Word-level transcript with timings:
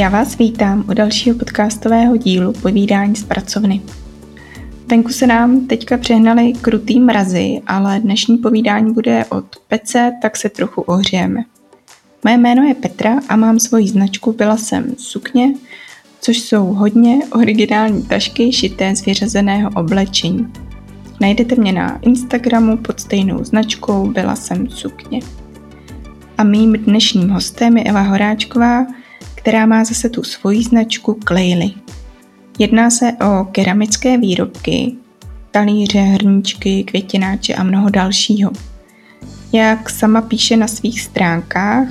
Já 0.00 0.08
vás 0.08 0.38
vítám 0.38 0.84
u 0.90 0.94
dalšího 0.94 1.38
podcastového 1.38 2.16
dílu 2.16 2.52
Povídání 2.52 3.16
z 3.16 3.24
pracovny. 3.24 3.80
Venku 4.86 5.08
se 5.08 5.26
nám 5.26 5.66
teďka 5.66 5.98
přehnaly 5.98 6.52
krutý 6.60 7.00
mrazy, 7.00 7.60
ale 7.66 8.00
dnešní 8.00 8.38
povídání 8.38 8.92
bude 8.92 9.24
od 9.24 9.44
pece, 9.68 10.12
tak 10.22 10.36
se 10.36 10.48
trochu 10.48 10.80
ohřejeme. 10.80 11.40
Moje 12.24 12.38
jméno 12.38 12.62
je 12.62 12.74
Petra 12.74 13.20
a 13.28 13.36
mám 13.36 13.58
svoji 13.58 13.88
značku 13.88 14.32
Byla 14.32 14.56
jsem 14.56 14.94
sukně, 14.98 15.54
což 16.20 16.40
jsou 16.40 16.64
hodně 16.64 17.18
originální 17.32 18.02
tašky 18.02 18.52
šité 18.52 18.96
z 18.96 19.04
vyřazeného 19.04 19.70
oblečení. 19.76 20.52
Najdete 21.20 21.54
mě 21.54 21.72
na 21.72 21.98
Instagramu 22.02 22.76
pod 22.76 23.00
stejnou 23.00 23.44
značkou 23.44 24.06
Byla 24.06 24.36
jsem 24.36 24.70
sukně. 24.70 25.20
A 26.38 26.44
mým 26.44 26.72
dnešním 26.72 27.28
hostem 27.28 27.78
je 27.78 27.84
Eva 27.84 28.00
Horáčková, 28.00 28.86
která 29.40 29.66
má 29.66 29.84
zase 29.84 30.08
tu 30.08 30.22
svoji 30.22 30.62
značku 30.62 31.18
Klejly. 31.24 31.70
Jedná 32.58 32.90
se 32.90 33.12
o 33.12 33.44
keramické 33.44 34.18
výrobky, 34.18 34.92
talíře, 35.50 36.00
hrníčky, 36.00 36.84
květináče 36.84 37.54
a 37.54 37.62
mnoho 37.62 37.90
dalšího. 37.90 38.50
Jak 39.52 39.90
sama 39.90 40.20
píše 40.20 40.56
na 40.56 40.68
svých 40.68 41.00
stránkách, 41.00 41.88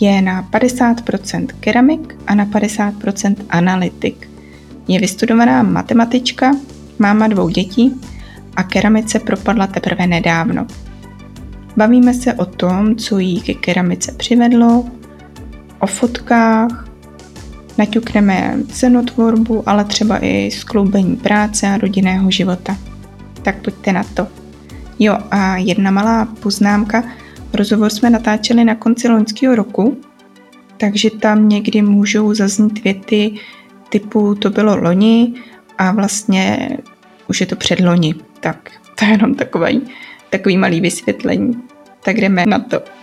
je 0.00 0.22
na 0.22 0.42
50% 0.42 1.46
keramik 1.60 2.16
a 2.26 2.34
na 2.34 2.46
50% 2.46 3.36
analytik. 3.50 4.30
Je 4.88 5.00
vystudovaná 5.00 5.62
matematička, 5.62 6.52
máma 6.98 7.28
dvou 7.28 7.48
dětí 7.48 8.00
a 8.56 8.62
keramice 8.62 9.18
propadla 9.18 9.66
teprve 9.66 10.06
nedávno. 10.06 10.66
Bavíme 11.76 12.14
se 12.14 12.34
o 12.34 12.44
tom, 12.44 12.96
co 12.96 13.18
jí 13.18 13.40
ke 13.40 13.54
keramice 13.54 14.12
přivedlo, 14.12 14.84
o 15.78 15.86
fotkách, 15.86 16.88
naťukneme 17.78 18.54
cenotvorbu, 18.72 19.68
ale 19.68 19.84
třeba 19.84 20.18
i 20.24 20.50
skloubení 20.50 21.16
práce 21.16 21.66
a 21.68 21.78
rodinného 21.78 22.30
života. 22.30 22.76
Tak 23.42 23.62
pojďte 23.62 23.92
na 23.92 24.04
to. 24.04 24.26
Jo 24.98 25.18
a 25.30 25.56
jedna 25.56 25.90
malá 25.90 26.28
poznámka. 26.42 27.04
Rozhovor 27.54 27.90
jsme 27.90 28.10
natáčeli 28.10 28.64
na 28.64 28.74
konci 28.74 29.08
loňského 29.08 29.54
roku, 29.54 29.96
takže 30.76 31.10
tam 31.10 31.48
někdy 31.48 31.82
můžou 31.82 32.34
zaznít 32.34 32.84
věty 32.84 33.34
typu 33.88 34.34
to 34.34 34.50
bylo 34.50 34.76
loni 34.76 35.34
a 35.78 35.92
vlastně 35.92 36.68
už 37.28 37.40
je 37.40 37.46
to 37.46 37.56
předloni. 37.56 38.14
Tak 38.40 38.70
to 38.98 39.04
je 39.04 39.10
jenom 39.10 39.34
takový, 39.34 39.82
takový 40.30 40.56
malý 40.56 40.80
vysvětlení. 40.80 41.62
Tak 42.04 42.16
jdeme 42.16 42.46
na 42.46 42.58
to. 42.58 42.97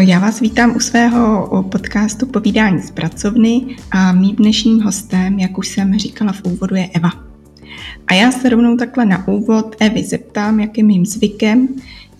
Já 0.00 0.18
vás 0.18 0.40
vítám 0.40 0.76
u 0.76 0.80
svého 0.80 1.48
podcastu 1.70 2.26
Povídání 2.26 2.82
z 2.82 2.90
pracovny 2.90 3.76
a 3.90 4.12
mým 4.12 4.36
dnešním 4.36 4.80
hostem, 4.80 5.38
jak 5.38 5.58
už 5.58 5.68
jsem 5.68 5.98
říkala 5.98 6.32
v 6.32 6.44
úvodu, 6.44 6.74
je 6.74 6.88
Eva. 6.94 7.10
A 8.06 8.14
já 8.14 8.32
se 8.32 8.48
rovnou 8.48 8.76
takhle 8.76 9.06
na 9.06 9.28
úvod 9.28 9.76
Evy 9.80 10.04
zeptám, 10.04 10.60
jak 10.60 10.78
je 10.78 10.84
mým 10.84 11.06
zvykem, 11.06 11.68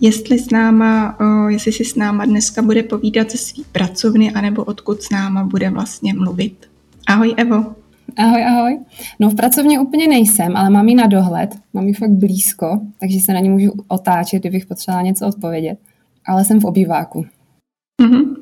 jestli, 0.01 0.39
s 0.39 0.49
náma, 0.49 1.17
jestli 1.49 1.71
si 1.71 1.85
s 1.85 1.95
náma 1.95 2.25
dneska 2.25 2.61
bude 2.61 2.83
povídat 2.83 3.31
ze 3.31 3.37
svý 3.37 3.63
pracovny, 3.71 4.31
anebo 4.31 4.63
odkud 4.63 5.01
s 5.01 5.09
náma 5.09 5.43
bude 5.43 5.69
vlastně 5.69 6.13
mluvit. 6.13 6.65
Ahoj 7.07 7.33
Evo. 7.37 7.65
Ahoj, 8.17 8.45
ahoj. 8.45 8.79
No 9.19 9.29
v 9.29 9.35
pracovně 9.35 9.79
úplně 9.79 10.07
nejsem, 10.07 10.57
ale 10.57 10.69
mám 10.69 10.87
ji 10.87 10.95
na 10.95 11.07
dohled, 11.07 11.55
mám 11.73 11.87
ji 11.87 11.93
fakt 11.93 12.11
blízko, 12.11 12.81
takže 12.99 13.19
se 13.19 13.33
na 13.33 13.39
ní 13.39 13.49
můžu 13.49 13.71
otáčet, 13.87 14.39
kdybych 14.39 14.65
potřebovala 14.65 15.03
něco 15.03 15.27
odpovědět. 15.27 15.79
Ale 16.25 16.45
jsem 16.45 16.59
v 16.59 16.65
obýváku. 16.65 17.25
Mm-hmm. 18.01 18.35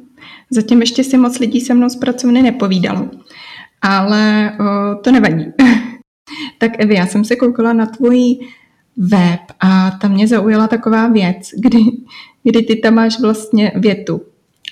Zatím 0.52 0.82
ještě 0.82 1.04
si 1.04 1.18
moc 1.18 1.40
lidí 1.40 1.62
se 1.62 1.74
mnou 1.74 1.90
z 1.90 1.96
pracovny 1.96 2.42
nepovídalo, 2.42 3.10
ale 3.82 4.52
o, 4.60 4.96
to 4.96 5.12
nevadí. 5.12 5.46
tak 6.58 6.72
Evi, 6.80 6.96
já 6.96 7.08
jsem 7.08 7.26
se 7.26 7.36
koukala 7.36 7.74
na 7.74 7.86
tvůj 7.86 8.40
web 8.98 9.40
a 9.60 9.92
tam 9.92 10.12
mě 10.12 10.28
zaujala 10.28 10.68
taková 10.68 11.08
věc, 11.08 11.50
kdy, 11.58 11.80
kdy 12.44 12.62
ty 12.62 12.76
tam 12.76 12.94
máš 12.94 13.20
vlastně 13.20 13.72
větu. 13.76 14.22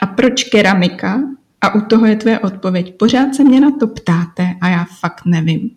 A 0.01 0.05
proč 0.05 0.43
keramika? 0.43 1.21
A 1.61 1.75
u 1.75 1.81
toho 1.81 2.05
je 2.05 2.15
tvoje 2.15 2.39
odpověď. 2.39 2.95
Pořád 2.97 3.35
se 3.35 3.43
mě 3.43 3.59
na 3.59 3.71
to 3.71 3.87
ptáte 3.87 4.55
a 4.61 4.69
já 4.69 4.85
fakt 4.99 5.25
nevím. 5.25 5.69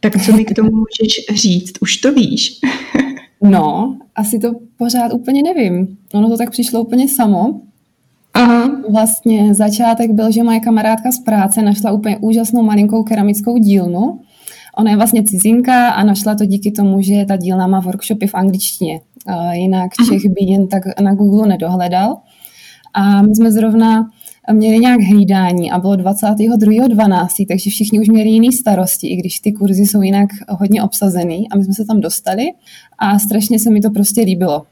Tak 0.00 0.24
co 0.24 0.32
mi 0.32 0.44
k 0.44 0.54
tomu 0.54 0.70
můžeš 0.76 1.42
říct? 1.42 1.72
Už 1.80 1.96
to 1.96 2.12
víš. 2.12 2.60
no, 3.42 3.96
asi 4.14 4.38
to 4.38 4.52
pořád 4.76 5.12
úplně 5.12 5.42
nevím. 5.42 5.98
Ono 6.12 6.28
to 6.28 6.36
tak 6.36 6.50
přišlo 6.50 6.80
úplně 6.80 7.08
samo. 7.08 7.60
Vlastně 8.90 9.54
začátek 9.54 10.10
byl, 10.10 10.30
že 10.30 10.42
moje 10.42 10.60
kamarádka 10.60 11.12
z 11.12 11.18
práce 11.18 11.62
našla 11.62 11.92
úplně 11.92 12.16
úžasnou 12.16 12.62
malinkou 12.62 13.02
keramickou 13.02 13.58
dílnu. 13.58 14.20
Ona 14.76 14.90
je 14.90 14.96
vlastně 14.96 15.22
cizinka 15.22 15.90
a 15.90 16.04
našla 16.04 16.34
to 16.34 16.44
díky 16.44 16.70
tomu, 16.70 17.02
že 17.02 17.24
ta 17.28 17.36
dílna 17.36 17.66
má 17.66 17.80
workshopy 17.80 18.26
v 18.26 18.34
angličtině. 18.34 19.00
Jinak 19.52 19.90
Čech 20.08 20.22
by 20.30 20.44
jen 20.44 20.68
tak 20.68 20.82
na 21.00 21.14
Google 21.14 21.48
nedohledal. 21.48 22.16
A 22.94 23.22
my 23.22 23.34
jsme 23.34 23.52
zrovna 23.52 24.10
měli 24.52 24.78
nějak 24.78 25.00
hlídání 25.00 25.70
a 25.70 25.78
bylo 25.78 25.94
22.12., 25.94 27.46
takže 27.48 27.70
všichni 27.70 28.00
už 28.00 28.08
měli 28.08 28.28
jiný 28.28 28.52
starosti, 28.52 29.08
i 29.08 29.16
když 29.16 29.38
ty 29.38 29.52
kurzy 29.52 29.86
jsou 29.86 30.02
jinak 30.02 30.28
hodně 30.48 30.82
obsazený 30.82 31.48
a 31.50 31.56
my 31.56 31.64
jsme 31.64 31.74
se 31.74 31.84
tam 31.84 32.00
dostali 32.00 32.44
a 32.98 33.18
strašně 33.18 33.58
se 33.58 33.70
mi 33.70 33.80
to 33.80 33.90
prostě 33.90 34.20
líbilo. 34.20 34.62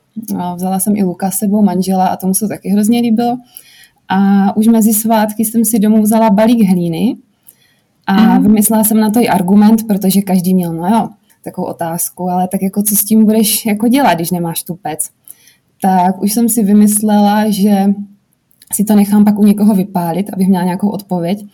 Vzala 0.54 0.80
jsem 0.80 0.96
i 0.96 1.02
Luka 1.02 1.30
sebou, 1.30 1.62
manžela 1.62 2.06
a 2.06 2.16
tomu 2.16 2.34
se 2.34 2.40
to 2.40 2.48
taky 2.48 2.68
hrozně 2.68 3.00
líbilo. 3.00 3.38
A 4.12 4.56
už 4.56 4.66
mezi 4.66 4.92
svátky 4.92 5.44
jsem 5.44 5.64
si 5.64 5.78
domů 5.78 6.02
vzala 6.02 6.30
balík 6.30 6.68
hlíny 6.68 7.16
a 8.06 8.14
mm. 8.14 8.42
vymyslela 8.42 8.84
jsem 8.84 9.00
na 9.00 9.10
to 9.10 9.20
i 9.20 9.28
argument, 9.28 9.86
protože 9.86 10.22
každý 10.22 10.54
měl, 10.54 10.72
no 10.72 10.88
jo, 10.88 11.08
takovou 11.44 11.66
otázku, 11.66 12.30
ale 12.30 12.48
tak 12.48 12.62
jako 12.62 12.82
co 12.82 12.96
s 12.96 13.04
tím 13.04 13.24
budeš 13.24 13.66
jako 13.66 13.88
dělat, 13.88 14.14
když 14.14 14.30
nemáš 14.30 14.62
tu 14.62 14.74
pec. 14.74 15.10
Tak 15.82 16.22
už 16.22 16.32
jsem 16.32 16.48
si 16.48 16.64
vymyslela, 16.64 17.50
že 17.50 17.86
si 18.72 18.84
to 18.84 18.94
nechám 18.94 19.24
pak 19.24 19.38
u 19.38 19.44
někoho 19.44 19.74
vypálit, 19.74 20.30
abych 20.32 20.48
měla 20.48 20.64
nějakou 20.64 20.88
odpověď. 20.88 21.46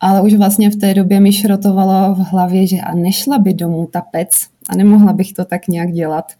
Ale 0.00 0.22
už 0.22 0.34
vlastně 0.34 0.70
v 0.70 0.76
té 0.76 0.94
době 0.94 1.20
mi 1.20 1.32
šrotovalo 1.32 2.14
v 2.14 2.18
hlavě, 2.18 2.66
že 2.66 2.76
a 2.76 2.94
nešla 2.94 3.38
by 3.38 3.54
domů 3.54 3.88
ta 3.92 4.00
pec 4.00 4.46
a 4.68 4.76
nemohla 4.76 5.12
bych 5.12 5.32
to 5.32 5.44
tak 5.44 5.68
nějak 5.68 5.92
dělat. 5.92 6.32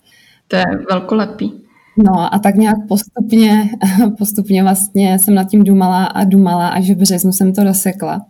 To 0.48 0.56
je 0.56 0.64
velkolepý. 0.90 1.65
No 1.98 2.34
a 2.34 2.38
tak 2.38 2.54
nějak 2.54 2.76
postupně, 2.88 3.70
postupně 4.18 4.62
vlastně 4.62 5.18
jsem 5.18 5.34
nad 5.34 5.44
tím 5.44 5.64
dumala 5.64 6.04
a 6.04 6.24
dumala, 6.24 6.68
až 6.68 6.90
v 6.90 6.94
březnu 6.94 7.32
jsem 7.32 7.52
to 7.52 7.64
dosekla. 7.64 8.26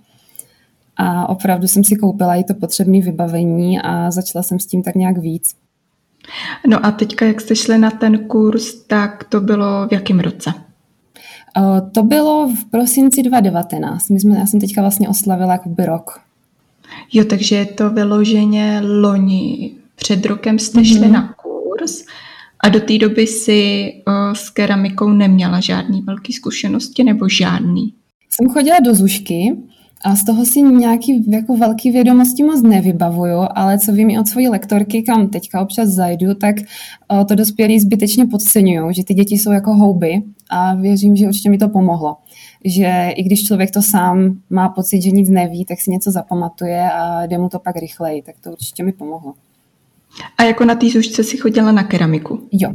A 0.96 1.28
opravdu 1.28 1.68
jsem 1.68 1.84
si 1.84 1.96
koupila 1.96 2.34
i 2.34 2.44
to 2.44 2.54
potřebné 2.54 3.00
vybavení 3.00 3.80
a 3.80 4.10
začala 4.10 4.42
jsem 4.42 4.58
s 4.58 4.66
tím 4.66 4.82
tak 4.82 4.94
nějak 4.94 5.18
víc. 5.18 5.54
No 6.66 6.86
a 6.86 6.90
teďka, 6.90 7.26
jak 7.26 7.40
jste 7.40 7.56
šli 7.56 7.78
na 7.78 7.90
ten 7.90 8.18
kurz, 8.18 8.74
tak 8.74 9.24
to 9.24 9.40
bylo 9.40 9.88
v 9.88 9.92
jakém 9.92 10.20
roce? 10.20 10.52
To 11.92 12.02
bylo 12.02 12.48
v 12.48 12.70
prosinci 12.70 13.22
2019. 13.22 14.08
My 14.08 14.20
jsme, 14.20 14.38
já 14.38 14.46
jsem 14.46 14.60
teďka 14.60 14.80
vlastně 14.80 15.08
oslavila 15.08 15.52
jakoby 15.52 15.86
rok. 15.86 16.20
Jo, 17.12 17.24
takže 17.24 17.56
je 17.56 17.66
to 17.66 17.90
vyloženě 17.90 18.80
loni. 18.84 19.72
Před 19.94 20.26
rokem 20.26 20.58
jste 20.58 20.78
mm-hmm. 20.78 20.98
šli 20.98 21.08
na 21.08 21.34
kurz 21.42 22.04
a 22.66 22.68
do 22.68 22.80
té 22.80 22.98
doby 22.98 23.26
si 23.26 23.92
o, 24.06 24.34
s 24.34 24.50
keramikou 24.50 25.08
neměla 25.08 25.60
žádný 25.60 26.02
velký 26.02 26.32
zkušenosti 26.32 27.04
nebo 27.04 27.28
žádný? 27.28 27.94
Jsem 28.34 28.48
chodila 28.48 28.76
do 28.84 28.94
Zušky 28.94 29.56
a 30.04 30.16
z 30.16 30.24
toho 30.24 30.44
si 30.44 30.62
nějaký 30.62 31.30
jako 31.30 31.56
velký 31.56 31.90
vědomosti 31.90 32.42
moc 32.42 32.62
nevybavuju, 32.62 33.38
ale 33.54 33.78
co 33.78 33.92
vím 33.92 34.10
i 34.10 34.18
od 34.18 34.28
svojí 34.28 34.48
lektorky, 34.48 35.02
kam 35.02 35.28
teďka 35.28 35.60
občas 35.60 35.88
zajdu, 35.88 36.34
tak 36.34 36.56
o, 37.08 37.24
to 37.24 37.34
dospělí 37.34 37.80
zbytečně 37.80 38.26
podceňují, 38.26 38.94
že 38.94 39.04
ty 39.04 39.14
děti 39.14 39.34
jsou 39.34 39.52
jako 39.52 39.74
houby 39.74 40.22
a 40.50 40.74
věřím, 40.74 41.16
že 41.16 41.26
určitě 41.26 41.50
mi 41.50 41.58
to 41.58 41.68
pomohlo. 41.68 42.16
Že 42.64 43.10
i 43.16 43.22
když 43.22 43.44
člověk 43.44 43.70
to 43.70 43.82
sám 43.82 44.38
má 44.50 44.68
pocit, 44.68 45.02
že 45.02 45.10
nic 45.10 45.28
neví, 45.28 45.64
tak 45.64 45.80
si 45.80 45.90
něco 45.90 46.10
zapamatuje 46.10 46.90
a 46.90 47.26
jde 47.26 47.38
mu 47.38 47.48
to 47.48 47.58
pak 47.58 47.76
rychleji, 47.76 48.22
tak 48.22 48.34
to 48.40 48.50
určitě 48.50 48.84
mi 48.84 48.92
pomohlo. 48.92 49.34
A 50.38 50.42
jako 50.42 50.64
na 50.64 50.74
té 50.74 50.88
zušce 50.90 51.24
si 51.24 51.36
chodila 51.36 51.72
na 51.72 51.84
keramiku? 51.84 52.48
Jo. 52.52 52.72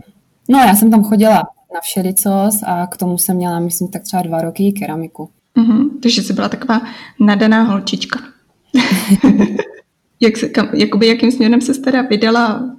No 0.49 0.59
já 0.59 0.75
jsem 0.75 0.91
tam 0.91 1.03
chodila 1.03 1.43
na 1.73 1.79
všelicos 1.81 2.63
a 2.65 2.87
k 2.87 2.97
tomu 2.97 3.17
jsem 3.17 3.35
měla, 3.35 3.59
myslím, 3.59 3.87
tak 3.87 4.03
třeba 4.03 4.21
dva 4.21 4.41
roky 4.41 4.71
keramiku. 4.71 5.29
Mm-hmm, 5.57 5.89
takže 6.01 6.23
jsi 6.23 6.33
byla 6.33 6.49
taková 6.49 6.81
nadaná 7.19 7.63
holčička. 7.63 8.19
Jak 10.19 10.37
se, 10.37 10.49
kam, 10.49 10.69
jakoby 10.73 11.07
jakým 11.07 11.31
směrem 11.31 11.61
se 11.61 11.73
teda 11.73 12.01
vydala 12.01 12.75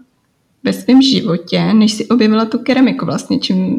ve 0.64 0.72
svém 0.72 1.02
životě, 1.02 1.75
než 1.75 1.93
si 1.93 2.08
objevila 2.08 2.44
tu 2.44 2.58
keramiku 2.58 3.06
vlastně, 3.06 3.38
čím, 3.38 3.78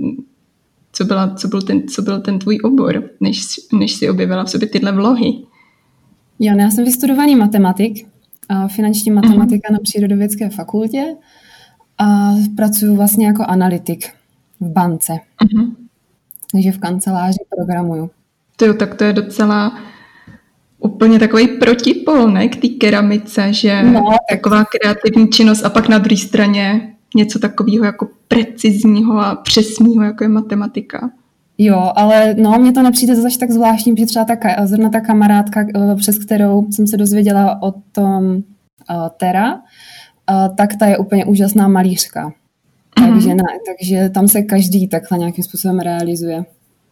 co, 0.91 1.05
byla, 1.05 1.35
co, 1.35 1.47
byl 1.47 1.61
ten, 1.61 1.87
co 1.87 2.01
byl 2.01 2.21
ten 2.21 2.39
tvůj 2.39 2.59
obor, 2.63 3.09
než, 3.19 3.45
než 3.73 3.93
si 3.93 4.09
objevila 4.09 4.43
v 4.43 4.49
sobě 4.49 4.67
tyhle 4.67 4.91
vlohy? 4.91 5.33
Jo, 6.39 6.53
no 6.53 6.63
já 6.63 6.71
jsem 6.71 6.85
vystudovaný 6.85 7.35
matematik, 7.35 8.07
finanční 8.68 9.12
matematika 9.12 9.69
mm-hmm. 9.69 9.74
na 9.74 9.80
Přírodovědské 9.84 10.50
fakultě 10.50 11.16
a 11.98 12.31
pracuji 12.56 12.95
vlastně 12.95 13.28
jako 13.28 13.44
analytik 13.44 14.06
v 14.60 14.69
bance. 14.69 15.13
Uh-huh. 15.13 15.75
Takže 16.51 16.72
v 16.72 16.78
kanceláři 16.78 17.40
programuju. 17.56 18.10
To 18.56 18.66
jo, 18.66 18.74
tak 18.74 18.95
to 18.95 19.04
je 19.04 19.13
docela 19.13 19.78
úplně 20.80 21.19
takový 21.19 21.48
protipol, 21.48 22.31
ne, 22.31 22.48
k 22.48 22.56
té 22.56 22.68
keramice, 22.68 23.54
že 23.54 23.84
no, 23.84 24.01
taková 24.30 24.66
kreativní 24.66 25.30
činnost 25.30 25.63
a 25.63 25.69
pak 25.69 25.90
na 25.90 25.98
druhé 25.98 26.18
straně 26.18 26.95
něco 27.16 27.40
takového 27.40 27.86
jako 27.86 28.07
precizního 28.28 29.19
a 29.19 29.36
přesního, 29.36 30.04
jako 30.04 30.24
je 30.24 30.28
matematika. 30.28 31.12
Jo, 31.57 31.91
ale 31.95 32.35
no, 32.38 32.59
mně 32.59 32.71
to 32.71 32.81
nepřijde 32.81 33.15
zase 33.15 33.39
tak 33.39 33.51
zvláštní, 33.51 33.94
protože 33.94 34.05
třeba 34.05 34.25
ta, 34.25 34.35
zrovna 34.65 34.89
ta 34.89 35.01
kamarádka, 35.01 35.65
eh, 35.75 35.95
přes 35.95 36.17
kterou 36.17 36.71
jsem 36.71 36.88
se 36.88 36.97
dozvěděla 36.97 37.61
o 37.61 37.71
tom 37.91 38.25
uh, 38.25 38.41
Tera, 39.17 39.53
uh, 39.53 40.55
tak 40.55 40.75
ta 40.79 40.85
je 40.85 40.97
úplně 40.97 41.25
úžasná 41.25 41.67
malířka. 41.67 42.29
Mm-hmm. 42.29 43.13
Takže, 43.13 43.29
ne, 43.29 43.44
takže 43.67 44.09
tam 44.09 44.27
se 44.27 44.41
každý 44.41 44.88
takhle 44.88 45.17
nějakým 45.17 45.44
způsobem 45.44 45.79
realizuje. 45.79 46.45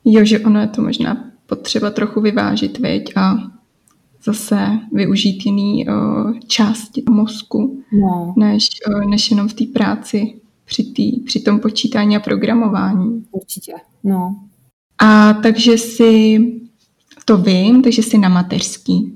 Jo, 0.05 0.25
že 0.25 0.39
ono 0.39 0.61
je 0.61 0.67
to 0.67 0.81
možná 0.81 1.31
potřeba 1.45 1.89
trochu 1.89 2.21
vyvážit, 2.21 2.79
veď, 2.79 3.17
a 3.17 3.35
zase 4.23 4.67
využít 4.91 5.45
jiný 5.45 5.87
uh, 5.87 6.39
části 6.47 7.03
mozku, 7.09 7.83
no. 8.01 8.33
než, 8.37 8.67
uh, 8.87 9.05
než 9.09 9.31
jenom 9.31 9.47
v 9.47 9.53
té 9.53 9.63
práci 9.73 10.33
při, 10.65 10.83
tý, 10.83 11.19
při 11.19 11.39
tom 11.39 11.59
počítání 11.59 12.15
a 12.15 12.19
programování. 12.19 13.25
Určitě, 13.31 13.73
no. 14.03 14.35
A 15.01 15.33
takže 15.33 15.77
si, 15.77 16.39
to 17.25 17.38
vím, 17.38 17.81
takže 17.81 18.03
jsi 18.03 18.18
na 18.18 18.30
mateřský. 18.30 19.13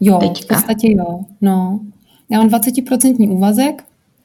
Jo, 0.00 0.18
teďka. 0.18 0.54
v 0.54 0.58
podstatě 0.58 0.92
jo, 0.92 1.20
no. 1.40 1.80
Já 2.30 2.38
mám 2.38 2.48
20% 2.48 3.30
úvazek, 3.30 3.84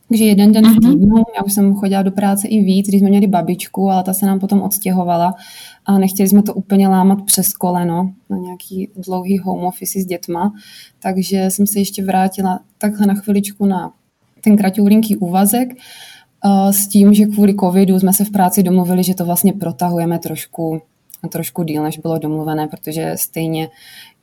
takže 0.10 0.24
jeden 0.24 0.52
den 0.52 0.64
v 0.64 0.68
mhm. 0.68 0.92
týdnu, 0.92 1.16
já 1.38 1.44
už 1.44 1.54
jsem 1.54 1.76
chodila 1.76 2.02
do 2.02 2.12
práce 2.12 2.48
i 2.48 2.64
víc, 2.64 2.88
když 2.88 3.00
jsme 3.00 3.10
měli 3.10 3.28
babičku, 3.28 3.90
ale 3.90 4.04
ta 4.04 4.14
se 4.14 4.26
nám 4.26 4.40
potom 4.40 4.62
odstěhovala 4.62 5.34
a 5.86 5.98
nechtěli 5.98 6.30
jsme 6.30 6.44
to 6.44 6.54
úplně 6.54 6.88
lámat 6.88 7.22
přes 7.26 7.54
koleno 7.54 8.14
na 8.30 8.38
nějaký 8.38 8.90
dlouhý 8.96 9.38
home 9.38 9.66
office 9.66 10.00
s 10.00 10.06
dětma, 10.06 10.54
takže 11.00 11.46
jsem 11.50 11.68
se 11.68 11.80
ještě 11.80 12.06
vrátila 12.06 12.60
takhle 12.78 13.08
na 13.08 13.14
chviličku 13.14 13.66
na 13.66 13.92
ten 14.44 14.58
kratulinký 14.58 15.16
úvazek 15.16 15.70
s 16.72 16.88
tím, 16.88 17.14
že 17.14 17.26
kvůli 17.26 17.56
covidu 17.56 18.00
jsme 18.00 18.14
se 18.14 18.26
v 18.26 18.32
práci 18.32 18.64
domluvili, 18.64 19.04
že 19.04 19.16
to 19.16 19.26
vlastně 19.26 19.54
protahujeme 19.54 20.20
trošku 20.20 20.82
trošku 21.30 21.64
díl, 21.64 21.84
než 21.84 21.98
bylo 21.98 22.18
domluvené, 22.18 22.68
protože 22.68 23.14
stejně 23.16 23.70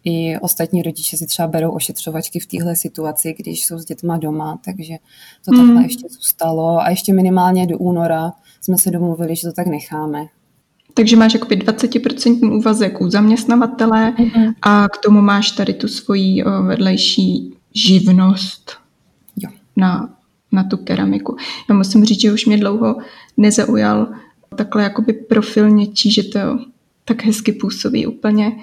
i 0.04 0.38
ostatní 0.38 0.82
rodiče 0.82 1.16
si 1.16 1.26
třeba 1.26 1.48
berou 1.48 1.70
ošetřovačky 1.70 2.40
v 2.40 2.46
téhle 2.46 2.76
situaci, 2.76 3.34
když 3.38 3.64
jsou 3.64 3.78
s 3.78 3.84
dětma 3.84 4.16
doma, 4.16 4.58
takže 4.64 4.94
to 5.44 5.50
takhle 5.50 5.74
mm. 5.74 5.82
ještě 5.82 6.08
zůstalo 6.08 6.80
a 6.80 6.90
ještě 6.90 7.12
minimálně 7.12 7.66
do 7.66 7.78
února 7.78 8.32
jsme 8.60 8.78
se 8.78 8.90
domluvili, 8.90 9.36
že 9.36 9.48
to 9.48 9.52
tak 9.52 9.66
necháme. 9.66 10.26
Takže 10.94 11.16
máš 11.16 11.34
jakoby 11.34 11.56
20% 11.56 12.56
úvazek 12.58 13.00
u 13.00 13.10
zaměstnavatele 13.10 14.12
mm-hmm. 14.12 14.54
a 14.62 14.88
k 14.88 14.98
tomu 14.98 15.20
máš 15.20 15.50
tady 15.50 15.74
tu 15.74 15.88
svoji 15.88 16.44
vedlejší 16.66 17.54
živnost 17.74 18.72
jo. 19.36 19.50
Na, 19.76 20.17
na 20.52 20.64
tu 20.64 20.76
keramiku. 20.76 21.36
Já 21.68 21.74
musím 21.74 22.04
říct, 22.04 22.20
že 22.20 22.32
už 22.32 22.46
mě 22.46 22.56
dlouho 22.56 22.96
nezaujal 23.36 24.08
takhle 24.56 24.82
jakoby 24.82 25.12
profil 25.12 25.70
něčí, 25.70 26.10
že 26.10 26.22
to 26.22 26.38
tak 27.04 27.24
hezky 27.24 27.52
působí 27.52 28.06
úplně 28.06 28.56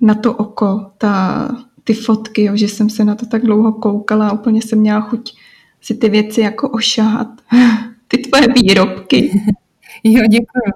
na 0.00 0.14
to 0.14 0.34
oko, 0.34 0.90
ta, 0.98 1.48
ty 1.84 1.94
fotky, 1.94 2.44
jo, 2.44 2.56
že 2.56 2.68
jsem 2.68 2.90
se 2.90 3.04
na 3.04 3.14
to 3.14 3.26
tak 3.26 3.42
dlouho 3.42 3.72
koukala 3.72 4.28
a 4.28 4.32
úplně 4.32 4.62
jsem 4.62 4.78
měla 4.78 5.00
chuť 5.00 5.36
si 5.80 5.94
ty 5.94 6.08
věci 6.08 6.40
jako 6.40 6.68
ošahat. 6.68 7.28
Ty 8.08 8.18
tvoje 8.18 8.48
výrobky. 8.48 9.42
Jo, 10.04 10.22
děkuji. 10.26 10.72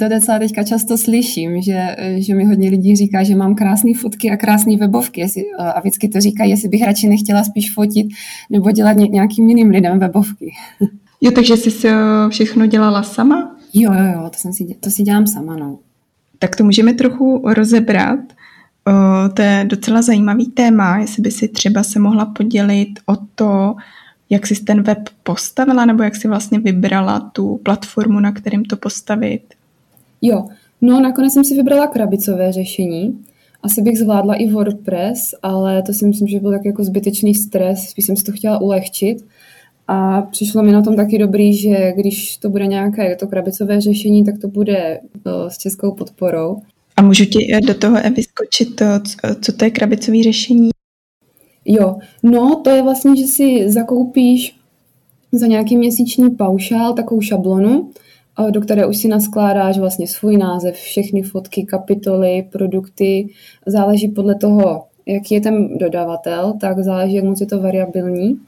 To 0.00 0.08
docela 0.08 0.38
teďka 0.38 0.62
často 0.62 0.98
slyším, 0.98 1.62
že, 1.62 1.96
že 2.16 2.34
mi 2.34 2.44
hodně 2.44 2.70
lidí 2.70 2.96
říká, 2.96 3.22
že 3.22 3.36
mám 3.36 3.54
krásné 3.54 3.90
fotky 4.00 4.30
a 4.30 4.36
krásné 4.36 4.76
webovky 4.76 5.20
jestli, 5.20 5.44
a 5.58 5.80
vždycky 5.80 6.08
to 6.08 6.20
říkají, 6.20 6.50
jestli 6.50 6.68
bych 6.68 6.84
radši 6.84 7.08
nechtěla 7.08 7.44
spíš 7.44 7.74
fotit 7.74 8.06
nebo 8.50 8.70
dělat 8.70 8.92
nějakým 8.92 9.48
jiným 9.48 9.70
lidem 9.70 9.98
webovky. 9.98 10.52
Jo, 11.22 11.30
takže 11.30 11.56
jsi 11.56 11.70
si 11.70 11.88
všechno 12.28 12.66
dělala 12.66 13.02
sama? 13.02 13.56
Jo, 13.74 13.92
jo, 13.92 14.04
jo, 14.14 14.30
to, 14.30 14.38
jsem 14.38 14.52
si, 14.52 14.76
to 14.80 14.90
si 14.90 15.02
dělám 15.02 15.26
sama, 15.26 15.56
no. 15.56 15.78
Tak 16.38 16.56
to 16.56 16.64
můžeme 16.64 16.92
trochu 16.92 17.42
rozebrat. 17.44 18.20
O, 18.86 19.28
to 19.28 19.42
je 19.42 19.64
docela 19.68 20.02
zajímavý 20.02 20.46
téma, 20.46 20.98
jestli 20.98 21.22
by 21.22 21.30
si 21.30 21.48
třeba 21.48 21.82
se 21.82 21.98
mohla 21.98 22.26
podělit 22.26 22.88
o 23.06 23.16
to, 23.34 23.74
jak 24.30 24.46
jsi 24.46 24.64
ten 24.64 24.82
web 24.82 24.98
postavila, 25.22 25.84
nebo 25.84 26.02
jak 26.02 26.16
jsi 26.16 26.28
vlastně 26.28 26.58
vybrala 26.58 27.20
tu 27.20 27.60
platformu, 27.62 28.20
na 28.20 28.32
kterým 28.32 28.64
to 28.64 28.76
postavit? 28.76 29.42
Jo, 30.22 30.44
no 30.80 31.00
nakonec 31.00 31.32
jsem 31.32 31.44
si 31.44 31.54
vybrala 31.54 31.86
krabicové 31.86 32.52
řešení. 32.52 33.18
Asi 33.62 33.82
bych 33.82 33.98
zvládla 33.98 34.34
i 34.34 34.50
WordPress, 34.50 35.34
ale 35.42 35.82
to 35.82 35.92
si 35.92 36.06
myslím, 36.06 36.28
že 36.28 36.40
byl 36.40 36.50
tak 36.50 36.64
jako 36.64 36.84
zbytečný 36.84 37.34
stres, 37.34 37.78
spíš 37.88 38.06
jsem 38.06 38.16
si 38.16 38.24
to 38.24 38.32
chtěla 38.32 38.60
ulehčit. 38.60 39.24
A 39.88 40.22
přišlo 40.22 40.62
mi 40.62 40.72
na 40.72 40.82
tom 40.82 40.96
taky 40.96 41.18
dobrý, 41.18 41.56
že 41.56 41.92
když 41.96 42.36
to 42.36 42.50
bude 42.50 42.66
nějaké 42.66 43.16
to 43.16 43.26
krabicové 43.26 43.80
řešení, 43.80 44.24
tak 44.24 44.38
to 44.38 44.48
bude 44.48 45.00
s 45.48 45.58
českou 45.58 45.94
podporou. 45.94 46.56
A 46.96 47.02
můžu 47.02 47.24
ti 47.24 47.60
do 47.66 47.74
toho 47.74 47.96
vyskočit, 48.16 48.76
to, 48.76 48.84
co 49.40 49.52
to 49.52 49.64
je 49.64 49.70
krabicové 49.70 50.22
řešení? 50.22 50.70
Jo, 51.64 51.96
no 52.22 52.60
to 52.64 52.70
je 52.70 52.82
vlastně, 52.82 53.16
že 53.16 53.26
si 53.26 53.70
zakoupíš 53.70 54.56
za 55.32 55.46
nějaký 55.46 55.76
měsíční 55.76 56.30
paušál 56.30 56.94
takovou 56.94 57.20
šablonu, 57.20 57.90
do 58.50 58.60
které 58.60 58.86
už 58.86 58.96
si 58.96 59.08
naskládáš 59.08 59.78
vlastně 59.78 60.06
svůj 60.06 60.36
název, 60.36 60.74
všechny 60.74 61.22
fotky, 61.22 61.64
kapitoly, 61.64 62.48
produkty. 62.52 63.28
Záleží 63.66 64.08
podle 64.08 64.34
toho, 64.34 64.84
jaký 65.06 65.34
je 65.34 65.40
ten 65.40 65.78
dodavatel, 65.78 66.54
tak 66.60 66.78
záleží, 66.78 67.14
jak 67.14 67.24
moc 67.24 67.40
je 67.40 67.46
to 67.46 67.60
variabilní 67.60 68.40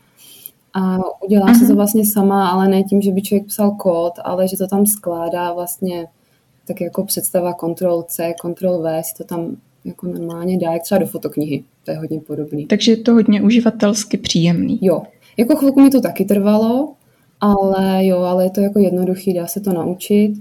a 0.74 0.98
uh-huh. 0.98 1.52
si 1.54 1.60
to 1.60 1.66
mhm. 1.66 1.76
vlastně 1.76 2.06
sama, 2.06 2.48
ale 2.48 2.68
ne 2.68 2.82
tím, 2.82 3.02
že 3.02 3.12
by 3.12 3.22
člověk 3.22 3.46
psal 3.46 3.70
kód, 3.70 4.12
ale 4.24 4.48
že 4.48 4.56
to 4.56 4.66
tam 4.66 4.86
skládá 4.86 5.52
vlastně 5.52 6.06
tak 6.66 6.80
jako 6.80 7.04
představa 7.04 7.52
Ctrl-C, 7.52 8.34
Ctrl-V, 8.40 9.02
si 9.02 9.14
to 9.14 9.24
tam 9.24 9.56
jako 9.84 10.06
normálně 10.06 10.58
dá, 10.58 10.72
jak 10.72 10.82
třeba 10.82 10.98
do 10.98 11.06
fotoknihy. 11.06 11.64
To 11.84 11.90
je 11.90 11.96
hodně 11.96 12.20
podobný. 12.20 12.66
Takže 12.66 12.92
je 12.92 12.96
to 12.96 13.12
hodně 13.12 13.42
uživatelsky 13.42 14.16
příjemný. 14.16 14.78
Jo. 14.82 15.02
Jako 15.36 15.56
chvilku 15.56 15.80
mi 15.80 15.90
to 15.90 16.00
taky 16.00 16.24
trvalo, 16.24 16.92
ale 17.42 18.06
jo, 18.06 18.18
ale 18.18 18.44
je 18.44 18.50
to 18.50 18.60
jako 18.60 18.78
jednoduchý, 18.78 19.34
dá 19.34 19.46
se 19.46 19.60
to 19.60 19.72
naučit. 19.72 20.32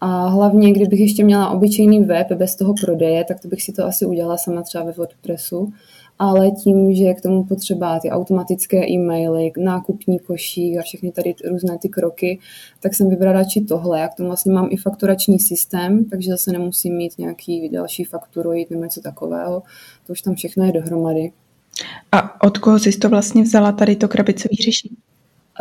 A 0.00 0.26
hlavně, 0.26 0.72
kdybych 0.72 1.00
ještě 1.00 1.24
měla 1.24 1.50
obyčejný 1.50 2.04
web 2.04 2.32
bez 2.32 2.56
toho 2.56 2.74
prodeje, 2.84 3.24
tak 3.24 3.40
to 3.40 3.48
bych 3.48 3.62
si 3.62 3.72
to 3.72 3.84
asi 3.84 4.06
udělala 4.06 4.36
sama 4.36 4.62
třeba 4.62 4.84
ve 4.84 4.92
WordPressu 4.92 5.72
ale 6.18 6.50
tím, 6.50 6.94
že 6.94 7.14
k 7.14 7.20
tomu 7.20 7.44
potřeba 7.44 8.00
ty 8.00 8.10
automatické 8.10 8.88
e-maily, 8.90 9.52
nákupní 9.58 10.18
košík 10.18 10.78
a 10.78 10.82
všechny 10.82 11.12
tady 11.12 11.34
různé 11.50 11.78
ty 11.78 11.88
kroky, 11.88 12.38
tak 12.80 12.94
jsem 12.94 13.10
vybrala 13.10 13.32
radši 13.32 13.60
tohle. 13.60 14.00
Já 14.00 14.08
k 14.08 14.14
tomu 14.14 14.28
vlastně 14.28 14.52
mám 14.52 14.68
i 14.70 14.76
fakturační 14.76 15.40
systém, 15.40 16.04
takže 16.04 16.30
zase 16.30 16.52
nemusím 16.52 16.96
mít 16.96 17.18
nějaký 17.18 17.68
další 17.68 18.04
fakturoid 18.04 18.70
nebo 18.70 18.84
něco 18.84 19.00
takového. 19.00 19.62
To 20.06 20.12
už 20.12 20.22
tam 20.22 20.34
všechno 20.34 20.64
je 20.64 20.72
dohromady. 20.72 21.32
A 22.12 22.44
od 22.44 22.58
koho 22.58 22.78
jsi 22.78 22.98
to 22.98 23.08
vlastně 23.08 23.42
vzala 23.42 23.72
tady 23.72 23.96
to 23.96 24.08
krabicové 24.08 24.56
řešení? 24.64 24.96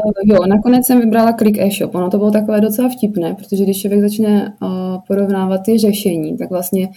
Uh, 0.06 0.36
jo, 0.36 0.46
nakonec 0.46 0.86
jsem 0.86 1.00
vybrala 1.00 1.34
Click 1.34 1.58
e-shop. 1.58 1.96
Ono 1.96 2.10
to 2.10 2.18
bylo 2.18 2.32
takové 2.32 2.62
docela 2.62 2.90
vtipné, 2.90 3.36
protože 3.36 3.64
když 3.64 3.82
člověk 3.82 4.02
začne 4.02 4.54
uh, 4.62 4.70
porovnávat 5.08 5.62
ty 5.66 5.78
řešení, 5.78 6.38
tak 6.38 6.50
vlastně 6.50 6.90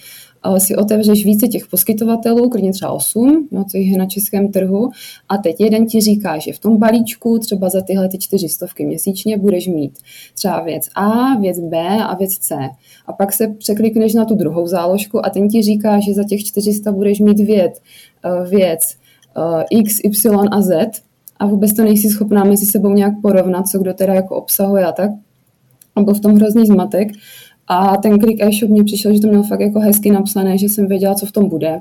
si 0.59 0.76
otevřeš 0.76 1.25
více 1.25 1.49
těch 1.49 1.67
poskytovatelů, 1.67 2.49
klidně 2.49 2.73
třeba 2.73 2.93
8, 2.93 3.49
no, 3.53 3.65
co 3.65 3.76
je 3.76 3.99
na 3.99 4.07
českém 4.07 4.53
trhu, 4.53 4.91
a 5.29 5.38
teď 5.38 5.61
jeden 5.61 5.87
ti 5.87 6.00
říká, 6.00 6.38
že 6.38 6.53
v 6.53 6.59
tom 6.59 6.76
balíčku 6.76 7.38
třeba 7.38 7.69
za 7.69 7.81
tyhle 7.81 8.09
ty 8.09 8.19
čtyři 8.19 8.49
stovky 8.49 8.87
měsíčně 8.87 9.38
budeš 9.38 9.67
mít 9.67 9.99
třeba 10.35 10.61
věc 10.61 10.88
A, 10.95 11.38
věc 11.41 11.61
B 11.61 11.79
a 12.03 12.15
věc 12.15 12.38
C. 12.38 12.55
A 13.07 13.12
pak 13.12 13.33
se 13.33 13.49
překlikneš 13.49 14.15
na 14.15 14.25
tu 14.25 14.35
druhou 14.35 14.67
záložku 14.67 15.26
a 15.26 15.31
ten 15.31 15.49
ti 15.49 15.62
říká, 15.62 16.00
že 16.00 16.15
za 16.15 16.25
těch 16.25 16.45
400 16.45 16.93
budeš 16.93 17.21
mít 17.21 17.41
věc, 17.41 17.83
eh, 18.25 18.49
věc 18.49 18.95
eh, 19.37 19.65
X, 19.71 20.00
Y 20.05 20.49
a 20.50 20.61
Z 20.61 21.05
a 21.38 21.47
vůbec 21.47 21.73
to 21.73 21.83
nejsi 21.83 22.11
schopná 22.11 22.45
mezi 22.45 22.66
sebou 22.66 22.88
nějak 22.88 23.12
porovnat, 23.23 23.69
co 23.69 23.78
kdo 23.78 23.95
teda 23.95 24.14
jako 24.14 24.37
obsahuje 24.37 24.87
a 24.87 24.93
tak. 24.93 25.11
A 25.97 26.02
byl 26.02 26.14
v 26.14 26.21
tom 26.21 26.35
hrozný 26.35 26.66
zmatek. 26.66 27.09
A 27.69 27.97
ten 27.97 28.19
klik 28.19 28.40
e-shop 28.40 28.71
mě 28.71 28.85
přišel, 28.85 29.14
že 29.14 29.21
to 29.21 29.28
měl 29.28 29.43
fakt 29.43 29.61
jako 29.61 29.81
hezky 29.81 30.11
napsané, 30.11 30.59
že 30.59 30.66
jsem 30.66 30.87
věděla, 30.87 31.14
co 31.14 31.26
v 31.26 31.33
tom 31.33 31.49
bude. 31.49 31.81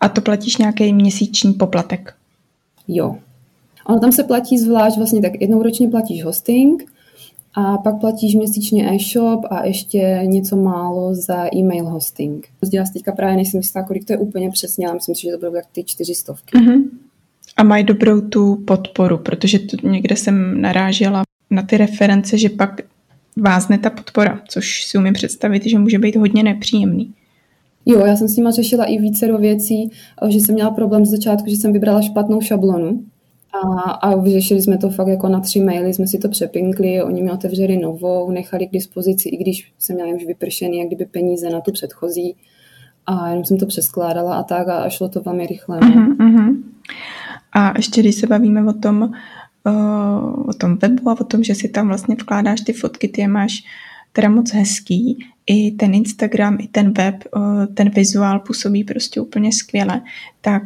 A 0.00 0.08
to 0.08 0.20
platíš 0.20 0.56
nějaký 0.56 0.92
měsíční 0.92 1.52
poplatek? 1.52 2.14
Jo. 2.88 3.16
Ono 3.86 4.00
tam 4.00 4.12
se 4.12 4.22
platí 4.22 4.58
zvlášť, 4.58 4.96
vlastně 4.96 5.20
tak 5.20 5.40
jednou 5.40 5.62
ročně 5.62 5.88
platíš 5.88 6.24
hosting 6.24 6.92
a 7.54 7.78
pak 7.78 8.00
platíš 8.00 8.34
měsíčně 8.34 8.90
e-shop 8.94 9.44
a 9.50 9.66
ještě 9.66 10.20
něco 10.24 10.56
málo 10.56 11.14
za 11.14 11.54
e-mail 11.54 11.84
hosting. 11.84 12.48
Dělá 12.68 12.84
teďka 12.92 13.12
právě 13.12 13.36
nejsem 13.36 13.60
jistá, 13.60 13.82
kolik 13.82 14.04
to 14.04 14.12
je 14.12 14.18
úplně 14.18 14.50
přesně, 14.50 14.86
ale 14.86 14.94
myslím 14.94 15.14
si, 15.14 15.22
že 15.22 15.30
to 15.30 15.38
budou 15.38 15.52
tak 15.52 15.64
ty 15.72 15.84
čtyři 15.84 16.14
stovky. 16.14 16.58
Uh-huh. 16.58 16.82
A 17.56 17.62
mají 17.62 17.84
dobrou 17.84 18.20
tu 18.20 18.56
podporu, 18.56 19.18
protože 19.18 19.58
tu 19.58 19.88
někde 19.88 20.16
jsem 20.16 20.60
narážela 20.60 21.22
na 21.50 21.62
ty 21.62 21.76
reference, 21.76 22.38
že 22.38 22.48
pak 22.48 22.80
vázne 23.36 23.78
ta 23.78 23.90
podpora, 23.90 24.40
což 24.48 24.84
si 24.84 24.98
umím 24.98 25.12
představit, 25.12 25.64
že 25.66 25.78
může 25.78 25.98
být 25.98 26.16
hodně 26.16 26.42
nepříjemný. 26.42 27.12
Jo, 27.86 28.06
já 28.06 28.16
jsem 28.16 28.28
s 28.28 28.36
nima 28.36 28.50
řešila 28.50 28.84
i 28.84 28.98
více 28.98 29.26
do 29.26 29.38
věcí, 29.38 29.90
že 30.28 30.38
jsem 30.38 30.54
měla 30.54 30.70
problém 30.70 31.06
z 31.06 31.10
začátku, 31.10 31.50
že 31.50 31.56
jsem 31.56 31.72
vybrala 31.72 32.02
špatnou 32.02 32.40
šablonu 32.40 33.04
a, 33.62 33.90
a 33.90 34.16
vyřešili 34.16 34.62
jsme 34.62 34.78
to 34.78 34.90
fakt 34.90 35.08
jako 35.08 35.28
na 35.28 35.40
tři 35.40 35.60
maily, 35.60 35.94
jsme 35.94 36.06
si 36.06 36.18
to 36.18 36.28
přepinkli, 36.28 37.02
oni 37.02 37.22
mi 37.22 37.30
otevřeli 37.30 37.76
novou, 37.76 38.30
nechali 38.30 38.66
k 38.66 38.72
dispozici, 38.72 39.28
i 39.28 39.36
když 39.36 39.72
jsem 39.78 39.96
měla 39.96 40.14
už 40.14 40.26
vypršený, 40.26 40.78
jak 40.78 40.86
kdyby 40.86 41.04
peníze 41.04 41.50
na 41.50 41.60
tu 41.60 41.72
předchozí 41.72 42.36
a 43.06 43.28
jenom 43.28 43.44
jsem 43.44 43.58
to 43.58 43.66
přeskládala 43.66 44.36
a 44.36 44.42
tak 44.42 44.68
a 44.68 44.88
šlo 44.88 45.08
to 45.08 45.20
velmi 45.20 45.46
rychle. 45.46 45.80
Uh-huh, 45.80 46.16
uh-huh. 46.16 46.56
A 47.54 47.72
ještě 47.76 48.00
když 48.00 48.14
se 48.14 48.26
bavíme 48.26 48.64
o 48.64 48.72
tom, 48.72 49.12
o 50.48 50.52
tom 50.52 50.76
webu 50.76 51.10
a 51.10 51.20
o 51.20 51.24
tom, 51.24 51.44
že 51.44 51.54
si 51.54 51.68
tam 51.68 51.88
vlastně 51.88 52.14
vkládáš 52.14 52.60
ty 52.60 52.72
fotky, 52.72 53.08
ty 53.08 53.20
je 53.20 53.28
máš 53.28 53.64
teda 54.12 54.28
moc 54.28 54.52
hezký, 54.52 55.18
i 55.46 55.70
ten 55.70 55.94
Instagram, 55.94 56.56
i 56.60 56.68
ten 56.68 56.92
web, 56.92 57.14
ten 57.74 57.90
vizuál 57.90 58.40
působí 58.40 58.84
prostě 58.84 59.20
úplně 59.20 59.52
skvěle. 59.52 60.02
Tak 60.40 60.62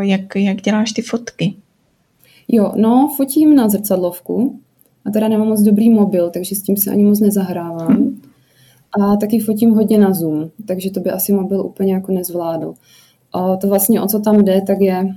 jak, 0.00 0.36
jak 0.36 0.60
děláš 0.60 0.92
ty 0.92 1.02
fotky? 1.02 1.54
Jo, 2.48 2.72
no, 2.76 3.14
fotím 3.16 3.54
na 3.54 3.68
zrcadlovku 3.68 4.60
a 5.04 5.10
teda 5.10 5.28
nemám 5.28 5.48
moc 5.48 5.60
dobrý 5.60 5.90
mobil, 5.90 6.30
takže 6.30 6.54
s 6.54 6.62
tím 6.62 6.76
se 6.76 6.90
ani 6.90 7.04
moc 7.04 7.20
nezahrávám. 7.20 7.92
Hmm. 7.92 8.22
A 9.00 9.16
taky 9.16 9.40
fotím 9.40 9.70
hodně 9.70 9.98
na 9.98 10.14
Zoom, 10.14 10.50
takže 10.66 10.90
to 10.90 11.00
by 11.00 11.10
asi 11.10 11.32
mobil 11.32 11.60
úplně 11.60 11.94
jako 11.94 12.12
nezvládl. 12.12 12.74
A 13.32 13.56
to 13.56 13.68
vlastně, 13.68 14.00
o 14.00 14.06
co 14.06 14.20
tam 14.20 14.44
jde, 14.44 14.60
tak 14.66 14.80
je, 14.80 15.16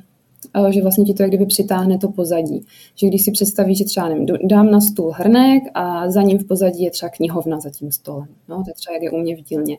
že 0.70 0.82
vlastně 0.82 1.06
ti 1.06 1.14
to 1.14 1.24
jak 1.24 1.30
kdyby 1.30 1.46
přitáhne 1.46 1.98
to 1.98 2.10
pozadí. 2.10 2.66
Že 2.96 3.08
když 3.08 3.22
si 3.22 3.32
představíš, 3.32 3.78
že 3.78 3.86
třeba 3.86 4.10
nevím, 4.10 4.26
dám 4.44 4.72
na 4.72 4.82
stůl 4.82 5.12
hrnek 5.16 5.64
a 5.74 6.12
za 6.12 6.22
ním 6.22 6.38
v 6.38 6.48
pozadí 6.48 6.84
je 6.84 6.92
třeba 6.92 7.10
knihovna 7.10 7.60
za 7.60 7.70
tím 7.70 7.92
stolem. 7.92 8.28
No, 8.50 8.64
to 8.64 8.70
je 8.70 8.74
třeba 8.74 8.94
jak 8.94 9.04
je 9.04 9.12
u 9.12 9.18
mě 9.18 9.36
v 9.36 9.42
dílně. 9.42 9.78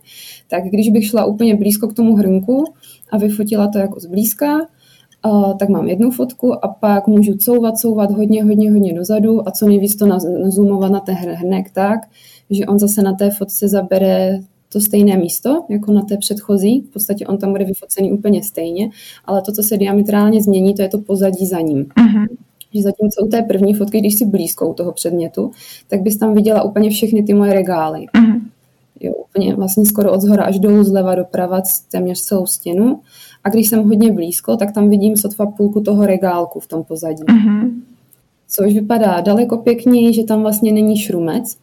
Tak 0.50 0.64
když 0.64 0.90
bych 0.90 1.06
šla 1.06 1.25
úplně 1.25 1.56
blízko 1.56 1.88
k 1.88 1.94
tomu 1.94 2.16
hrnku 2.16 2.64
a 3.11 3.18
vyfotila 3.18 3.68
to 3.68 3.78
jako 3.78 4.00
zblízka, 4.00 4.66
tak 5.58 5.68
mám 5.68 5.88
jednu 5.88 6.11
fotku 6.11 6.64
a 6.64 6.68
pak 6.68 7.06
můžu 7.06 7.35
couvat, 7.35 7.76
couvat 7.76 8.11
hodně, 8.11 8.44
hodně, 8.44 8.73
hodně 8.73 8.94
dozadu 8.94 9.49
a 9.49 9.50
co 9.50 9.68
nejvíc 9.68 9.96
to 9.96 10.06
nazumovat 10.42 10.92
na 10.92 11.00
ten 11.00 11.14
hrnek 11.14 11.70
tak, 11.70 12.00
že 12.50 12.66
on 12.66 12.78
zase 12.78 13.02
na 13.02 13.12
té 13.12 13.30
fotce 13.30 13.68
zabere 13.68 14.40
to 14.73 14.80
stejné 14.80 15.16
místo, 15.16 15.64
jako 15.68 15.92
na 15.92 16.02
té 16.02 16.16
předchozí. 16.16 16.80
V 16.80 16.92
podstatě 16.92 17.26
on 17.26 17.38
tam 17.38 17.52
bude 17.52 17.64
vyfocený 17.64 18.12
úplně 18.12 18.42
stejně, 18.42 18.90
ale 19.25 19.42
to, 19.42 19.52
co 19.52 19.62
se 19.62 19.76
diametrálně 19.76 20.42
změní, 20.42 20.75
to 20.75 20.82
je 20.82 20.88
to 20.88 20.99
pozadí 20.99 21.46
za 21.46 21.61
ním. 21.61 21.85
Uh-huh. 21.85 22.26
Že 22.75 22.82
zatímco 22.82 23.25
u 23.25 23.28
té 23.28 23.42
první 23.42 23.75
fotky, 23.75 24.00
když 24.00 24.14
si 24.14 24.26
blízko 24.26 24.68
u 24.68 24.75
toho 24.75 24.92
předmětu, 24.92 25.50
tak 25.88 26.02
bys 26.02 26.16
tam 26.16 26.35
viděla 26.35 26.62
úplně 26.62 26.90
všechny 26.90 27.23
ty 27.23 27.35
moje 27.35 27.54
regály. 27.54 28.06
Uh-huh. 28.06 28.40
Jo, 29.00 29.12
úplně 29.12 29.54
vlastně 29.54 29.87
skoro 29.87 30.12
od 30.12 30.20
zhora 30.20 30.44
až 30.44 30.58
dolů, 30.58 30.85
zleva 30.85 31.14
doprava, 31.14 31.62
téměř 31.90 32.20
celou 32.20 32.46
stěnu. 32.46 33.00
A 33.44 33.49
když 33.49 33.68
jsem 33.68 33.82
hodně 33.82 34.12
blízko, 34.12 34.56
tak 34.56 34.73
tam 34.73 34.90
vidím 34.90 35.16
sotva 35.16 35.46
půlku 35.46 35.80
toho 35.80 36.06
regálku 36.06 36.61
v 36.61 36.66
tom 36.66 36.85
pozadí. 36.85 37.23
Uh-huh. 37.23 37.70
Což 38.49 38.75
vypadá 38.75 39.21
daleko 39.21 39.57
pěkněji, 39.57 40.12
že 40.12 40.25
tam 40.25 40.43
vlastně 40.43 40.73
není 40.73 40.99
šrumec, 40.99 41.57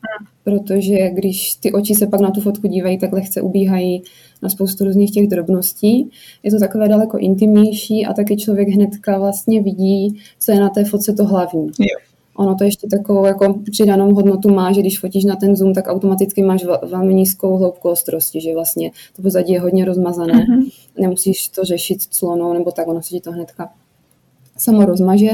protože 0.44 1.10
když 1.10 1.54
ty 1.56 1.72
oči 1.72 1.96
se 1.96 2.08
pak 2.08 2.22
na 2.22 2.32
tu 2.32 2.42
fotku 2.42 2.68
dívají, 2.68 3.00
tak 3.00 3.14
lehce 3.14 3.42
ubíhají 3.42 4.04
na 4.42 4.50
spoustu 4.50 4.84
různých 4.84 5.12
těch 5.12 5.28
drobností. 5.28 6.10
Je 6.44 6.52
to 6.52 6.60
takové 6.60 6.88
daleko 6.88 7.18
intimnější 7.18 8.06
a 8.06 8.14
taky 8.14 8.38
člověk 8.38 8.70
hnedka 8.70 9.18
vlastně 9.18 9.62
vidí, 9.62 10.20
co 10.40 10.52
je 10.52 10.60
na 10.60 10.70
té 10.70 10.86
fotce 10.86 11.14
to 11.14 11.26
hlavní. 11.26 11.68
Jo. 11.80 12.14
Ono 12.38 12.56
to 12.56 12.64
ještě 12.64 12.88
takovou 12.88 13.26
jako 13.26 13.62
přidanou 13.72 14.14
hodnotu 14.14 14.50
má, 14.50 14.72
že 14.72 14.82
když 14.82 15.00
fotíš 15.00 15.26
na 15.26 15.36
ten 15.36 15.56
zoom, 15.56 15.74
tak 15.74 15.88
automaticky 15.88 16.44
máš 16.44 16.66
velmi 16.84 17.14
nízkou 17.14 17.58
hloubku 17.58 17.90
ostrosti, 17.90 18.42
že 18.42 18.54
vlastně 18.54 18.92
to 19.16 19.22
pozadí 19.22 19.54
je 19.54 19.60
hodně 19.60 19.86
rozmazané. 19.86 20.34
Mm-hmm. 20.34 20.72
Nemusíš 21.00 21.48
to 21.48 21.64
řešit 21.64 22.02
clonou 22.02 22.54
nebo 22.54 22.72
tak, 22.72 22.88
ono 22.88 23.02
se 23.02 23.10
ti 23.10 23.22
to 23.22 23.32
hnedka 23.32 23.70
samo 24.64 24.86
rozmaže, 24.86 25.30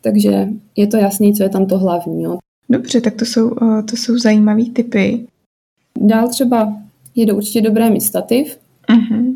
takže 0.00 0.48
je 0.76 0.86
to 0.86 0.96
jasný, 0.96 1.34
co 1.34 1.42
je 1.42 1.48
tam 1.48 1.66
to 1.66 1.78
hlavní. 1.78 2.22
Jo. 2.22 2.38
Dobře, 2.70 3.00
tak 3.00 3.14
to 3.14 3.24
jsou, 3.24 3.50
eh, 3.62 3.82
to 3.82 3.96
jsou 3.96 4.18
zajímavé 4.18 4.64
typy. 4.64 5.26
Dál 6.00 6.28
třeba 6.28 6.76
je 7.14 7.26
to 7.26 7.36
určitě 7.36 7.60
dobré 7.60 7.90
mít 7.90 8.00
stativ. 8.00 8.58
Uh-huh. 8.88 9.34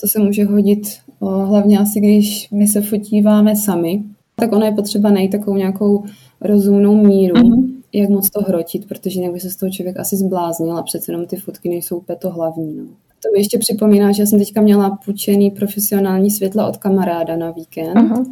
To 0.00 0.08
se 0.08 0.18
může 0.18 0.44
hodit 0.44 0.88
eh, 0.88 1.26
hlavně 1.46 1.78
asi, 1.78 2.00
když 2.00 2.50
my 2.50 2.68
se 2.68 2.80
fotíváme 2.80 3.56
sami. 3.56 4.02
Tak 4.36 4.52
ono 4.52 4.66
je 4.66 4.72
potřeba 4.72 5.10
najít 5.10 5.32
takovou 5.32 5.56
nějakou 5.56 6.04
rozumnou 6.40 7.06
míru, 7.06 7.34
uh-huh. 7.34 7.72
jak 7.92 8.10
moc 8.10 8.30
to 8.30 8.40
hrotit, 8.40 8.88
protože 8.88 9.20
jinak 9.20 9.32
by 9.32 9.40
se 9.40 9.50
z 9.50 9.56
toho 9.56 9.70
člověk 9.70 9.98
asi 9.98 10.16
zbláznil 10.16 10.76
a 10.76 10.82
přece 10.82 11.12
jenom 11.12 11.26
ty 11.26 11.36
fotky 11.36 11.68
nejsou 11.68 11.96
úplně 11.96 12.16
to 12.16 12.30
hlavní. 12.30 12.76
No. 12.76 12.84
To 13.22 13.32
mi 13.32 13.40
ještě 13.40 13.58
připomíná, 13.58 14.12
že 14.12 14.22
já 14.22 14.26
jsem 14.26 14.38
teďka 14.38 14.60
měla 14.60 14.98
půjčený 15.04 15.50
profesionální 15.50 16.30
světla 16.30 16.68
od 16.68 16.76
kamaráda 16.76 17.36
na 17.36 17.50
víkend. 17.50 17.94
Uh-huh. 17.94 18.26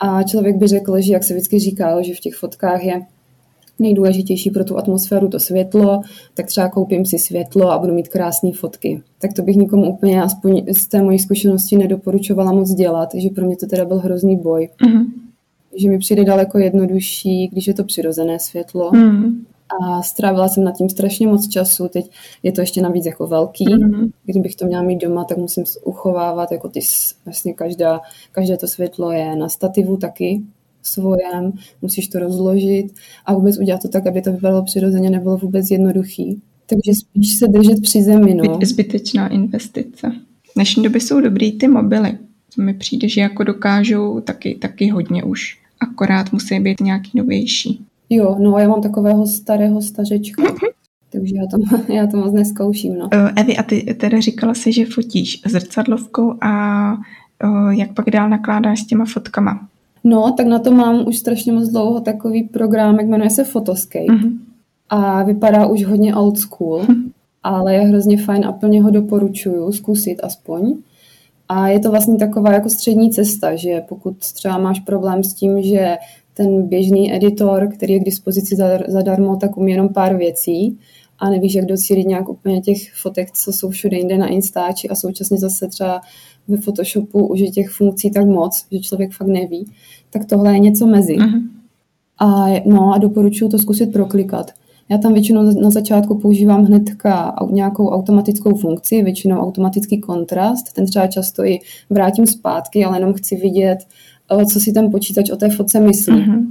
A 0.00 0.22
člověk 0.22 0.56
by 0.56 0.66
řekl, 0.66 1.00
že 1.00 1.12
jak 1.12 1.24
se 1.24 1.34
vždycky 1.34 1.58
říkalo, 1.58 2.02
že 2.02 2.14
v 2.14 2.20
těch 2.20 2.34
fotkách 2.34 2.84
je 2.84 3.02
nejdůležitější 3.78 4.50
pro 4.50 4.64
tu 4.64 4.78
atmosféru 4.78 5.28
to 5.28 5.40
světlo, 5.40 6.00
tak 6.34 6.46
třeba 6.46 6.68
koupím 6.68 7.06
si 7.06 7.18
světlo 7.18 7.70
a 7.70 7.78
budu 7.78 7.94
mít 7.94 8.08
krásné 8.08 8.52
fotky. 8.52 9.02
Tak 9.18 9.32
to 9.32 9.42
bych 9.42 9.56
nikomu 9.56 9.92
úplně, 9.92 10.22
aspoň 10.22 10.62
z 10.72 10.86
té 10.86 11.02
mojí 11.02 11.18
zkušenosti, 11.18 11.76
nedoporučovala 11.76 12.52
moc 12.52 12.74
dělat, 12.74 13.08
že 13.14 13.30
pro 13.30 13.46
mě 13.46 13.56
to 13.56 13.66
teda 13.66 13.84
byl 13.84 13.98
hrozný 13.98 14.36
boj. 14.36 14.68
Mm-hmm. 14.86 15.04
Že 15.76 15.88
mi 15.88 15.98
přijde 15.98 16.24
daleko 16.24 16.58
jednodušší, 16.58 17.48
když 17.48 17.66
je 17.66 17.74
to 17.74 17.84
přirozené 17.84 18.38
světlo. 18.38 18.90
Mm-hmm. 18.90 19.34
A 19.68 20.02
strávila 20.02 20.48
jsem 20.48 20.64
nad 20.64 20.76
tím 20.76 20.88
strašně 20.88 21.26
moc 21.26 21.48
času. 21.48 21.88
Teď 21.88 22.10
je 22.42 22.52
to 22.52 22.60
ještě 22.60 22.82
navíc 22.82 23.06
jako 23.06 23.26
velký. 23.26 23.66
Mm-hmm. 23.66 24.10
Kdybych 24.24 24.56
to 24.56 24.66
měla 24.66 24.82
mít 24.82 25.00
doma, 25.00 25.24
tak 25.24 25.38
musím 25.38 25.64
uchovávat 25.84 26.52
jako 26.52 26.68
ty, 26.68 26.80
vlastně 27.24 27.54
každá, 27.54 28.00
každé 28.32 28.56
to 28.56 28.66
světlo 28.66 29.12
je 29.12 29.36
na 29.36 29.48
stativu 29.48 29.96
taky 29.96 30.42
svojem, 30.82 31.52
musíš 31.82 32.08
to 32.08 32.18
rozložit 32.18 32.94
a 33.26 33.34
vůbec 33.34 33.58
udělat 33.58 33.82
to 33.82 33.88
tak, 33.88 34.06
aby 34.06 34.22
to 34.22 34.32
vypadalo 34.32 34.64
přirozeně, 34.64 35.10
nebylo 35.10 35.36
vůbec 35.36 35.70
jednoduchý. 35.70 36.42
Takže 36.66 36.94
spíš 36.94 37.34
se 37.34 37.48
držet 37.48 37.82
při 37.82 38.02
zemi. 38.02 38.34
No. 38.34 38.58
Zbytečná 38.62 39.28
investice. 39.28 40.12
V 40.50 40.54
dnešní 40.54 40.82
době 40.82 41.00
jsou 41.00 41.20
dobrý 41.20 41.52
ty 41.52 41.68
mobily. 41.68 42.18
To 42.56 42.62
mi 42.62 42.74
přijde, 42.74 43.08
že 43.08 43.20
jako 43.20 43.44
dokážou 43.44 44.20
taky, 44.20 44.54
taky 44.54 44.90
hodně 44.90 45.24
už. 45.24 45.58
Akorát 45.80 46.32
musí 46.32 46.60
být 46.60 46.80
nějaký 46.80 47.10
novější. 47.14 47.84
Jo, 48.10 48.36
no 48.38 48.58
já 48.58 48.68
mám 48.68 48.82
takového 48.82 49.26
starého 49.26 49.82
stařečka. 49.82 50.42
Takže 51.12 51.34
já 51.36 51.46
to, 51.46 51.92
já 51.92 52.06
to 52.06 52.16
moc 52.16 52.32
neskouším. 52.32 52.98
No. 52.98 53.08
Eh, 53.12 53.32
Evi, 53.36 53.56
a 53.56 53.62
ty 53.62 53.94
teda 53.94 54.20
říkala 54.20 54.54
si, 54.54 54.72
že 54.72 54.86
fotíš 54.86 55.42
zrcadlovkou 55.46 56.34
a 56.42 56.92
eh, 57.44 57.74
jak 57.74 57.94
pak 57.94 58.10
dál 58.10 58.28
nakládáš 58.28 58.80
s 58.80 58.86
těma 58.86 59.04
fotkama? 59.04 59.68
No, 60.04 60.34
tak 60.36 60.46
na 60.46 60.58
to 60.58 60.70
mám 60.70 61.08
už 61.08 61.18
strašně 61.18 61.52
moc 61.52 61.68
dlouho 61.68 62.00
takový 62.00 62.42
program, 62.42 62.96
jak 62.98 63.06
jmenuje 63.06 63.30
se 63.30 63.44
Photoscape. 63.44 64.04
Mm-hmm. 64.04 64.38
A 64.88 65.22
vypadá 65.22 65.66
už 65.66 65.84
hodně 65.84 66.16
old 66.16 66.38
school, 66.38 66.82
mm-hmm. 66.82 67.10
ale 67.42 67.74
je 67.74 67.80
hrozně 67.80 68.18
fajn 68.18 68.46
a 68.46 68.52
plně 68.52 68.82
ho 68.82 68.90
doporučuju 68.90 69.72
zkusit 69.72 70.20
aspoň. 70.22 70.76
A 71.48 71.68
je 71.68 71.80
to 71.80 71.90
vlastně 71.90 72.16
taková 72.16 72.52
jako 72.52 72.68
střední 72.68 73.10
cesta, 73.10 73.56
že 73.56 73.82
pokud 73.88 74.16
třeba 74.18 74.58
máš 74.58 74.80
problém 74.80 75.24
s 75.24 75.34
tím, 75.34 75.62
že 75.62 75.96
ten 76.36 76.68
běžný 76.68 77.14
editor, 77.14 77.68
který 77.74 77.92
je 77.92 78.00
k 78.00 78.04
dispozici 78.04 78.56
zadarmo, 78.88 79.36
tak 79.36 79.56
umí 79.56 79.72
jenom 79.72 79.88
pár 79.88 80.16
věcí 80.16 80.78
a 81.18 81.30
nevíš, 81.30 81.54
jak 81.54 81.66
docílit 81.66 82.06
nějak 82.06 82.28
úplně 82.28 82.60
těch 82.60 82.94
fotek, 82.94 83.30
co 83.30 83.52
jsou 83.52 83.70
všude 83.70 83.96
jinde 83.96 84.18
na 84.18 84.26
Instači 84.26 84.88
a 84.88 84.94
současně 84.94 85.38
zase 85.38 85.68
třeba 85.68 86.00
ve 86.48 86.56
Photoshopu 86.56 87.26
už 87.26 87.40
je 87.40 87.50
těch 87.50 87.70
funkcí 87.70 88.10
tak 88.10 88.26
moc, 88.26 88.66
že 88.72 88.78
člověk 88.78 89.12
fakt 89.12 89.28
neví, 89.28 89.72
tak 90.10 90.24
tohle 90.24 90.52
je 90.52 90.58
něco 90.58 90.86
mezi. 90.86 91.16
Uh-huh. 91.16 91.42
A, 92.18 92.46
no, 92.66 92.94
a 92.94 92.98
doporučuji 92.98 93.48
to 93.48 93.58
zkusit 93.58 93.92
proklikat. 93.92 94.50
Já 94.88 94.98
tam 94.98 95.12
většinou 95.12 95.42
na 95.60 95.70
začátku 95.70 96.18
používám 96.18 96.64
hnedka 96.64 97.36
nějakou 97.50 97.88
automatickou 97.88 98.56
funkci, 98.56 99.02
většinou 99.02 99.36
automatický 99.36 100.00
kontrast. 100.00 100.72
Ten 100.72 100.86
třeba 100.86 101.06
často 101.06 101.44
i 101.44 101.58
vrátím 101.90 102.26
zpátky, 102.26 102.84
ale 102.84 102.96
jenom 102.96 103.14
chci 103.14 103.36
vidět, 103.36 103.78
co 104.52 104.60
si 104.60 104.72
ten 104.72 104.90
počítač 104.90 105.30
o 105.30 105.36
té 105.36 105.50
fotce 105.50 105.80
myslí. 105.80 106.14
Uh-huh. 106.14 106.46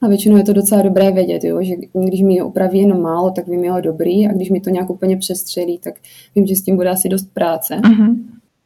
A 0.00 0.08
většinou 0.08 0.36
je 0.36 0.44
to 0.44 0.52
docela 0.52 0.82
dobré 0.82 1.12
vědět, 1.12 1.44
jo? 1.44 1.62
že 1.62 1.74
když 2.04 2.22
mi 2.22 2.42
opraví 2.42 2.78
jenom 2.78 3.00
málo, 3.02 3.30
tak 3.30 3.48
vím, 3.48 3.64
jeho 3.64 3.80
dobrý 3.80 4.26
a 4.28 4.32
když 4.32 4.50
mi 4.50 4.60
to 4.60 4.70
nějak 4.70 4.90
úplně 4.90 5.16
přestřelí, 5.16 5.78
tak 5.78 5.94
vím, 6.34 6.46
že 6.46 6.56
s 6.56 6.62
tím 6.62 6.76
bude 6.76 6.88
asi 6.88 7.08
dost 7.08 7.28
práce. 7.34 7.74
Uh-huh. 7.74 8.16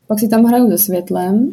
Pak 0.07 0.19
si 0.19 0.29
tam 0.29 0.45
hraju 0.45 0.71
se 0.71 0.79
světlem, 0.79 1.51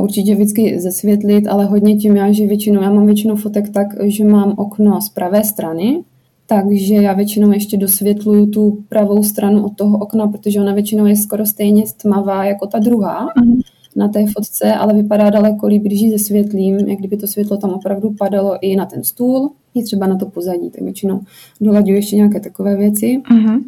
určitě 0.00 0.34
vždycky 0.34 0.80
zesvětlit, 0.80 1.46
ale 1.46 1.64
hodně 1.64 1.96
tím 1.96 2.16
já, 2.16 2.32
že 2.32 2.46
většinou, 2.46 2.82
já 2.82 2.92
mám 2.92 3.06
většinou 3.06 3.36
fotek 3.36 3.68
tak, 3.68 3.86
že 4.04 4.24
mám 4.24 4.54
okno 4.56 5.00
z 5.00 5.08
pravé 5.08 5.44
strany, 5.44 6.02
takže 6.46 6.94
já 6.94 7.12
většinou 7.12 7.52
ještě 7.52 7.76
dosvětluju 7.76 8.46
tu 8.46 8.78
pravou 8.88 9.22
stranu 9.22 9.64
od 9.64 9.76
toho 9.76 9.98
okna, 9.98 10.26
protože 10.26 10.60
ona 10.60 10.74
většinou 10.74 11.06
je 11.06 11.16
skoro 11.16 11.46
stejně 11.46 11.84
tmavá 12.02 12.44
jako 12.44 12.66
ta 12.66 12.78
druhá 12.78 13.28
mm. 13.44 13.60
Na 13.96 14.08
té 14.08 14.24
fotce, 14.26 14.72
ale 14.74 14.94
vypadá 14.94 15.30
daleko 15.30 15.66
líp, 15.66 15.82
když 15.82 16.00
ji 16.00 16.10
zesvětlím, 16.10 16.78
jak 16.78 16.98
kdyby 16.98 17.16
to 17.16 17.26
světlo 17.26 17.56
tam 17.56 17.70
opravdu 17.70 18.14
padalo 18.18 18.58
i 18.60 18.76
na 18.76 18.86
ten 18.86 19.04
stůl 19.04 19.50
je 19.74 19.84
třeba 19.84 20.06
na 20.06 20.16
to 20.16 20.26
pozadí, 20.26 20.70
tak 20.70 20.82
většinou 20.82 21.20
dolaďuji 21.60 21.94
ještě 21.94 22.16
nějaké 22.16 22.40
takové 22.40 22.76
věci. 22.76 23.22
Uh-huh. 23.30 23.64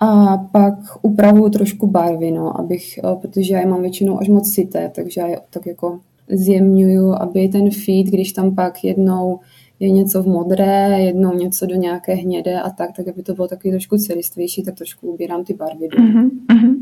A 0.00 0.36
pak 0.36 0.74
upravuju 1.02 1.50
trošku 1.50 1.86
barvy, 1.86 2.30
no, 2.30 2.60
abych, 2.60 2.98
eh, 2.98 3.16
protože 3.20 3.54
já 3.54 3.60
je 3.60 3.66
mám 3.66 3.82
většinou 3.82 4.20
až 4.20 4.28
moc 4.28 4.52
sité, 4.52 4.92
takže 4.94 5.20
já 5.20 5.26
je 5.26 5.40
tak 5.50 5.66
jako 5.66 6.00
zjemňuju, 6.28 7.14
aby 7.14 7.48
ten 7.48 7.70
feed, 7.70 8.06
když 8.06 8.32
tam 8.32 8.54
pak 8.54 8.84
jednou 8.84 9.40
je 9.80 9.90
něco 9.90 10.22
v 10.22 10.26
modré, 10.26 11.00
jednou 11.00 11.34
něco 11.34 11.66
do 11.66 11.74
nějaké 11.74 12.14
hnědé 12.14 12.60
a 12.60 12.70
tak, 12.70 12.96
tak 12.96 13.08
aby 13.08 13.22
to 13.22 13.34
bylo 13.34 13.48
takový 13.48 13.70
trošku 13.70 13.98
celistvější, 13.98 14.62
tak 14.62 14.74
trošku 14.74 15.12
ubírám 15.12 15.44
ty 15.44 15.54
barvy. 15.54 15.88
Uh-huh, 15.88 16.30
uh-huh. 16.48 16.74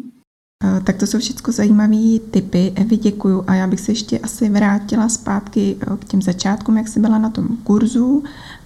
Tak 0.85 0.97
to 0.97 1.06
jsou 1.06 1.18
všechno 1.18 1.52
zajímavé 1.52 2.18
typy. 2.30 2.73
Evi, 2.75 2.97
děkuju. 2.97 3.44
A 3.47 3.54
já 3.54 3.66
bych 3.66 3.80
se 3.80 3.92
ještě 3.92 4.18
asi 4.18 4.49
vrátila 4.49 5.09
zpátky 5.09 5.76
eh, 5.80 5.97
k 5.97 6.04
těm 6.04 6.23
začátkům, 6.23 6.76
jak 6.76 6.88
jsi 6.88 7.00
byla 7.00 7.18
na 7.18 7.30
tom 7.30 7.49
kurzu 7.64 8.23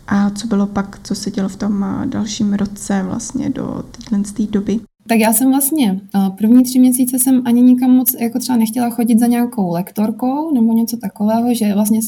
a 0.06 0.30
co 0.30 0.46
bylo 0.46 0.66
pak, 0.66 1.00
co 1.02 1.14
se 1.14 1.30
dělo 1.30 1.48
v 1.48 1.56
tom 1.56 1.84
eh, 1.84 2.06
dalším 2.06 2.52
roce 2.52 3.02
vlastně 3.02 3.50
do 3.50 3.84
této 4.10 4.50
doby. 4.50 4.80
Tak 5.08 5.18
já 5.18 5.32
jsem 5.32 5.50
vlastně 5.50 6.00
eh, 6.14 6.30
první 6.38 6.64
tři 6.64 6.78
měsíce 6.78 7.18
jsem 7.18 7.42
ani 7.44 7.62
nikam 7.62 7.90
moc 7.90 8.14
jako 8.20 8.38
třeba 8.38 8.58
nechtěla 8.58 8.90
chodit 8.90 9.18
za 9.18 9.26
nějakou 9.26 9.72
lektorkou 9.72 10.54
nebo 10.54 10.72
něco 10.72 10.96
takového, 10.96 11.54
že 11.54 11.74
vlastně 11.74 12.00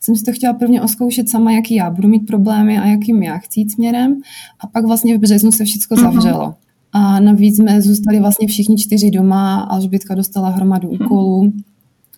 jsem 0.00 0.16
si 0.16 0.24
to 0.24 0.32
chtěla 0.32 0.52
prvně 0.52 0.82
oskoušet 0.82 1.28
sama, 1.28 1.52
jaký 1.52 1.74
já 1.74 1.90
budu 1.90 2.08
mít 2.08 2.26
problémy 2.26 2.78
a 2.78 2.86
jakým 2.86 3.22
já 3.22 3.38
chci 3.38 3.60
jít 3.60 3.72
směrem. 3.72 4.20
A 4.60 4.66
pak 4.66 4.84
vlastně 4.84 5.18
v 5.18 5.20
březnu 5.20 5.52
se 5.52 5.64
všechno 5.64 5.96
uh-huh. 5.96 6.54
A 6.92 7.20
navíc 7.20 7.56
jsme 7.56 7.82
zůstali 7.82 8.20
vlastně 8.20 8.48
všichni 8.48 8.78
čtyři 8.78 9.10
doma, 9.10 9.60
Alžbětka 9.60 10.14
dostala 10.14 10.48
hromadu 10.48 10.88
úkolů 10.88 11.52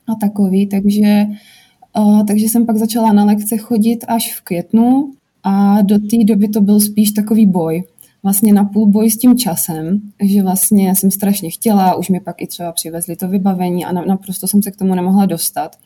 a 0.06 0.14
takový, 0.14 0.66
takže, 0.66 1.26
uh, 1.98 2.26
takže 2.26 2.44
jsem 2.44 2.66
pak 2.66 2.76
začala 2.76 3.12
na 3.12 3.24
lekce 3.24 3.56
chodit 3.56 4.04
až 4.08 4.34
v 4.34 4.40
květnu 4.40 5.12
a 5.42 5.82
do 5.82 5.98
té 5.98 6.24
doby 6.24 6.48
to 6.48 6.60
byl 6.60 6.80
spíš 6.80 7.10
takový 7.10 7.46
boj. 7.46 7.84
Vlastně 8.22 8.52
na 8.52 8.64
půl 8.64 8.86
boj 8.86 9.10
s 9.10 9.18
tím 9.18 9.38
časem, 9.38 10.00
že 10.22 10.42
vlastně 10.42 10.94
jsem 10.94 11.10
strašně 11.10 11.50
chtěla, 11.50 11.94
už 11.94 12.08
mi 12.08 12.20
pak 12.20 12.42
i 12.42 12.46
třeba 12.46 12.72
přivezli 12.72 13.16
to 13.16 13.28
vybavení 13.28 13.84
a 13.84 13.92
naprosto 13.92 14.46
jsem 14.46 14.62
se 14.62 14.70
k 14.70 14.76
tomu 14.76 14.94
nemohla 14.94 15.26
dostat. 15.26 15.76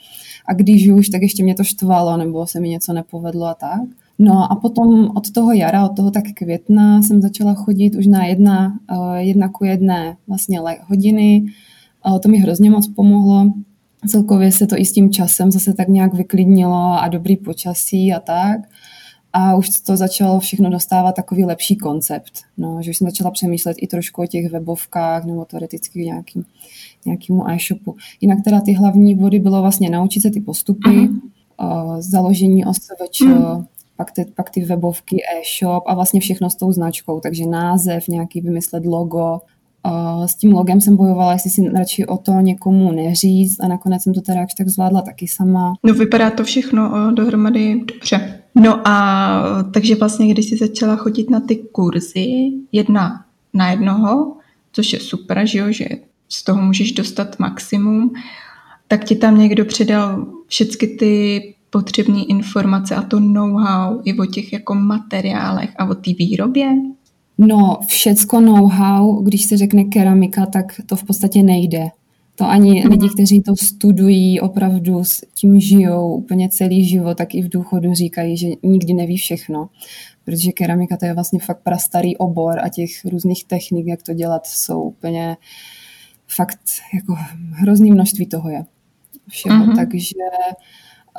A 0.47 0.55
když 0.55 0.88
už, 0.88 1.09
tak 1.09 1.23
ještě 1.23 1.43
mě 1.43 1.55
to 1.55 1.64
štvalo, 1.64 2.17
nebo 2.17 2.47
se 2.47 2.61
mi 2.61 2.69
něco 2.69 2.93
nepovedlo 2.93 3.47
a 3.47 3.55
tak. 3.55 3.81
No 4.18 4.52
a 4.52 4.56
potom 4.56 5.11
od 5.14 5.30
toho 5.30 5.52
jara, 5.52 5.85
od 5.85 5.97
toho 5.97 6.11
tak 6.11 6.25
května 6.35 7.02
jsem 7.02 7.23
začala 7.23 7.54
chodit 7.54 7.94
už 7.94 8.06
na 8.06 8.25
jedna, 8.25 8.78
eh, 8.90 9.23
jedna 9.23 9.49
ku 9.49 9.64
jedné 9.64 10.16
vlastně 10.28 10.61
hodiny. 10.87 11.44
To 12.23 12.28
mi 12.28 12.38
hrozně 12.38 12.71
moc 12.71 12.88
pomohlo. 12.88 13.52
Celkově 14.09 14.52
se 14.52 14.66
to 14.66 14.78
i 14.78 14.85
s 14.85 14.92
tím 14.92 15.12
časem 15.12 15.50
zase 15.50 15.73
tak 15.73 15.88
nějak 15.88 16.14
vyklidnilo 16.14 17.00
a 17.02 17.09
dobrý 17.09 17.37
počasí 17.37 18.12
a 18.12 18.21
tak. 18.21 18.61
A 19.33 19.56
už 19.56 19.68
to 19.68 19.97
začalo 19.97 20.40
všechno 20.40 20.71
dostávat 20.71 21.14
takový 21.14 21.44
lepší 21.44 21.76
koncept. 21.76 22.33
No, 22.56 22.83
že 22.83 22.90
už 22.90 22.97
jsem 22.97 23.06
začala 23.06 23.30
přemýšlet 23.30 23.76
i 23.80 23.87
trošku 23.87 24.23
o 24.23 24.26
těch 24.26 24.52
webovkách 24.52 25.25
nebo 25.25 25.44
teoreticky 25.44 26.04
nějakým, 26.04 26.44
nějakému 27.06 27.50
e-shopu. 27.50 27.97
Jinak 28.21 28.38
teda 28.44 28.61
ty 28.61 28.73
hlavní 28.73 29.14
body 29.14 29.38
bylo 29.38 29.61
vlastně 29.61 29.90
naučit 29.90 30.23
se 30.23 30.30
ty 30.30 30.40
postupy, 30.40 31.09
uh, 31.61 32.00
založení 32.00 32.64
OSVČ, 32.64 33.21
mm 33.21 33.64
pak 33.97 34.13
ty, 34.13 34.25
pak 34.35 34.51
ty 34.51 34.65
webovky, 34.65 35.17
e-shop 35.17 35.85
a 35.87 35.95
vlastně 35.95 36.21
všechno 36.21 36.51
s 36.51 36.55
tou 36.55 36.73
značkou, 36.73 37.21
takže 37.21 37.47
název, 37.47 38.09
nějaký 38.09 38.41
vymyslet 38.41 38.87
logo. 38.87 39.39
S 40.27 40.35
tím 40.35 40.53
logem 40.53 40.81
jsem 40.81 40.97
bojovala, 40.97 41.33
jestli 41.33 41.50
si 41.50 41.69
radši 41.69 42.07
o 42.07 42.17
to 42.17 42.33
někomu 42.33 42.93
neříct 42.93 43.61
a 43.61 43.69
nakonec 43.69 44.02
jsem 44.02 44.15
to 44.15 44.21
teda 44.21 44.41
jakž 44.41 44.54
tak 44.54 44.69
zvládla 44.69 45.02
taky 45.02 45.28
sama. 45.28 45.75
No 45.83 45.95
vypadá 45.95 46.30
to 46.30 46.45
všechno 46.45 47.13
dohromady 47.15 47.80
dobře. 47.93 48.41
No 48.54 48.89
a 48.89 49.63
takže 49.75 49.95
vlastně, 49.95 50.28
když 50.28 50.49
jsi 50.49 50.57
začala 50.57 50.97
chodit 50.97 51.30
na 51.30 51.41
ty 51.41 51.57
kurzy 51.57 52.52
jedna 52.73 53.25
na 53.54 53.71
jednoho, 53.71 54.37
což 54.73 54.93
je 54.93 55.00
super, 55.00 55.47
že 55.47 55.59
jo, 55.59 55.73
že 55.73 55.87
z 56.28 56.45
toho 56.45 56.63
můžeš 56.63 56.93
dostat 56.93 57.39
maximum, 57.39 58.13
tak 58.89 59.04
ti 59.04 59.17
tam 59.17 59.39
někdo 59.39 59.65
předal 59.65 60.26
všechny 60.47 60.89
ty 60.89 61.53
potřebné 61.75 62.23
informace 62.23 62.95
a 62.95 63.02
to 63.02 63.21
know-how 63.21 64.00
i 64.04 64.19
o 64.19 64.26
těch 64.26 64.52
jako 64.52 64.75
materiálech 64.75 65.71
a 65.78 65.84
o 65.91 65.95
té 65.95 66.10
výrobě? 66.19 66.69
No, 67.39 67.78
všecko 67.87 68.41
know-how, 68.41 69.23
když 69.23 69.45
se 69.45 69.56
řekne 69.56 69.84
keramika, 69.84 70.47
tak 70.47 70.80
to 70.87 70.97
v 70.97 71.04
podstatě 71.04 71.43
nejde. 71.43 71.89
To 72.34 72.45
ani 72.45 72.84
mm. 72.84 72.91
lidi, 72.91 73.08
kteří 73.08 73.43
to 73.43 73.56
studují, 73.56 74.41
opravdu 74.41 75.04
s 75.04 75.25
tím 75.34 75.60
žijou 75.60 76.15
úplně 76.15 76.49
celý 76.49 76.84
život, 76.84 77.19
tak 77.19 77.34
i 77.34 77.43
v 77.43 77.49
důchodu 77.49 77.95
říkají, 77.95 78.37
že 78.37 78.49
nikdy 78.63 78.95
neví 78.95 79.17
všechno. 79.17 79.69
Protože 80.25 80.52
keramika 80.52 80.97
to 80.97 81.06
je 81.06 81.15
vlastně 81.15 81.39
fakt 81.39 81.63
prastarý 81.63 82.17
obor 82.17 82.58
a 82.58 82.69
těch 82.69 82.91
různých 83.04 83.45
technik, 83.45 83.87
jak 83.87 84.02
to 84.02 84.15
dělat, 84.15 84.47
jsou 84.47 84.82
úplně 84.82 85.37
fakt 86.28 86.60
jako 86.95 87.17
hrozný 87.50 87.91
množství 87.91 88.26
toho 88.26 88.50
je. 88.50 88.65
Všeho. 89.28 89.67
Mm-hmm. 89.67 89.76
Takže 89.76 90.15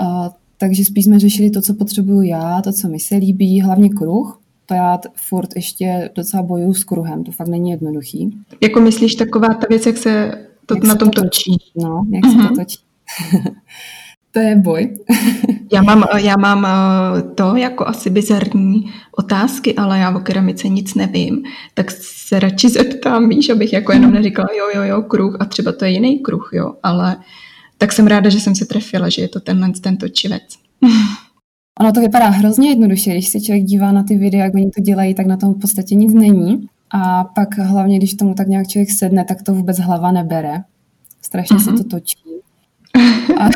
uh, 0.01 0.27
takže 0.57 0.85
spíš 0.85 1.05
jsme 1.05 1.19
řešili 1.19 1.49
to, 1.49 1.61
co 1.61 1.73
potřebuju 1.73 2.21
já, 2.21 2.61
to, 2.61 2.71
co 2.71 2.87
mi 2.87 2.99
se 2.99 3.15
líbí, 3.15 3.61
hlavně 3.61 3.89
kruh. 3.89 4.41
To 4.65 4.73
já 4.73 4.99
furt 5.15 5.55
ještě 5.55 6.09
docela 6.15 6.43
bojuju 6.43 6.73
s 6.73 6.83
kruhem, 6.83 7.23
to 7.23 7.31
fakt 7.31 7.47
není 7.47 7.71
jednoduchý. 7.71 8.37
Jako 8.61 8.81
myslíš 8.81 9.15
taková 9.15 9.47
ta 9.47 9.67
věc, 9.69 9.85
jak 9.85 9.97
se 9.97 10.45
to 10.65 10.75
jak 10.75 10.83
na 10.83 10.95
tom 10.95 11.09
to 11.09 11.21
točí? 11.21 11.51
točí? 11.51 11.71
No, 11.75 12.05
jak 12.13 12.23
uh-huh. 12.23 12.31
se 12.31 12.37
to 12.37 12.43
mhm. 12.43 12.55
točí. 12.55 12.79
to 14.31 14.39
je 14.39 14.55
boj. 14.55 14.97
já, 15.73 15.81
mám, 15.81 16.03
já 16.17 16.37
mám 16.37 16.65
eh, 16.65 17.21
to 17.21 17.55
jako 17.55 17.87
asi 17.87 18.09
bizarní 18.09 18.93
otázky, 19.17 19.75
ale 19.75 19.99
já 19.99 20.15
o 20.15 20.19
keramice 20.19 20.69
nic 20.69 20.95
nevím, 20.95 21.43
tak 21.73 21.91
se 21.91 22.39
radši 22.39 22.69
zeptám, 22.69 23.29
víš, 23.29 23.49
abych 23.49 23.73
jako 23.73 23.91
jenom 23.91 24.11
mhm. 24.11 24.15
neříkala 24.15 24.47
jo, 24.57 24.65
jo, 24.75 24.83
jo, 24.83 25.01
kruh 25.01 25.37
a 25.39 25.45
třeba 25.45 25.71
to 25.71 25.85
je 25.85 25.91
jiný 25.91 26.19
kruh, 26.19 26.49
jo, 26.53 26.73
ale 26.83 27.17
tak 27.77 27.93
jsem 27.93 28.07
ráda, 28.07 28.29
že 28.29 28.39
jsem 28.39 28.55
se 28.55 28.65
trefila, 28.65 29.09
že 29.09 29.21
je 29.21 29.27
to 29.27 29.39
tenhle 29.39 29.69
ten 29.81 29.97
točivec. 29.97 30.43
Ono 31.79 31.91
to 31.91 31.99
vypadá 31.99 32.29
hrozně 32.29 32.69
jednoduše, 32.69 33.11
když 33.11 33.27
se 33.27 33.41
člověk 33.41 33.63
dívá 33.63 33.91
na 33.91 34.03
ty 34.03 34.17
videa, 34.17 34.43
jak 34.43 34.53
oni 34.53 34.71
to 34.71 34.81
dělají, 34.81 35.13
tak 35.13 35.25
na 35.25 35.37
tom 35.37 35.53
v 35.53 35.59
podstatě 35.59 35.95
nic 35.95 36.13
není. 36.13 36.67
A 36.91 37.23
pak 37.23 37.57
hlavně, 37.57 37.97
když 37.97 38.13
tomu 38.13 38.33
tak 38.33 38.47
nějak 38.47 38.67
člověk 38.67 38.91
sedne, 38.91 39.25
tak 39.25 39.43
to 39.43 39.53
vůbec 39.53 39.79
hlava 39.79 40.11
nebere. 40.11 40.63
Strašně 41.21 41.55
uh-huh. 41.55 41.63
se 41.63 41.71
mhm. 41.71 41.77
to 41.77 41.83
točí. 41.83 42.17
A, 43.39 43.45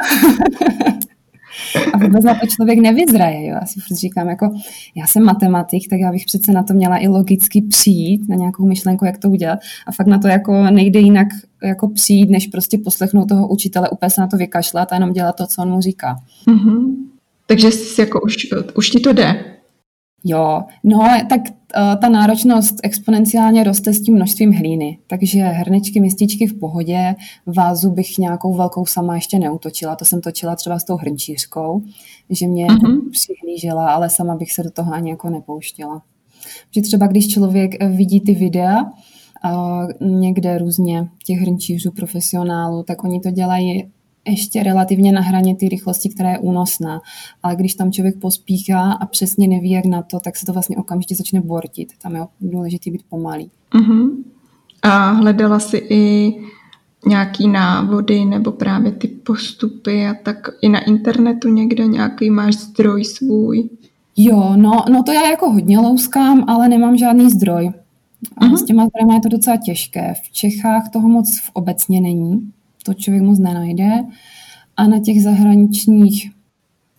a 1.94 1.98
vůbec 1.98 2.24
na 2.24 2.34
to 2.34 2.48
člověk 2.48 2.80
nevyzraje. 2.80 3.48
Jo. 3.48 3.58
Já 3.62 3.66
si 3.66 3.80
furt 3.80 3.98
říkám, 3.98 4.30
jako 4.30 4.52
já 4.96 5.08
jsem 5.08 5.24
matematik, 5.24 5.90
tak 5.90 6.00
já 6.00 6.12
bych 6.12 6.26
přece 6.26 6.52
na 6.52 6.64
to 6.64 6.74
měla 6.74 6.98
i 6.98 7.08
logicky 7.08 7.62
přijít, 7.62 8.30
na 8.30 8.36
nějakou 8.36 8.66
myšlenku, 8.66 9.06
jak 9.06 9.18
to 9.18 9.30
udělat. 9.30 9.60
A 9.88 9.92
fakt 9.92 10.08
na 10.08 10.18
to 10.18 10.28
jako 10.28 10.64
nejde 10.64 11.00
jinak 11.00 11.28
jako 11.64 11.90
přijít, 11.90 12.30
než 12.30 12.48
prostě 12.48 12.78
poslechnout 12.78 13.26
toho 13.26 13.48
učitele, 13.48 13.90
úplně 13.90 14.10
se 14.10 14.22
na 14.22 14.28
to 14.28 14.38
vykašlat 14.38 14.92
a 14.92 14.96
jenom 14.96 15.14
dělat 15.14 15.36
to, 15.36 15.48
co 15.48 15.62
on 15.62 15.70
mu 15.70 15.82
říká. 15.82 16.16
Mm-hmm. 16.48 16.96
Takže 17.46 17.72
jsi 17.72 18.02
jako 18.02 18.22
už, 18.22 18.36
už 18.76 18.90
ti 18.90 19.00
to 19.00 19.14
jde? 19.14 19.59
Jo, 20.24 20.64
no 20.84 21.00
tak 21.30 21.42
uh, 21.42 22.02
ta 22.02 22.10
náročnost 22.10 22.76
exponenciálně 22.84 23.64
roste 23.64 23.94
s 23.94 24.02
tím 24.02 24.16
množstvím 24.16 24.54
hlíny, 24.54 24.98
takže 25.08 25.40
hrnečky, 25.40 26.00
mističky 26.00 26.48
v 26.48 26.60
pohodě, 26.60 27.16
vázu 27.46 27.92
bych 27.92 28.18
nějakou 28.18 28.54
velkou 28.54 28.86
sama 28.86 29.16
ještě 29.16 29.40
neutočila, 29.40 29.96
to 29.96 30.06
jsem 30.06 30.22
točila 30.22 30.56
třeba 30.56 30.80
s 30.80 30.84
tou 30.84 30.96
hrnčířkou, 30.96 31.82
že 32.30 32.48
mě 32.48 32.68
uh-huh. 32.68 33.12
přihlížela, 33.12 33.92
ale 33.92 34.10
sama 34.10 34.36
bych 34.36 34.52
se 34.52 34.64
do 34.64 34.72
toho 34.72 34.94
ani 34.94 35.10
jako 35.10 35.30
nepouštěla. 35.30 36.02
Že 36.72 36.82
třeba 36.82 37.08
když 37.08 37.28
člověk 37.28 37.84
vidí 37.84 38.22
ty 38.22 38.34
videa, 38.34 38.92
někde 40.02 40.58
různě 40.58 41.08
těch 41.26 41.40
hrnčířů, 41.40 41.92
profesionálů, 41.92 42.84
tak 42.84 43.04
oni 43.04 43.20
to 43.20 43.32
dělají 43.32 43.92
ještě 44.30 44.64
relativně 44.64 45.12
na 45.12 45.22
hraně 45.22 45.56
ty 45.56 45.70
rychlosti, 45.70 46.10
která 46.10 46.32
je 46.32 46.40
únosná. 46.40 47.02
Ale 47.44 47.56
když 47.56 47.76
tam 47.76 47.92
člověk 47.92 48.20
pospíchá 48.20 48.92
a 48.92 49.06
přesně 49.06 49.48
neví, 49.48 49.70
jak 49.70 49.86
na 49.86 50.02
to, 50.02 50.20
tak 50.20 50.36
se 50.36 50.46
to 50.46 50.54
vlastně 50.54 50.78
okamžitě 50.78 51.16
začne 51.16 51.42
bortit. 51.42 51.94
Tam 52.02 52.16
je 52.16 52.22
důležité 52.42 52.92
být 52.92 53.02
pomalý. 53.10 53.52
Uh-huh. 53.74 54.10
A 54.82 55.12
hledala 55.12 55.60
si 55.60 55.78
i 55.90 56.34
nějaký 57.06 57.48
návody 57.48 58.26
nebo 58.26 58.52
právě 58.52 58.92
ty 58.92 59.08
postupy 59.08 60.08
a 60.08 60.14
tak 60.24 60.48
i 60.62 60.70
na 60.70 60.80
internetu 60.80 61.50
někde 61.50 61.88
nějaký 61.88 62.30
máš 62.30 62.56
zdroj 62.56 63.06
svůj? 63.06 63.70
Jo, 64.18 64.54
no, 64.56 64.84
no 64.92 65.04
to 65.04 65.12
já 65.12 65.30
jako 65.30 65.52
hodně 65.52 65.80
louskám, 65.80 66.44
ale 66.48 66.70
nemám 66.70 66.98
žádný 66.98 67.30
zdroj. 67.30 67.72
A 68.38 68.46
uh-huh. 68.46 68.56
s 68.56 68.64
těma 68.64 68.88
zdrojema 68.88 69.14
je 69.14 69.22
to 69.22 69.30
docela 69.30 69.58
těžké. 69.58 70.14
V 70.24 70.32
Čechách 70.32 70.90
toho 70.94 71.10
moc 71.10 71.40
v 71.40 71.50
obecně 71.54 72.02
není. 72.02 72.52
To 72.84 72.94
člověk 72.94 73.24
moc 73.24 73.40
nenajde. 73.40 73.90
A 74.78 74.88
na 74.88 75.00
těch 75.00 75.24
zahraničních 75.24 76.32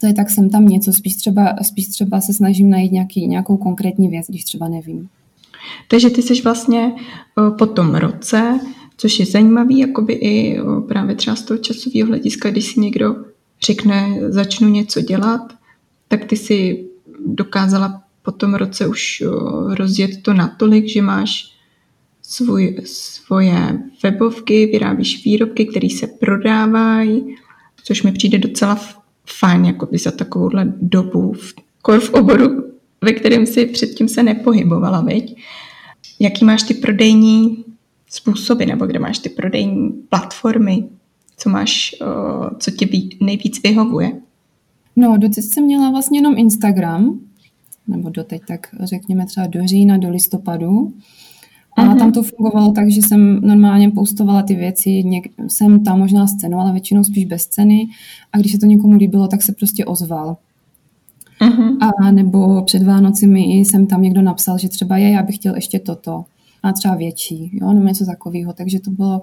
to 0.01 0.07
je 0.07 0.15
tak 0.15 0.31
jsem 0.31 0.51
tam 0.51 0.67
něco, 0.67 0.93
spíš 0.93 1.17
třeba, 1.17 1.57
spíš 1.63 1.89
třeba 1.89 2.21
se 2.21 2.33
snažím 2.33 2.71
najít 2.71 2.93
nějaký, 2.93 3.27
nějakou 3.27 3.57
konkrétní 3.57 4.09
věc, 4.09 4.27
když 4.29 4.45
třeba 4.45 4.69
nevím. 4.69 5.09
Takže 5.89 6.11
ty 6.11 6.23
jsi 6.23 6.43
vlastně 6.43 6.93
po 7.59 7.67
tom 7.67 7.95
roce, 7.95 8.61
což 8.97 9.21
je 9.21 9.27
zajímavý, 9.27 9.79
jakoby 9.79 10.13
i 10.13 10.61
právě 10.89 11.15
třeba 11.15 11.37
z 11.37 11.43
toho 11.43 11.59
časového 11.59 12.09
hlediska, 12.09 12.51
když 12.51 12.65
si 12.65 12.81
někdo 12.81 13.17
řekne, 13.67 14.17
začnu 14.29 14.69
něco 14.69 15.01
dělat, 15.01 15.53
tak 16.09 16.25
ty 16.25 16.37
si 16.37 16.87
dokázala 17.27 18.03
po 18.23 18.31
tom 18.31 18.55
roce 18.55 18.87
už 18.87 19.23
rozjet 19.69 20.23
to 20.23 20.35
natolik, 20.35 20.89
že 20.89 21.03
máš 21.03 21.53
svůj, 22.31 22.77
svoje 22.85 23.83
webovky, 24.03 24.67
vyrábíš 24.67 25.25
výrobky, 25.25 25.67
které 25.67 25.89
se 25.91 26.07
prodávají, 26.07 27.37
což 27.85 28.03
mi 28.03 28.13
přijde 28.13 28.39
docela 28.39 28.81
fajn 29.27 29.65
jako 29.65 29.87
by 29.87 29.99
za 29.99 30.11
takovouhle 30.11 30.73
dobu 30.81 31.33
v, 31.33 31.55
v 32.01 32.11
oboru, 32.15 32.65
ve 33.01 33.13
kterém 33.13 33.47
si 33.47 33.67
předtím 33.67 34.09
se 34.09 34.23
nepohybovala, 34.23 35.01
viď? 35.01 35.37
Jaký 36.19 36.45
máš 36.45 36.63
ty 36.63 36.75
prodejní 36.75 37.65
způsoby, 38.11 38.65
nebo 38.65 38.87
kde 38.87 38.99
máš 38.99 39.19
ty 39.19 39.29
prodejní 39.29 39.91
platformy, 40.09 40.85
co 41.37 41.51
máš, 41.51 41.95
co 42.59 42.71
tě 42.71 42.89
nejvíc 43.21 43.63
vyhovuje? 43.63 44.13
No, 44.97 45.17
doteď 45.19 45.45
jsem 45.45 45.65
měla 45.65 45.91
vlastně 45.91 46.19
jenom 46.19 46.39
Instagram, 46.39 47.21
nebo 47.89 48.11
doteď 48.11 48.43
tak 48.49 48.69
řekněme 48.81 49.27
třeba 49.27 49.47
do 49.47 49.67
října, 49.67 49.97
do 49.97 50.11
listopadu. 50.11 50.93
A 51.81 51.85
mm-hmm. 51.85 51.99
tam 51.99 52.13
to 52.13 52.23
fungovalo 52.23 52.73
tak, 52.73 52.91
že 52.91 53.03
jsem 53.03 53.41
normálně 53.41 53.91
postovala 53.91 54.43
ty 54.43 54.55
věci, 54.55 54.91
něk- 54.91 55.31
jsem 55.49 55.85
tam 55.85 55.99
možná 55.99 56.27
s 56.27 56.37
cenou, 56.37 56.59
ale 56.59 56.73
většinou 56.73 57.05
spíš 57.05 57.25
bez 57.25 57.47
ceny. 57.47 57.89
A 58.33 58.39
když 58.39 58.53
se 58.53 58.59
to 58.59 58.67
někomu 58.67 58.97
líbilo, 58.97 59.29
tak 59.29 59.43
se 59.43 59.53
prostě 59.53 59.85
ozval. 59.85 60.37
Mm-hmm. 61.41 61.77
A 61.81 62.11
nebo 62.11 62.63
před 62.63 62.83
Vánoci 62.83 63.27
mi 63.27 63.41
jsem 63.41 63.87
tam 63.87 64.03
někdo 64.03 64.23
napsal, 64.23 64.59
že 64.59 64.69
třeba 64.69 64.97
je, 64.97 65.11
já 65.11 65.23
bych 65.23 65.37
chtěl 65.37 65.55
ještě 65.55 65.79
toto. 65.79 66.25
A 66.63 66.73
třeba 66.73 66.95
větší, 66.95 67.51
jo, 67.53 67.73
nebo 67.73 67.87
něco 67.87 68.07
takového. 68.07 68.53
Takže 68.53 68.81
to 68.81 68.91
bylo 68.91 69.23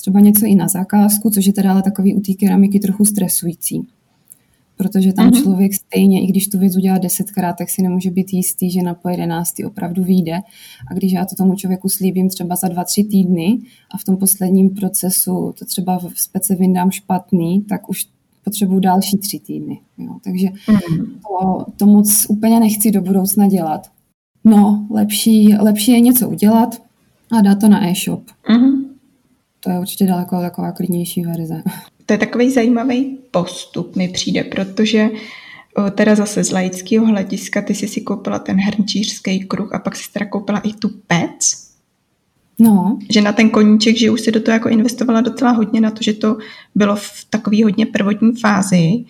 třeba 0.00 0.20
něco 0.20 0.46
i 0.46 0.54
na 0.54 0.68
zakázku, 0.68 1.30
což 1.30 1.46
je 1.46 1.52
teda 1.52 1.72
ale 1.72 1.82
takový 1.82 2.14
u 2.14 2.20
té 2.20 2.32
keramiky 2.32 2.80
trochu 2.80 3.04
stresující 3.04 3.86
protože 4.82 5.12
tam 5.12 5.30
mm-hmm. 5.30 5.42
člověk 5.42 5.74
stejně, 5.74 6.22
i 6.22 6.26
když 6.26 6.46
tu 6.46 6.58
věc 6.58 6.76
udělá 6.76 6.98
desetkrát, 6.98 7.56
tak 7.58 7.70
si 7.70 7.82
nemůže 7.82 8.10
být 8.10 8.32
jistý, 8.32 8.70
že 8.70 8.82
na 8.82 8.94
po 8.94 9.08
jedenáctý 9.08 9.64
opravdu 9.64 10.04
vyjde. 10.04 10.40
A 10.90 10.94
když 10.94 11.12
já 11.12 11.24
to 11.24 11.34
tomu 11.34 11.56
člověku 11.56 11.88
slíbím 11.88 12.28
třeba 12.28 12.56
za 12.56 12.68
dva, 12.68 12.84
tři 12.84 13.04
týdny 13.04 13.58
a 13.90 13.98
v 13.98 14.04
tom 14.04 14.16
posledním 14.16 14.70
procesu 14.70 15.54
to 15.58 15.64
třeba 15.64 15.98
v 15.98 16.10
spece 16.14 16.54
vyndám 16.54 16.90
špatný, 16.90 17.62
tak 17.68 17.90
už 17.90 18.06
potřebuju 18.44 18.80
další 18.80 19.18
tři 19.18 19.38
týdny. 19.38 19.78
Jo. 19.98 20.16
Takže 20.24 20.46
mm-hmm. 20.46 21.06
to, 21.28 21.64
to 21.76 21.86
moc 21.86 22.26
úplně 22.28 22.60
nechci 22.60 22.90
do 22.90 23.00
budoucna 23.00 23.48
dělat. 23.48 23.90
No, 24.44 24.86
lepší, 24.90 25.54
lepší 25.54 25.92
je 25.92 26.00
něco 26.00 26.28
udělat 26.28 26.82
a 27.38 27.40
dát 27.40 27.54
to 27.60 27.68
na 27.68 27.88
e-shop. 27.88 28.22
Mm-hmm. 28.50 28.84
To 29.60 29.70
je 29.70 29.80
určitě 29.80 30.06
daleko 30.06 30.40
taková 30.40 30.72
klidnější 30.72 31.22
verze. 31.22 31.62
To 32.06 32.14
je 32.14 32.18
takový 32.18 32.50
zajímavý 32.50 33.18
postup, 33.32 33.96
mi 33.96 34.08
přijde, 34.08 34.44
protože 34.44 35.08
teda 35.94 36.14
zase 36.14 36.44
z 36.44 36.50
laického 36.50 37.06
hlediska 37.06 37.62
ty 37.62 37.74
jsi 37.74 37.88
si 37.88 38.00
koupila 38.00 38.38
ten 38.38 38.56
hrnčířský 38.56 39.40
kruh 39.40 39.74
a 39.74 39.78
pak 39.78 39.96
si 39.96 40.12
teda 40.12 40.26
koupila 40.26 40.58
i 40.58 40.72
tu 40.72 40.88
pec. 41.06 41.72
No. 42.58 42.98
Že 43.10 43.20
na 43.20 43.32
ten 43.32 43.50
koníček, 43.50 43.96
že 43.96 44.10
už 44.10 44.20
si 44.20 44.32
do 44.32 44.40
toho 44.40 44.52
jako 44.52 44.68
investovala 44.68 45.20
docela 45.20 45.50
hodně 45.50 45.80
na 45.80 45.90
to, 45.90 46.02
že 46.02 46.12
to 46.12 46.38
bylo 46.74 46.96
v 46.96 47.26
takové 47.30 47.64
hodně 47.64 47.86
prvotní 47.86 48.32
fázi 48.32 49.04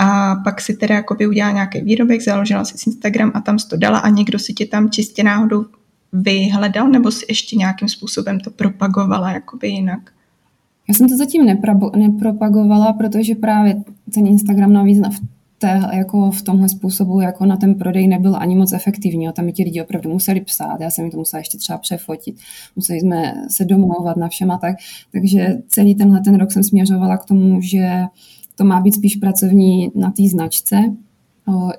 a 0.00 0.36
pak 0.44 0.60
si 0.60 0.76
teda 0.76 0.94
jako 0.94 1.14
by 1.14 1.26
udělala 1.26 1.54
nějaký 1.54 1.80
výrobek, 1.80 2.22
založila 2.22 2.64
si 2.64 2.90
Instagram 2.90 3.32
a 3.34 3.40
tam 3.40 3.58
to 3.70 3.76
dala 3.76 3.98
a 3.98 4.08
někdo 4.08 4.38
si 4.38 4.52
tě 4.52 4.66
tam 4.66 4.90
čistě 4.90 5.22
náhodou 5.22 5.66
vyhledal 6.12 6.88
nebo 6.88 7.10
si 7.10 7.26
ještě 7.28 7.56
nějakým 7.56 7.88
způsobem 7.88 8.40
to 8.40 8.50
propagovala 8.50 9.30
jakoby 9.30 9.68
jinak? 9.68 10.10
Já 10.88 10.94
jsem 10.94 11.08
to 11.08 11.16
zatím 11.16 11.46
nepropagovala, 11.96 12.92
protože 12.92 13.34
právě 13.34 13.82
ten 14.14 14.26
Instagram 14.26 14.72
navíc 14.72 14.98
v, 14.98 15.20
té, 15.58 15.82
jako 15.92 16.30
v 16.30 16.42
tomhle 16.42 16.68
způsobu 16.68 17.20
jako 17.20 17.46
na 17.46 17.56
ten 17.56 17.74
prodej 17.74 18.08
nebyl 18.08 18.36
ani 18.36 18.56
moc 18.56 18.72
efektivní. 18.72 19.28
Tam 19.32 19.44
mi 19.44 19.52
ti 19.52 19.62
lidi 19.62 19.82
opravdu 19.82 20.10
museli 20.10 20.40
psát, 20.40 20.80
já 20.80 20.90
jsem 20.90 21.04
mi 21.04 21.10
to 21.10 21.16
musela 21.16 21.38
ještě 21.38 21.58
třeba 21.58 21.78
přefotit, 21.78 22.36
museli 22.76 23.00
jsme 23.00 23.34
se 23.50 23.64
domlouvat 23.64 24.16
na 24.16 24.28
všem 24.28 24.50
a 24.50 24.58
tak. 24.58 24.76
Takže 25.12 25.58
celý 25.68 25.94
tenhle 25.94 26.20
ten 26.20 26.34
rok 26.34 26.52
jsem 26.52 26.62
směřovala 26.62 27.16
k 27.16 27.24
tomu, 27.24 27.60
že 27.60 28.02
to 28.54 28.64
má 28.64 28.80
být 28.80 28.94
spíš 28.94 29.16
pracovní 29.16 29.90
na 29.94 30.10
té 30.10 30.28
značce, 30.28 30.76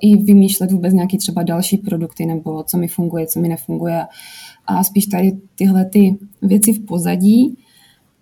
i 0.00 0.16
vymýšlet 0.16 0.72
vůbec 0.72 0.94
nějaký 0.94 1.18
třeba 1.18 1.42
další 1.42 1.76
produkty 1.76 2.26
nebo 2.26 2.62
co 2.62 2.78
mi 2.78 2.88
funguje, 2.88 3.26
co 3.26 3.40
mi 3.40 3.48
nefunguje 3.48 4.06
a 4.66 4.84
spíš 4.84 5.06
tady 5.06 5.32
tyhle 5.54 5.84
ty 5.84 6.18
věci 6.42 6.72
v 6.72 6.84
pozadí 6.84 7.56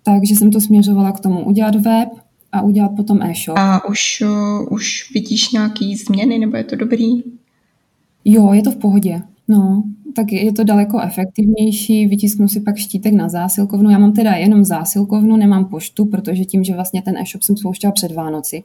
takže 0.07 0.35
jsem 0.35 0.51
to 0.51 0.61
směřovala 0.61 1.11
k 1.11 1.19
tomu 1.19 1.45
udělat 1.45 1.75
web 1.75 2.09
a 2.51 2.61
udělat 2.61 2.91
potom 2.95 3.21
e-shop. 3.21 3.57
A 3.57 3.85
už, 3.89 4.23
uh, 4.25 4.73
už 4.73 5.11
vidíš 5.13 5.51
nějaký 5.51 5.95
změny, 5.95 6.39
nebo 6.39 6.57
je 6.57 6.63
to 6.63 6.75
dobrý? 6.75 7.23
Jo, 8.25 8.53
je 8.53 8.61
to 8.61 8.71
v 8.71 8.75
pohodě. 8.75 9.21
No, 9.47 9.83
tak 10.15 10.31
je 10.31 10.53
to 10.53 10.63
daleko 10.63 11.01
efektivnější, 11.01 12.07
vytisknu 12.07 12.47
si 12.47 12.59
pak 12.61 12.77
štítek 12.77 13.13
na 13.13 13.29
zásilkovnu. 13.29 13.89
Já 13.89 13.97
mám 13.97 14.13
teda 14.13 14.31
jenom 14.31 14.63
zásilkovnu, 14.63 15.37
nemám 15.37 15.65
poštu, 15.65 16.05
protože 16.05 16.45
tím, 16.45 16.63
že 16.63 16.73
vlastně 16.73 17.01
ten 17.01 17.17
e-shop 17.17 17.43
jsem 17.43 17.57
spouštěla 17.57 17.91
před 17.91 18.11
Vánoci, 18.11 18.63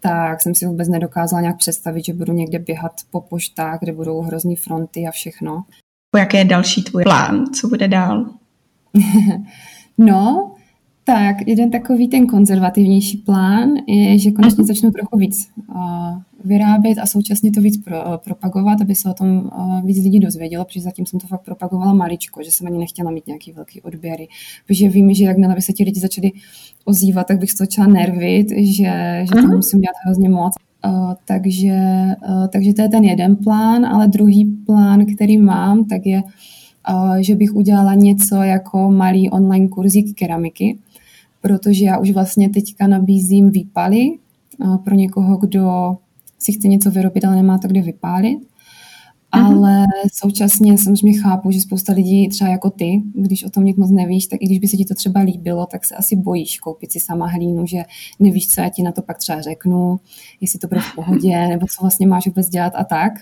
tak 0.00 0.42
jsem 0.42 0.54
si 0.54 0.66
vůbec 0.66 0.88
nedokázala 0.88 1.40
nějak 1.40 1.56
představit, 1.56 2.04
že 2.04 2.12
budu 2.12 2.32
někde 2.32 2.58
běhat 2.58 2.92
po 3.10 3.20
poštách, 3.20 3.80
kde 3.80 3.92
budou 3.92 4.20
hrozný 4.20 4.56
fronty 4.56 5.06
a 5.06 5.10
všechno. 5.10 5.64
Jaký 6.16 6.36
je 6.36 6.44
další 6.44 6.82
tvůj 6.82 7.02
plán? 7.02 7.44
Co 7.46 7.68
bude 7.68 7.88
dál? 7.88 8.26
no, 9.98 10.53
tak, 11.04 11.36
jeden 11.46 11.70
takový 11.70 12.08
ten 12.08 12.26
konzervativnější 12.26 13.16
plán 13.16 13.70
je, 13.86 14.18
že 14.18 14.30
konečně 14.30 14.62
mhm. 14.62 14.66
začnu 14.66 14.90
trochu 14.90 15.18
víc 15.18 15.50
uh, 15.68 15.74
vyrábět 16.44 16.98
a 16.98 17.06
současně 17.06 17.52
to 17.52 17.60
víc 17.60 17.84
pro, 17.84 18.04
uh, 18.04 18.16
propagovat, 18.16 18.80
aby 18.80 18.94
se 18.94 19.10
o 19.10 19.14
tom 19.14 19.50
uh, 19.56 19.86
víc 19.86 20.04
lidí 20.04 20.20
dozvědělo, 20.20 20.64
protože 20.64 20.80
zatím 20.80 21.06
jsem 21.06 21.20
to 21.20 21.26
fakt 21.26 21.44
propagovala 21.44 21.94
maličko, 21.94 22.42
že 22.42 22.50
jsem 22.50 22.66
ani 22.66 22.78
nechtěla 22.78 23.10
mít 23.10 23.26
nějaký 23.26 23.52
velký 23.52 23.80
odběry. 23.80 24.28
Protože 24.66 24.88
vím, 24.88 25.14
že 25.14 25.24
jakmile 25.24 25.54
by 25.54 25.62
se 25.62 25.72
ti 25.72 25.84
lidi 25.84 26.00
začali 26.00 26.32
ozývat, 26.84 27.26
tak 27.26 27.38
bych 27.38 27.50
se 27.50 27.56
začala 27.56 27.88
nervit, 27.88 28.50
že, 28.50 29.24
že 29.24 29.34
to 29.34 29.46
mhm. 29.46 29.56
musím 29.56 29.80
dělat 29.80 29.96
hrozně 30.04 30.28
moc. 30.28 30.54
Uh, 30.86 31.12
takže, 31.24 31.76
uh, 32.28 32.46
takže 32.46 32.74
to 32.74 32.82
je 32.82 32.88
ten 32.88 33.04
jeden 33.04 33.36
plán, 33.36 33.86
ale 33.86 34.08
druhý 34.08 34.44
plán, 34.66 35.06
který 35.06 35.38
mám, 35.38 35.84
tak 35.84 36.06
je, 36.06 36.22
uh, 36.22 37.16
že 37.16 37.36
bych 37.36 37.54
udělala 37.54 37.94
něco 37.94 38.36
jako 38.36 38.90
malý 38.90 39.30
online 39.30 39.68
kurzík 39.68 40.14
keramiky, 40.14 40.78
protože 41.44 41.84
já 41.84 41.98
už 41.98 42.10
vlastně 42.10 42.48
teďka 42.48 42.86
nabízím 42.86 43.50
výpaly 43.50 44.10
pro 44.84 44.94
někoho, 44.94 45.36
kdo 45.36 45.96
si 46.38 46.52
chce 46.52 46.68
něco 46.68 46.90
vyrobit, 46.90 47.24
ale 47.24 47.36
nemá 47.36 47.58
to 47.58 47.68
kde 47.68 47.82
vypálit. 47.82 48.38
Mm-hmm. 48.38 48.46
Ale 49.32 49.86
současně 50.12 50.78
samozřejmě 50.78 51.20
chápu, 51.20 51.50
že 51.50 51.60
spousta 51.60 51.92
lidí, 51.92 52.28
třeba 52.28 52.50
jako 52.50 52.70
ty, 52.70 53.02
když 53.14 53.44
o 53.44 53.50
tom 53.50 53.64
nic 53.64 53.76
moc 53.76 53.90
nevíš, 53.90 54.26
tak 54.26 54.42
i 54.42 54.46
když 54.46 54.58
by 54.58 54.68
se 54.68 54.76
ti 54.76 54.84
to 54.84 54.94
třeba 54.94 55.20
líbilo, 55.20 55.66
tak 55.66 55.84
se 55.84 55.94
asi 55.94 56.16
bojíš 56.16 56.58
koupit 56.58 56.92
si 56.92 57.00
sama 57.00 57.26
hlínu, 57.26 57.66
že 57.66 57.82
nevíš, 58.20 58.48
co 58.48 58.60
já 58.60 58.68
ti 58.68 58.82
na 58.82 58.92
to 58.92 59.02
pak 59.02 59.18
třeba 59.18 59.40
řeknu, 59.40 60.00
jestli 60.40 60.58
to 60.58 60.68
bude 60.68 60.80
v 60.80 60.94
pohodě, 60.94 61.48
nebo 61.48 61.66
co 61.66 61.82
vlastně 61.82 62.06
máš 62.06 62.26
vůbec 62.26 62.48
dělat 62.48 62.72
a 62.76 62.84
tak. 62.84 63.12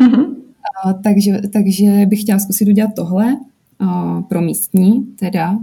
Mm-hmm. 0.00 0.34
A, 0.84 0.92
takže, 0.92 1.40
takže 1.52 2.06
bych 2.06 2.20
chtěla 2.20 2.38
zkusit 2.38 2.68
udělat 2.68 2.90
tohle 2.96 3.36
pro 4.28 4.40
místní, 4.40 5.04
teda, 5.04 5.58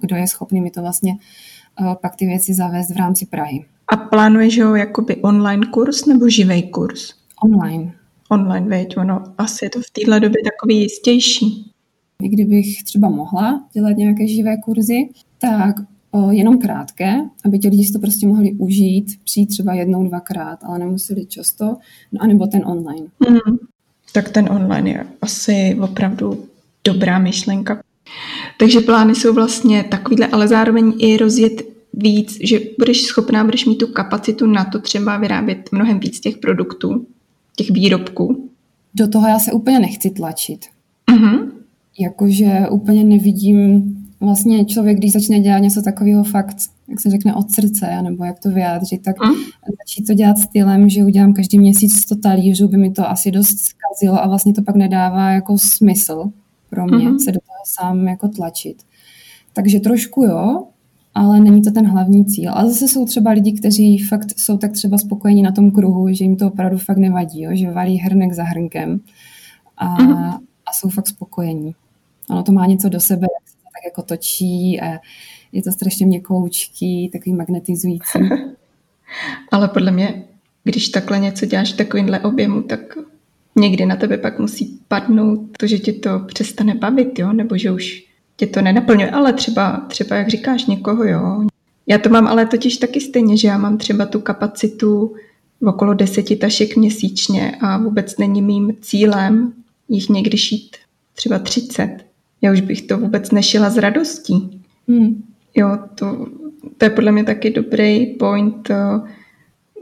kdo 0.00 0.16
je 0.16 0.26
schopný 0.26 0.60
mi 0.60 0.70
to 0.70 0.80
vlastně 0.80 1.16
pak 2.02 2.16
ty 2.16 2.26
věci 2.26 2.54
zavést 2.54 2.90
v 2.90 2.96
rámci 2.96 3.26
Prahy. 3.26 3.64
A 3.88 3.96
plánuješ 3.96 4.60
ho 4.60 4.76
jakoby 4.76 5.16
online 5.16 5.66
kurz 5.66 6.06
nebo 6.06 6.28
živý 6.28 6.70
kurz? 6.70 7.14
Online. 7.44 7.92
Online, 8.30 8.68
veď, 8.68 8.96
ono 8.96 9.24
asi 9.38 9.64
je 9.64 9.70
to 9.70 9.80
v 9.80 9.90
téhle 9.92 10.20
době 10.20 10.42
takový 10.44 10.80
jistější. 10.80 11.72
I 12.22 12.28
kdybych 12.28 12.82
třeba 12.82 13.08
mohla 13.08 13.64
dělat 13.72 13.96
nějaké 13.96 14.28
živé 14.28 14.56
kurzy, 14.56 15.08
tak 15.38 15.76
o, 16.10 16.30
jenom 16.30 16.58
krátké, 16.58 17.16
aby 17.44 17.58
ti 17.58 17.68
lidi 17.68 17.84
si 17.84 17.92
to 17.92 17.98
prostě 17.98 18.26
mohli 18.26 18.52
užít, 18.52 19.24
přijít 19.24 19.46
třeba 19.46 19.74
jednou, 19.74 20.08
dvakrát, 20.08 20.64
ale 20.64 20.78
nemuseli 20.78 21.26
často, 21.26 21.64
no 22.12 22.22
anebo 22.22 22.46
ten 22.46 22.62
online. 22.66 23.06
Mm. 23.28 23.56
Tak 24.12 24.28
ten 24.28 24.48
online 24.52 24.90
je 24.90 25.06
asi 25.22 25.76
opravdu 25.80 26.44
dobrá 26.84 27.18
myšlenka. 27.18 27.82
Takže 28.58 28.80
plány 28.80 29.14
jsou 29.14 29.34
vlastně 29.34 29.84
takovýhle, 29.84 30.26
ale 30.26 30.48
zároveň 30.48 30.92
i 30.98 31.16
rozjet 31.16 31.62
víc, 31.92 32.38
že 32.42 32.60
budeš 32.78 33.02
schopná, 33.02 33.44
budeš 33.44 33.64
mít 33.64 33.76
tu 33.76 33.86
kapacitu 33.86 34.46
na 34.46 34.64
to 34.64 34.78
třeba 34.78 35.16
vyrábět 35.16 35.68
mnohem 35.72 36.00
víc 36.00 36.20
těch 36.20 36.38
produktů, 36.38 37.06
těch 37.56 37.70
výrobků. 37.70 38.50
Do 38.94 39.08
toho 39.08 39.28
já 39.28 39.38
se 39.38 39.52
úplně 39.52 39.78
nechci 39.78 40.10
tlačit. 40.10 40.66
Uh-huh. 41.12 41.50
Jakože 42.00 42.66
úplně 42.70 43.04
nevidím, 43.04 43.94
vlastně 44.20 44.64
člověk, 44.64 44.98
když 44.98 45.12
začne 45.12 45.40
dělat 45.40 45.58
něco 45.58 45.82
takového 45.82 46.24
fakt, 46.24 46.56
jak 46.88 47.00
se 47.00 47.10
řekne, 47.10 47.34
od 47.34 47.50
srdce, 47.50 48.02
nebo 48.02 48.24
jak 48.24 48.38
to 48.38 48.50
vyjádřit, 48.50 49.02
tak 49.02 49.16
uh-huh. 49.16 49.44
začít 49.78 50.06
to 50.06 50.14
dělat 50.14 50.38
stylem, 50.38 50.88
že 50.88 51.04
udělám 51.04 51.32
každý 51.32 51.58
měsíc 51.58 51.96
100 51.96 52.16
talířů, 52.16 52.68
by 52.68 52.76
mi 52.76 52.90
to 52.90 53.10
asi 53.10 53.30
dost 53.30 53.58
zkazilo 53.58 54.22
a 54.22 54.28
vlastně 54.28 54.52
to 54.52 54.62
pak 54.62 54.76
nedává 54.76 55.30
jako 55.30 55.58
smysl 55.58 56.30
pro 56.74 56.86
mě 56.86 57.10
uh-huh. 57.10 57.24
se 57.24 57.32
do 57.32 57.40
toho 57.40 57.64
sám 57.64 58.08
jako 58.08 58.28
tlačit. 58.28 58.82
Takže 59.52 59.80
trošku 59.80 60.22
jo, 60.22 60.66
ale 61.14 61.40
není 61.40 61.62
to 61.62 61.70
ten 61.70 61.86
hlavní 61.86 62.24
cíl. 62.24 62.52
A 62.54 62.66
zase 62.66 62.88
jsou 62.88 63.06
třeba 63.06 63.30
lidi, 63.30 63.52
kteří 63.52 63.98
fakt 63.98 64.38
jsou 64.38 64.58
tak 64.58 64.72
třeba 64.72 64.98
spokojení 64.98 65.42
na 65.42 65.52
tom 65.52 65.70
kruhu, 65.70 66.14
že 66.14 66.24
jim 66.24 66.36
to 66.36 66.46
opravdu 66.46 66.78
fakt 66.78 66.96
nevadí, 66.96 67.42
jo? 67.42 67.50
že 67.54 67.70
valí 67.70 67.96
hrnek 67.96 68.32
za 68.32 68.44
hrnkem 68.44 69.00
a, 69.76 69.96
mm-hmm. 69.96 70.38
a 70.66 70.72
jsou 70.72 70.88
fakt 70.88 71.06
spokojení. 71.06 71.74
Ono 72.30 72.42
to 72.42 72.52
má 72.52 72.66
něco 72.66 72.88
do 72.88 73.00
sebe, 73.00 73.26
jak 73.40 73.48
se 73.48 73.56
to 73.56 73.62
tak 73.62 73.84
jako 73.84 74.02
točí 74.02 74.80
a 74.80 74.98
je 75.52 75.62
to 75.62 75.72
strašně 75.72 76.06
měkoučký, 76.06 77.10
takový 77.12 77.34
magnetizující. 77.36 78.18
Ale 79.52 79.68
podle 79.68 79.90
mě, 79.90 80.24
když 80.64 80.88
takhle 80.88 81.18
něco 81.18 81.46
děláš 81.46 81.72
v 81.72 81.76
takovýmhle 81.76 82.20
objemu, 82.20 82.62
tak 82.62 82.80
někdy 83.56 83.86
na 83.86 83.96
tebe 83.96 84.18
pak 84.18 84.38
musí 84.38 84.80
padnout 84.88 85.40
to, 85.58 85.66
že 85.66 85.78
tě 85.78 85.92
to 85.92 86.18
přestane 86.26 86.74
bavit, 86.74 87.18
jo? 87.18 87.32
nebo 87.32 87.56
že 87.56 87.70
už 87.70 88.04
tě 88.36 88.46
to 88.46 88.62
nenaplňuje, 88.62 89.10
ale 89.10 89.32
třeba, 89.32 89.86
třeba 89.88 90.16
jak 90.16 90.28
říkáš 90.28 90.66
někoho, 90.66 91.04
jo. 91.04 91.46
Já 91.86 91.98
to 91.98 92.08
mám 92.08 92.26
ale 92.26 92.46
totiž 92.46 92.76
taky 92.76 93.00
stejně, 93.00 93.36
že 93.36 93.48
já 93.48 93.58
mám 93.58 93.78
třeba 93.78 94.06
tu 94.06 94.20
kapacitu 94.20 95.14
v 95.60 95.68
okolo 95.68 95.94
deseti 95.94 96.36
tašek 96.36 96.76
měsíčně 96.76 97.56
a 97.60 97.78
vůbec 97.78 98.18
není 98.18 98.42
mým 98.42 98.76
cílem 98.80 99.52
jich 99.88 100.08
někdy 100.08 100.38
šít 100.38 100.76
třeba 101.14 101.38
třicet. 101.38 101.96
Já 102.42 102.52
už 102.52 102.60
bych 102.60 102.82
to 102.82 102.98
vůbec 102.98 103.30
nešila 103.30 103.70
s 103.70 103.76
radostí. 103.76 104.62
Hmm. 104.88 105.22
Jo, 105.54 105.78
to, 105.94 106.26
to 106.78 106.84
je 106.84 106.90
podle 106.90 107.12
mě 107.12 107.24
taky 107.24 107.50
dobrý 107.50 108.06
point, 108.06 108.70
eh, 108.70 108.76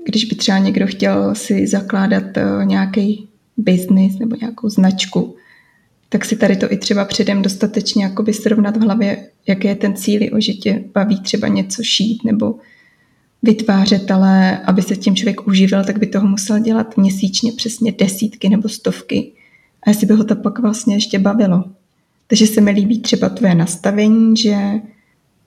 když 0.05 0.25
by 0.25 0.37
třeba 0.37 0.59
někdo 0.59 0.87
chtěl 0.87 1.35
si 1.35 1.67
zakládat 1.67 2.37
eh, 2.37 2.65
nějaký 2.65 3.29
biznis 3.63 4.19
nebo 4.19 4.37
nějakou 4.41 4.69
značku, 4.69 5.37
tak 6.09 6.25
si 6.25 6.37
tady 6.37 6.57
to 6.57 6.73
i 6.73 6.77
třeba 6.77 7.05
předem 7.05 7.43
dostatečně 7.43 8.05
jakoby 8.05 8.33
srovnat 8.33 8.77
v 8.77 8.81
hlavě, 8.81 9.29
jaký 9.47 9.69
je 9.69 9.75
ten 9.75 9.97
cíl, 9.97 10.37
o 10.37 10.41
že 10.41 10.53
tě 10.53 10.85
baví 10.95 11.21
třeba 11.21 11.49
něco 11.49 11.83
šít 11.83 12.25
nebo 12.25 12.55
vytvářet, 13.43 14.11
ale 14.11 14.59
aby 14.59 14.83
se 14.83 14.97
tím 14.97 15.17
člověk 15.17 15.47
uživil, 15.47 15.85
tak 15.85 15.99
by 15.99 16.07
toho 16.07 16.29
musel 16.29 16.59
dělat 16.59 16.97
měsíčně 16.97 17.53
přesně 17.53 17.93
desítky 17.93 18.49
nebo 18.49 18.69
stovky. 18.69 19.33
A 19.83 19.91
jestli 19.91 20.07
by 20.07 20.15
ho 20.15 20.25
to 20.25 20.37
pak 20.37 20.59
vlastně 20.59 20.97
ještě 20.97 21.19
bavilo. 21.19 21.65
Takže 22.27 22.47
se 22.47 22.61
mi 22.61 22.71
líbí 22.71 23.01
třeba 23.01 23.29
tvoje 23.29 23.55
nastavení, 23.55 24.37
že, 24.37 24.57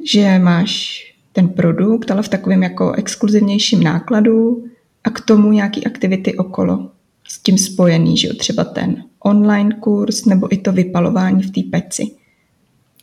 že 0.04 0.39
máš 0.39 1.01
ten 1.34 1.49
produkt, 1.49 2.12
ale 2.12 2.23
v 2.23 2.30
takovém 2.30 2.63
jako 2.63 2.91
exkluzivnějším 2.91 3.84
nákladu 3.84 4.65
a 5.04 5.10
k 5.10 5.21
tomu 5.21 5.51
nějaký 5.51 5.86
aktivity 5.86 6.36
okolo 6.36 6.91
s 7.27 7.43
tím 7.43 7.57
spojený, 7.57 8.17
že 8.17 8.27
jo, 8.27 8.33
třeba 8.33 8.63
ten 8.63 9.03
online 9.19 9.75
kurz 9.79 10.25
nebo 10.25 10.53
i 10.53 10.57
to 10.57 10.71
vypalování 10.71 11.43
v 11.43 11.51
té 11.51 11.61
peci. 11.71 12.11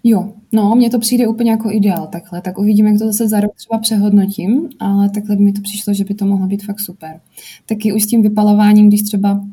Jo, 0.05 0.33
no, 0.53 0.75
mně 0.75 0.91
to 0.91 0.99
přijde 0.99 1.29
úplně 1.29 1.51
jako 1.51 1.71
ideál 1.71 2.07
takhle, 2.07 2.41
tak 2.41 2.59
uvidíme, 2.59 2.91
jak 2.91 2.99
to 2.99 3.07
zase 3.07 3.29
za 3.29 3.41
rok 3.41 3.53
třeba 3.57 3.79
přehodnotím, 3.79 4.69
ale 4.81 5.11
takhle 5.11 5.37
by 5.37 5.43
mi 5.43 5.53
to 5.53 5.63
přišlo, 5.63 5.95
že 5.95 6.05
by 6.05 6.15
to 6.15 6.27
mohlo 6.27 6.47
být 6.47 6.65
fakt 6.65 6.81
super. 6.81 7.21
Taky 7.67 7.93
už 7.93 8.03
s 8.03 8.07
tím 8.07 8.23
vypalováním, 8.23 8.89
když 8.89 9.03
třeba 9.03 9.45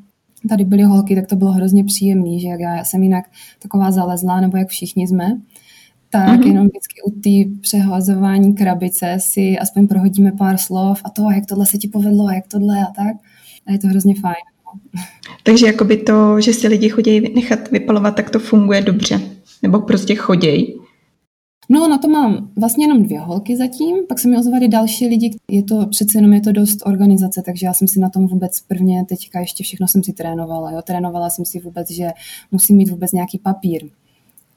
tady 0.49 0.65
byly 0.65 0.83
holky, 0.83 1.15
tak 1.15 1.27
to 1.27 1.35
bylo 1.35 1.51
hrozně 1.51 1.83
příjemný, 1.83 2.39
že 2.39 2.47
jak 2.47 2.59
já 2.59 2.83
jsem 2.83 3.03
jinak 3.03 3.25
taková 3.59 3.91
zalezlá, 3.91 4.41
nebo 4.41 4.57
jak 4.57 4.67
všichni 4.67 5.07
jsme, 5.07 5.37
tak 6.09 6.39
mm-hmm. 6.39 6.47
jenom 6.47 6.67
vždycky 6.67 7.01
u 7.01 7.11
té 7.11 7.59
přehazování 7.61 8.55
krabice 8.55 9.17
si 9.19 9.59
aspoň 9.59 9.87
prohodíme 9.87 10.31
pár 10.31 10.57
slov 10.57 11.01
a 11.03 11.09
to, 11.09 11.31
jak 11.31 11.45
tohle 11.45 11.65
se 11.65 11.77
ti 11.77 11.87
povedlo, 11.87 12.27
a 12.27 12.33
jak 12.33 12.47
tohle 12.47 12.81
a 12.81 12.91
tak. 12.95 13.15
A 13.67 13.71
je 13.71 13.79
to 13.79 13.87
hrozně 13.87 14.15
fajn. 14.15 14.58
Takže 15.43 15.65
jakoby 15.65 15.97
to, 15.97 16.41
že 16.41 16.53
si 16.53 16.67
lidi 16.67 16.89
chodí 16.89 17.33
nechat 17.35 17.71
vypalovat, 17.71 18.15
tak 18.15 18.29
to 18.29 18.39
funguje 18.39 18.81
dobře. 18.81 19.21
Nebo 19.63 19.79
prostě 19.79 20.15
chodějí. 20.15 20.75
No, 21.71 21.87
na 21.87 21.97
to 21.97 22.07
mám 22.07 22.51
vlastně 22.59 22.83
jenom 22.85 23.03
dvě 23.03 23.19
holky 23.19 23.57
zatím, 23.57 23.97
pak 24.09 24.19
se 24.19 24.27
mi 24.27 24.37
ozvali 24.37 24.67
další 24.67 25.07
lidi, 25.07 25.37
je 25.51 25.63
to 25.63 25.85
přece 25.85 26.17
jenom 26.17 26.33
je 26.33 26.41
to 26.41 26.51
dost 26.51 26.79
organizace, 26.85 27.41
takže 27.45 27.65
já 27.65 27.73
jsem 27.73 27.87
si 27.87 27.99
na 27.99 28.09
tom 28.09 28.27
vůbec 28.27 28.61
prvně 28.61 29.05
teďka 29.09 29.39
ještě 29.39 29.63
všechno 29.63 29.87
jsem 29.87 30.03
si 30.03 30.13
trénovala, 30.13 30.71
jo, 30.71 30.81
trénovala 30.81 31.29
jsem 31.29 31.45
si 31.45 31.59
vůbec, 31.59 31.91
že 31.91 32.07
musím 32.51 32.77
mít 32.77 32.89
vůbec 32.89 33.11
nějaký 33.11 33.39
papír, 33.39 33.89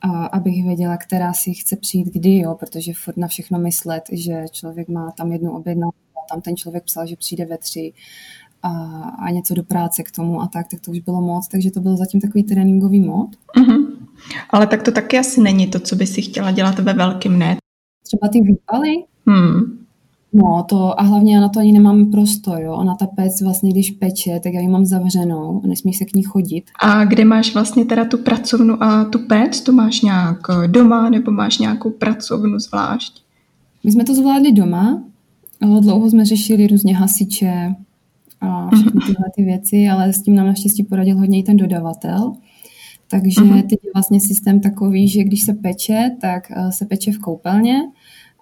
a 0.01 0.27
abych 0.27 0.65
věděla, 0.65 0.97
která 0.97 1.33
si 1.33 1.55
chce 1.55 1.77
přijít 1.77 2.09
kdy, 2.13 2.39
jo, 2.39 2.55
protože 2.55 2.93
furt 2.95 3.17
na 3.17 3.29
všechno 3.29 3.59
myslet, 3.59 4.05
že 4.13 4.45
člověk 4.53 4.89
má 4.89 5.11
tam 5.11 5.33
jednu 5.33 5.57
objednávku, 5.57 5.99
tam 6.31 6.41
ten 6.41 6.57
člověk 6.57 6.85
psal, 6.85 7.07
že 7.07 7.17
přijde 7.17 7.45
ve 7.45 7.59
tři 7.59 7.93
a, 8.63 8.71
a 9.19 9.31
něco 9.31 9.55
do 9.55 9.63
práce 9.63 10.03
k 10.03 10.11
tomu 10.11 10.41
a 10.41 10.47
tak, 10.47 10.69
tak 10.69 10.81
to 10.81 10.91
už 10.91 10.99
bylo 10.99 11.21
moc, 11.21 11.49
takže 11.49 11.71
to 11.71 11.81
byl 11.81 11.97
zatím 11.97 12.21
takový 12.21 12.45
tréninkový 12.45 13.01
mod. 13.01 13.29
Mm-hmm. 13.59 13.87
Ale 14.51 14.67
tak 14.67 14.83
to 14.83 14.93
taky 14.93 15.19
asi 15.19 15.41
není 15.41 15.67
to, 15.67 15.81
co 15.81 15.97
by 15.97 16.07
si 16.07 16.23
chtěla 16.23 16.51
dělat 16.51 16.79
ve 16.79 16.93
velkým, 16.93 17.39
ne? 17.39 17.57
Třeba 18.03 18.29
ty 18.29 18.41
výpaly? 18.41 18.95
Hmm. 19.27 19.83
No 20.33 20.65
to 20.69 21.01
a 21.01 21.03
hlavně 21.03 21.35
já 21.35 21.41
na 21.41 21.49
to 21.49 21.61
ani 21.61 21.73
nemám 21.73 22.11
prostor, 22.11 22.61
jo. 22.61 22.73
Ona 22.73 22.95
ta 22.95 23.07
pec 23.07 23.43
vlastně, 23.43 23.71
když 23.71 23.91
peče, 23.91 24.41
tak 24.43 24.53
já 24.53 24.61
ji 24.61 24.69
mám 24.69 24.85
zavřenou, 24.85 25.63
nesmí 25.65 25.95
se 25.95 26.05
k 26.05 26.15
ní 26.15 26.23
chodit. 26.23 26.65
A 26.81 27.05
kde 27.05 27.25
máš 27.25 27.55
vlastně 27.55 27.85
teda 27.85 28.05
tu 28.05 28.19
pracovnu 28.19 28.83
a 28.83 29.05
tu 29.05 29.19
pec, 29.19 29.61
to 29.61 29.73
máš 29.73 30.01
nějak 30.01 30.39
doma 30.67 31.11
nebo 31.11 31.31
máš 31.31 31.59
nějakou 31.59 31.91
pracovnu 31.91 32.59
zvlášť? 32.59 33.23
My 33.85 33.93
jsme 33.93 34.05
to 34.05 34.15
zvládli 34.15 34.53
doma, 34.53 35.03
dlouho 35.81 36.11
jsme 36.11 36.25
řešili 36.25 36.67
různě 36.67 36.97
hasiče, 36.97 37.75
a 38.43 38.71
všechny 38.75 38.91
mhm. 38.95 39.07
tyhle 39.07 39.27
ty 39.37 39.43
věci, 39.43 39.89
ale 39.89 40.13
s 40.13 40.23
tím 40.23 40.35
nám 40.35 40.47
naštěstí 40.47 40.85
poradil 40.85 41.19
hodně 41.19 41.39
i 41.39 41.43
ten 41.43 41.57
dodavatel. 41.57 42.33
Takže 43.13 43.41
uh-huh. 43.41 43.63
teď 43.63 43.79
je 43.85 43.91
vlastně 43.95 44.21
systém 44.21 44.61
takový, 44.61 45.09
že 45.09 45.25
když 45.25 45.43
se 45.43 45.55
peče, 45.55 46.11
tak 46.21 46.51
eh, 46.51 46.73
se 46.73 46.87
peče 46.87 47.13
v 47.13 47.19
koupelně, 47.19 47.83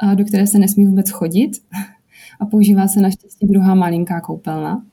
eh, 0.02 0.16
do 0.16 0.24
které 0.24 0.46
se 0.46 0.58
nesmí 0.58 0.86
vůbec 0.86 1.10
chodit 1.10 1.50
a 2.40 2.46
používá 2.46 2.88
se 2.88 3.00
naštěstí 3.00 3.46
druhá 3.46 3.74
malinká 3.74 4.20
koupelna, 4.20 4.84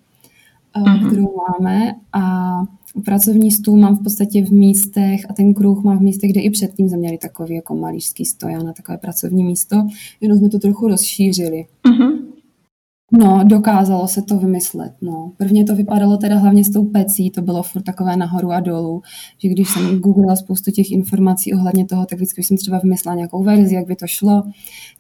uh-huh. 0.76 1.08
kterou 1.08 1.34
máme 1.50 1.96
a 2.14 2.54
pracovní 3.06 3.52
stůl 3.52 3.78
mám 3.78 3.96
v 3.96 4.04
podstatě 4.04 4.46
v 4.46 4.52
místech 4.52 5.26
a 5.30 5.34
ten 5.34 5.54
kruh 5.54 5.84
mám 5.84 5.98
v 5.98 6.02
místech, 6.02 6.32
kde 6.32 6.42
i 6.42 6.50
předtím 6.50 6.90
jsme 6.90 6.98
měli 6.98 7.18
takový 7.18 7.56
jako 7.56 7.76
malířský 7.76 8.26
stojan 8.26 8.68
a 8.68 8.74
takové 8.74 8.98
pracovní 8.98 9.44
místo, 9.44 9.88
jenom 10.22 10.38
jsme 10.38 10.50
to 10.50 10.60
trochu 10.60 10.88
rozšířili. 10.88 11.66
Uh-huh. 11.86 12.27
No, 13.12 13.44
dokázalo 13.44 14.08
se 14.08 14.22
to 14.22 14.38
vymyslet, 14.38 14.94
no. 15.02 15.32
Prvně 15.38 15.66
to 15.66 15.76
vypadalo 15.76 16.18
teda 16.18 16.38
hlavně 16.38 16.64
s 16.64 16.70
tou 16.70 16.86
pecí, 16.86 17.32
to 17.32 17.42
bylo 17.42 17.64
furt 17.64 17.82
takové 17.82 18.18
nahoru 18.18 18.52
a 18.52 18.60
dolů, 18.60 19.02
že 19.38 19.50
když 19.50 19.70
jsem 19.70 20.00
googlila 20.00 20.36
spoustu 20.36 20.72
těch 20.72 20.92
informací 20.92 21.54
ohledně 21.54 21.86
toho, 21.86 22.06
tak 22.06 22.20
vždycky 22.20 22.44
jsem 22.44 22.58
třeba 22.58 22.80
vymyslela 22.80 23.16
nějakou 23.16 23.44
verzi, 23.44 23.76
jak 23.76 23.88
by 23.88 23.96
to 23.96 24.08
šlo. 24.08 24.44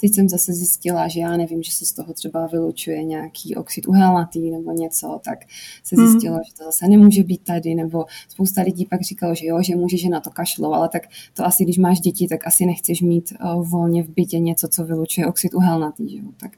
Teď 0.01 0.15
jsem 0.15 0.29
zase 0.29 0.53
zjistila, 0.53 1.07
že 1.07 1.19
já 1.19 1.37
nevím, 1.37 1.63
že 1.63 1.71
se 1.71 1.85
z 1.85 1.93
toho 1.93 2.13
třeba 2.13 2.47
vylučuje 2.47 3.03
nějaký 3.03 3.55
oxid 3.55 3.87
uhelnatý 3.87 4.51
nebo 4.51 4.71
něco, 4.71 5.19
tak 5.25 5.39
se 5.83 5.95
hmm. 5.95 6.07
zjistilo, 6.07 6.35
mm. 6.35 6.41
že 6.47 6.53
to 6.57 6.63
zase 6.63 6.87
nemůže 6.87 7.23
být 7.23 7.43
tady, 7.43 7.75
nebo 7.75 8.05
spousta 8.29 8.61
lidí 8.61 8.85
pak 8.85 9.01
říkalo, 9.01 9.35
že 9.35 9.45
jo, 9.45 9.61
že 9.61 9.75
může, 9.75 9.97
že 9.97 10.09
na 10.09 10.19
to 10.19 10.29
kašlo, 10.29 10.73
ale 10.73 10.89
tak 10.89 11.01
to 11.33 11.45
asi, 11.45 11.63
když 11.63 11.77
máš 11.77 11.99
děti, 11.99 12.27
tak 12.27 12.47
asi 12.47 12.65
nechceš 12.65 13.01
mít 13.01 13.33
uh, 13.43 13.69
volně 13.69 14.03
v 14.03 14.09
bytě 14.09 14.39
něco, 14.39 14.67
co 14.67 14.83
vylučuje 14.83 15.27
oxid 15.27 15.53
uhelnatý, 15.53 16.09
že 16.09 16.17
jo. 16.17 16.29
Tak 16.37 16.51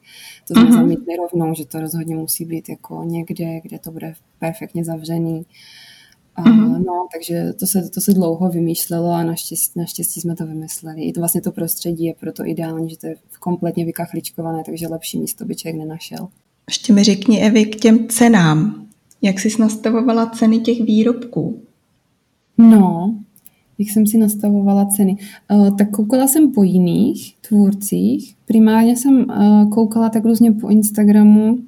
to 0.48 0.54
jsme 0.54 0.64
mm-hmm. 0.64 0.72
zamítli 0.72 1.16
rovnou 1.16 1.39
řeknou, 1.40 1.54
že 1.54 1.64
to 1.64 1.80
rozhodně 1.80 2.16
musí 2.16 2.44
být 2.44 2.68
jako 2.68 3.04
někde, 3.04 3.60
kde 3.60 3.78
to 3.78 3.90
bude 3.90 4.14
perfektně 4.38 4.84
zavřený. 4.84 5.46
A, 6.36 6.42
mm-hmm. 6.42 6.84
No, 6.86 7.08
takže 7.12 7.52
to 7.52 7.66
se, 7.66 7.90
to 7.90 8.00
se 8.00 8.12
dlouho 8.12 8.48
vymýšlelo 8.48 9.10
a 9.10 9.22
naštěstí, 9.22 9.78
naštěstí 9.78 10.20
jsme 10.20 10.36
to 10.36 10.46
vymysleli. 10.46 11.02
I 11.02 11.12
to 11.12 11.20
vlastně 11.20 11.40
to 11.40 11.52
prostředí 11.52 12.04
je 12.04 12.14
proto 12.20 12.46
ideální, 12.46 12.90
že 12.90 12.98
to 12.98 13.06
je 13.06 13.14
kompletně 13.38 13.84
vykachličkované, 13.84 14.62
takže 14.66 14.88
lepší 14.88 15.18
místo 15.18 15.44
by 15.44 15.56
člověk 15.56 15.78
nenašel. 15.78 16.28
Ještě 16.68 16.92
mi 16.92 17.04
řekni, 17.04 17.42
Evi, 17.42 17.64
k 17.64 17.80
těm 17.80 18.08
cenám. 18.08 18.86
Jak 19.22 19.40
jsi 19.40 19.48
nastavovala 19.60 20.26
ceny 20.26 20.60
těch 20.60 20.80
výrobků? 20.80 21.62
No, 22.58 23.14
jak 23.80 23.90
jsem 23.90 24.06
si 24.06 24.18
nastavovala 24.18 24.86
ceny. 24.86 25.16
Uh, 25.50 25.76
tak 25.76 25.90
koukala 25.90 26.26
jsem 26.26 26.52
po 26.52 26.62
jiných 26.62 27.36
tvůrcích. 27.48 28.34
Primárně 28.44 28.96
jsem 28.96 29.26
uh, 29.28 29.70
koukala 29.70 30.08
tak 30.08 30.24
různě 30.24 30.52
po 30.52 30.68
Instagramu 30.68 31.58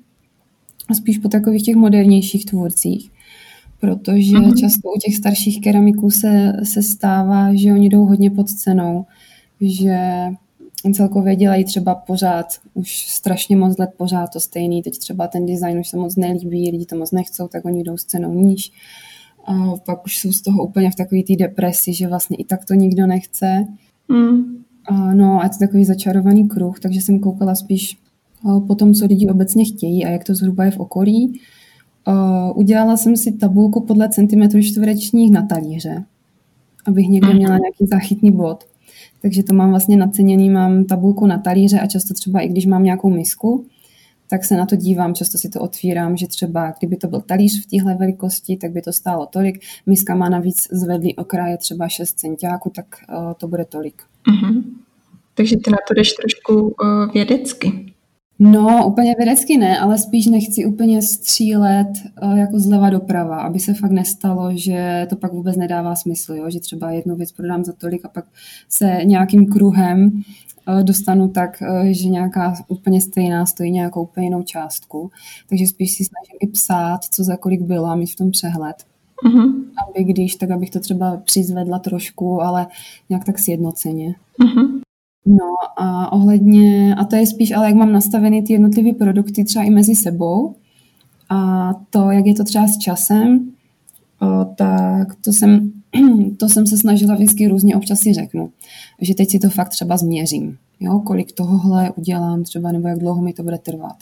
a 0.88 0.94
spíš 0.94 1.18
po 1.18 1.29
takových 1.29 1.62
těch 1.62 1.77
modernějších 1.77 2.44
tvůrcích. 2.44 3.11
Protože 3.81 4.33
uh-huh. 4.33 4.61
často 4.61 4.88
u 4.96 4.98
těch 4.98 5.16
starších 5.16 5.61
keramiků 5.61 6.11
se, 6.11 6.53
se 6.64 6.83
stává, 6.83 7.55
že 7.55 7.72
oni 7.72 7.88
jdou 7.88 8.05
hodně 8.05 8.31
pod 8.31 8.51
cenou. 8.51 9.05
Že 9.61 9.98
celkově 10.94 11.37
dělají 11.37 11.64
třeba 11.64 11.94
pořád, 11.94 12.46
už 12.75 13.07
strašně 13.09 13.57
moc 13.57 13.79
let 13.79 13.90
pořád 13.96 14.27
to 14.27 14.40
stejný. 14.40 14.83
Teď 14.83 14.98
třeba 14.98 15.27
ten 15.27 15.46
design 15.46 15.79
už 15.79 15.88
se 15.88 15.96
moc 15.96 16.16
nelíbí, 16.16 16.70
lidi 16.70 16.87
to 16.87 16.96
moc 16.96 17.12
nechcou, 17.12 17.48
tak 17.48 17.64
oni 17.64 17.83
jdou 17.83 17.96
s 17.96 18.05
cenou 18.05 18.35
níž 18.35 18.72
a 19.44 19.76
pak 19.87 20.05
už 20.05 20.18
jsou 20.18 20.33
z 20.33 20.42
toho 20.42 20.66
úplně 20.66 20.90
v 20.90 20.94
takové 20.94 21.22
té 21.22 21.37
depresi, 21.37 21.94
že 21.94 22.09
vlastně 22.09 22.37
i 22.37 22.44
tak 22.44 22.64
to 22.64 22.74
nikdo 22.74 23.07
nechce. 23.07 23.66
Mm. 24.09 24.62
A 24.85 25.14
no 25.14 25.40
a 25.40 25.44
je 25.44 25.50
to 25.50 25.57
takový 25.59 25.85
začarovaný 25.85 26.48
kruh, 26.48 26.81
takže 26.81 27.00
jsem 27.00 27.20
koukala 27.20 27.55
spíš 27.55 27.98
po 28.66 28.74
tom, 28.74 28.94
co 28.94 29.07
lidi 29.07 29.28
obecně 29.28 29.64
chtějí 29.64 30.05
a 30.05 30.11
jak 30.11 30.24
to 30.24 30.35
zhruba 30.35 30.64
je 30.64 30.70
v 30.70 30.81
okolí. 30.81 31.40
Udělala 32.55 32.96
jsem 32.96 33.16
si 33.16 33.33
tabulku 33.33 33.81
podle 33.81 34.09
centimetrů 34.09 34.62
čtverečních 34.62 35.33
na 35.33 35.46
talíře, 35.46 36.05
abych 36.87 37.09
někde 37.09 37.28
mm. 37.28 37.37
měla 37.37 37.59
nějaký 37.59 37.87
záchytný 37.87 38.31
bod. 38.31 38.64
takže 39.22 39.42
to 39.42 39.55
mám 39.55 39.70
vlastně 39.70 39.96
naceněný, 39.96 40.50
mám 40.50 40.85
tabulku 40.85 41.26
na 41.26 41.38
talíře 41.38 41.81
a 41.81 41.87
často 41.87 42.14
třeba 42.14 42.40
i 42.40 42.48
když 42.48 42.66
mám 42.66 42.85
nějakou 42.85 43.11
misku, 43.11 43.64
tak 44.28 44.44
se 44.44 44.56
na 44.56 44.66
to 44.66 44.76
dívám, 44.76 45.14
často 45.14 45.38
si 45.38 45.48
to 45.48 45.61
otvírám, 45.61 46.16
že 46.16 46.26
třeba 46.26 46.74
kdyby 46.78 46.96
to 46.96 47.06
byl 47.06 47.20
talíř 47.20 47.62
v 47.62 47.70
téhle 47.70 47.94
velikosti, 47.94 48.56
tak 48.56 48.70
by 48.70 48.82
to 48.82 48.92
stálo 48.92 49.26
tolik. 49.26 49.64
Miska 49.87 50.14
má 50.14 50.28
navíc 50.28 50.68
zvedlý 50.70 51.16
okraje 51.16 51.58
třeba 51.58 51.88
6 51.88 52.12
centiáků, 52.12 52.70
tak 52.70 52.87
uh, 53.08 53.32
to 53.32 53.48
bude 53.48 53.64
tolik. 53.64 54.02
Uh-huh. 54.28 54.62
Takže 55.35 55.56
ty 55.56 55.70
na 55.70 55.78
to 55.88 55.94
jdeš 55.94 56.12
trošku 56.12 56.54
uh, 56.54 57.12
vědecky. 57.12 57.91
No, 58.44 58.87
úplně 58.87 59.14
vědecky 59.18 59.57
ne, 59.57 59.78
ale 59.78 59.98
spíš 59.98 60.26
nechci 60.26 60.66
úplně 60.66 61.02
střílet 61.02 61.88
uh, 62.22 62.38
jako 62.38 62.59
zleva 62.59 62.90
doprava, 62.90 63.40
aby 63.40 63.61
se 63.61 63.74
fakt 63.74 63.90
nestalo, 63.90 64.50
že 64.55 65.07
to 65.11 65.16
pak 65.16 65.33
vůbec 65.33 65.57
nedává 65.57 65.94
smysl, 65.94 66.35
jo? 66.35 66.50
že 66.50 66.61
třeba 66.61 66.90
jednu 66.90 67.16
věc 67.16 67.33
prodám 67.33 67.64
za 67.64 67.72
tolik 67.72 68.05
a 68.05 68.09
pak 68.09 68.24
se 68.68 69.00
nějakým 69.05 69.46
kruhem 69.46 70.11
uh, 70.68 70.83
dostanu 70.83 71.28
tak, 71.28 71.62
uh, 71.62 71.87
že 71.87 72.09
nějaká 72.09 72.55
úplně 72.68 73.00
stejná 73.00 73.46
stojí 73.46 73.70
nějakou 73.70 74.02
úplně 74.02 74.26
jinou 74.26 74.42
částku. 74.42 75.11
Takže 75.48 75.66
spíš 75.66 75.92
si 75.92 76.05
snažím 76.05 76.38
i 76.40 76.46
psát, 76.46 77.05
co 77.05 77.24
za 77.24 77.37
kolik 77.37 77.62
bylo 77.62 77.87
a 77.87 77.96
mít 77.96 78.12
v 78.12 78.16
tom 78.16 78.31
přehled. 78.31 78.76
Uh-huh. 79.26 79.64
Aby 79.88 80.05
když, 80.05 80.37
tak 80.37 80.50
abych 80.50 80.70
to 80.70 80.81
třeba 80.81 81.16
přizvedla 81.16 81.78
trošku, 81.78 82.42
ale 82.42 82.66
nějak 83.09 83.24
tak 83.24 83.38
sjednoceně. 83.38 84.14
Uh-huh. 84.40 84.82
No 85.26 85.44
a 85.76 86.12
ohledně, 86.12 86.94
a 86.94 87.04
to 87.04 87.16
je 87.16 87.26
spíš, 87.26 87.50
ale 87.50 87.66
jak 87.66 87.74
mám 87.74 87.92
nastavený 87.92 88.42
ty 88.42 88.52
jednotlivé 88.52 88.92
produkty 88.92 89.44
třeba 89.44 89.64
i 89.64 89.70
mezi 89.70 89.94
sebou 89.94 90.54
a 91.28 91.70
to, 91.90 92.11
jak 92.11 92.26
je 92.26 92.35
to 92.35 92.44
třeba 92.44 92.68
s 92.68 92.78
časem, 92.78 93.52
o, 94.20 94.44
tak 94.44 95.14
to 95.14 95.32
jsem, 95.32 95.72
to 96.38 96.48
jsem 96.48 96.66
se 96.66 96.76
snažila 96.76 97.14
vždycky 97.14 97.48
různě 97.48 97.76
občas 97.76 97.98
si 98.00 98.12
řeknu, 98.12 98.50
že 99.00 99.14
teď 99.14 99.30
si 99.30 99.38
to 99.38 99.50
fakt 99.50 99.68
třeba 99.68 99.96
změřím, 99.96 100.56
jo, 100.80 101.00
kolik 101.00 101.32
tohohle 101.32 101.90
udělám 101.90 102.42
třeba, 102.42 102.72
nebo 102.72 102.88
jak 102.88 102.98
dlouho 102.98 103.22
mi 103.22 103.32
to 103.32 103.42
bude 103.42 103.58
trvat. 103.58 103.96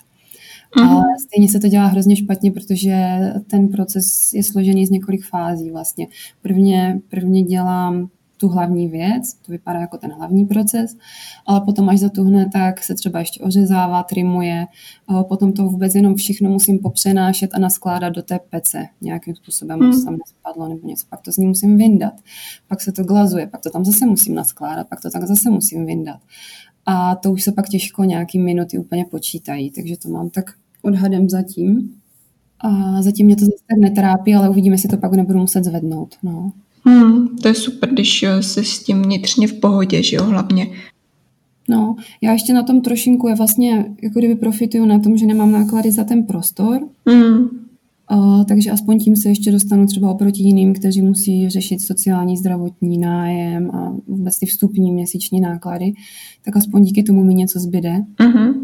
Mm-hmm. 0.76 0.88
Ale 0.88 1.04
stejně 1.26 1.48
se 1.48 1.61
to 1.61 1.68
dělá 1.68 1.87
hrozně 1.87 2.16
špatně, 2.16 2.52
protože 2.52 3.18
ten 3.46 3.68
proces 3.68 4.33
je 4.35 4.42
složený 4.42 4.87
z 4.87 4.90
několik 4.90 5.24
fází 5.24 5.70
vlastně. 5.70 6.06
Prvně, 6.42 7.00
prvně 7.11 7.42
dělám 7.42 8.09
tu 8.40 8.48
hlavní 8.48 8.88
věc, 8.88 9.35
to 9.35 9.53
vypadá 9.53 9.81
jako 9.81 9.98
ten 9.98 10.12
hlavní 10.12 10.46
proces, 10.46 10.96
ale 11.46 11.61
potom 11.61 11.88
až 11.88 11.98
zatuhne, 11.98 12.50
tak 12.53 12.85
se 12.85 12.94
třeba 12.94 13.18
ještě 13.18 13.44
ořezává, 13.44 14.03
trimuje, 14.03 14.66
potom 15.29 15.53
to 15.53 15.64
vůbec 15.64 15.94
jenom 15.94 16.14
všechno 16.14 16.50
musím 16.50 16.79
popřenášet 16.79 17.50
a 17.55 17.59
naskládat 17.59 18.09
do 18.12 18.22
té 18.22 18.40
pece 18.50 18.87
nějakým 19.00 19.35
způsobem, 19.35 19.79
mm. 19.79 19.92
to 19.92 20.05
tam 20.05 20.16
nespadlo 20.16 20.68
nebo 20.68 20.88
něco, 20.88 21.07
pak 21.11 21.20
to 21.20 21.33
z 21.33 21.37
ní 21.37 21.46
musím 21.46 21.76
vyndat, 21.76 22.14
pak 22.68 22.81
se 22.81 22.92
to 22.92 23.05
glazuje, 23.05 23.46
pak 23.46 23.61
to 23.61 23.70
tam 23.70 23.85
zase 23.85 24.07
musím 24.07 24.35
naskládat, 24.35 24.88
pak 24.88 25.00
to 25.00 25.11
tak 25.11 25.24
zase 25.26 25.50
musím 25.50 25.87
vyndat. 25.87 26.20
A 26.87 27.14
to 27.14 27.33
už 27.33 27.42
se 27.42 27.53
pak 27.53 27.68
těžko 27.68 28.05
nějaký 28.05 28.38
minuty 28.38 28.79
úplně 28.79 29.05
počítají, 29.05 29.70
takže 29.70 29.96
to 29.96 30.09
mám 30.09 30.31
tak 30.31 30.50
odhadem 30.83 31.29
zatím. 31.29 31.94
A 32.61 33.03
zatím 33.03 33.26
mě 33.26 33.37
to 33.37 33.44
zase 33.44 33.64
tak 33.70 33.79
netrápí, 33.79 34.35
ale 34.35 34.48
uvidíme, 34.48 34.74
jestli 34.74 34.88
to 34.88 34.96
pak 34.96 35.12
nebudu 35.12 35.38
muset 35.38 35.64
zvednout. 35.64 36.16
No. 36.22 36.53
Hmm, 36.90 37.29
to 37.42 37.48
je 37.48 37.55
super, 37.55 37.90
když 37.92 38.22
eh, 38.22 38.42
jsi 38.42 38.64
s 38.64 38.83
tím 38.83 39.03
vnitřně 39.03 39.48
v 39.48 39.61
pohodě, 39.61 40.03
že 40.03 40.16
jo, 40.16 40.24
hlavně. 40.24 40.66
No, 41.68 41.96
já 42.22 42.33
ještě 42.33 42.53
na 42.53 42.62
tom 42.62 42.81
trošinku 42.81 43.29
je 43.29 43.35
vlastně, 43.35 43.94
jako 44.03 44.18
kdyby 44.18 44.35
profituju 44.35 44.85
na 44.85 44.98
tom, 44.98 45.16
že 45.16 45.26
nemám 45.26 45.53
náklady 45.53 45.92
za 45.92 46.05
ten 46.05 46.22
prostor, 46.22 46.81
hmm. 47.07 47.48
Uh, 48.12 48.44
takže 48.44 48.70
aspoň 48.70 48.98
tím 48.98 49.16
se 49.16 49.29
ještě 49.29 49.53
dostanu 49.53 49.87
třeba 49.87 50.11
oproti 50.11 50.42
jiným, 50.42 50.74
kteří 50.74 51.03
musí 51.03 51.48
řešit 51.48 51.81
sociální, 51.81 52.37
zdravotní 52.37 52.98
nájem 52.98 53.70
a 53.70 53.96
vůbec 54.07 54.38
ty 54.38 54.46
vstupní 54.46 54.92
měsíční 54.92 55.40
náklady, 55.40 55.92
tak 56.44 56.57
aspoň 56.57 56.83
díky 56.85 57.03
tomu 57.03 57.24
mi 57.24 57.35
něco 57.35 57.61
zbyde. 57.61 58.05
Uh-huh. 58.18 58.55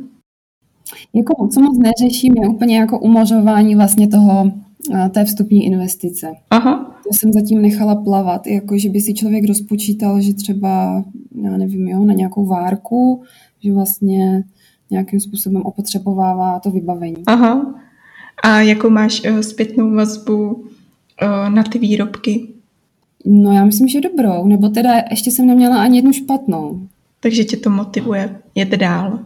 Jako, 1.15 1.49
co 1.49 1.61
moc 1.61 1.79
neřeším, 1.79 2.35
je 2.43 2.49
úplně 2.49 2.79
jako 2.79 2.99
umožování 2.99 3.75
vlastně 3.75 4.09
toho 4.09 4.53
té 5.11 5.25
vstupní 5.25 5.65
investice. 5.65 6.33
Aha. 6.51 7.01
To 7.09 7.19
jsem 7.19 7.33
zatím 7.33 7.63
nechala 7.63 7.95
plavat, 7.95 8.47
jako 8.47 8.79
že 8.79 8.89
by 8.89 9.01
si 9.01 9.15
člověk 9.15 9.45
rozpočítal, 9.49 10.21
že 10.21 10.35
třeba, 10.35 11.05
já 11.43 11.57
nevím, 11.57 11.89
jo, 11.89 12.05
na 12.05 12.15
nějakou 12.15 12.47
várku, 12.47 13.23
že 13.61 13.73
vlastně 13.73 14.45
nějakým 14.91 15.21
způsobem 15.21 15.63
opotřebovává 15.63 16.61
to 16.61 16.71
vybavení. 16.71 17.23
Aha. 17.27 17.75
A 18.43 18.61
jakou 18.61 18.91
máš 18.91 19.23
uh, 19.25 19.41
zpětnou 19.41 19.91
vazbu 19.95 20.53
uh, 20.53 20.65
na 21.55 21.63
ty 21.63 21.79
výrobky? 21.79 22.49
No 23.25 23.53
já 23.53 23.65
myslím, 23.65 23.89
že 23.89 24.01
dobrou, 24.01 24.47
nebo 24.47 24.69
teda 24.69 24.91
ještě 25.11 25.31
jsem 25.31 25.47
neměla 25.47 25.83
ani 25.83 25.99
jednu 25.99 26.13
špatnou. 26.13 26.81
Takže 27.21 27.45
tě 27.45 27.57
to 27.57 27.71
motivuje 27.71 28.39
jet 28.55 28.69
dál. 28.69 29.19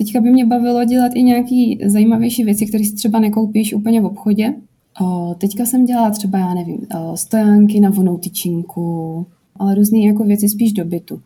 Teďka 0.00 0.20
by 0.20 0.30
mě 0.30 0.46
bavilo 0.46 0.84
dělat 0.84 1.12
i 1.14 1.22
nějaký 1.22 1.78
zajímavější 1.86 2.44
věci, 2.44 2.66
které 2.66 2.84
si 2.84 2.94
třeba 2.94 3.20
nekoupíš 3.20 3.74
úplně 3.74 4.00
v 4.00 4.04
obchodě. 4.04 4.54
O, 5.00 5.34
teďka 5.38 5.66
jsem 5.66 5.84
dělala 5.84 6.10
třeba, 6.10 6.38
já 6.38 6.54
nevím, 6.54 6.86
stojánky 7.14 7.80
na 7.80 7.90
vonou 7.90 8.18
tyčinku, 8.18 9.26
ale 9.56 9.74
různé 9.74 9.98
jako 9.98 10.24
věci 10.24 10.48
spíš 10.48 10.72
do 10.72 10.84
bytu. 10.84 11.20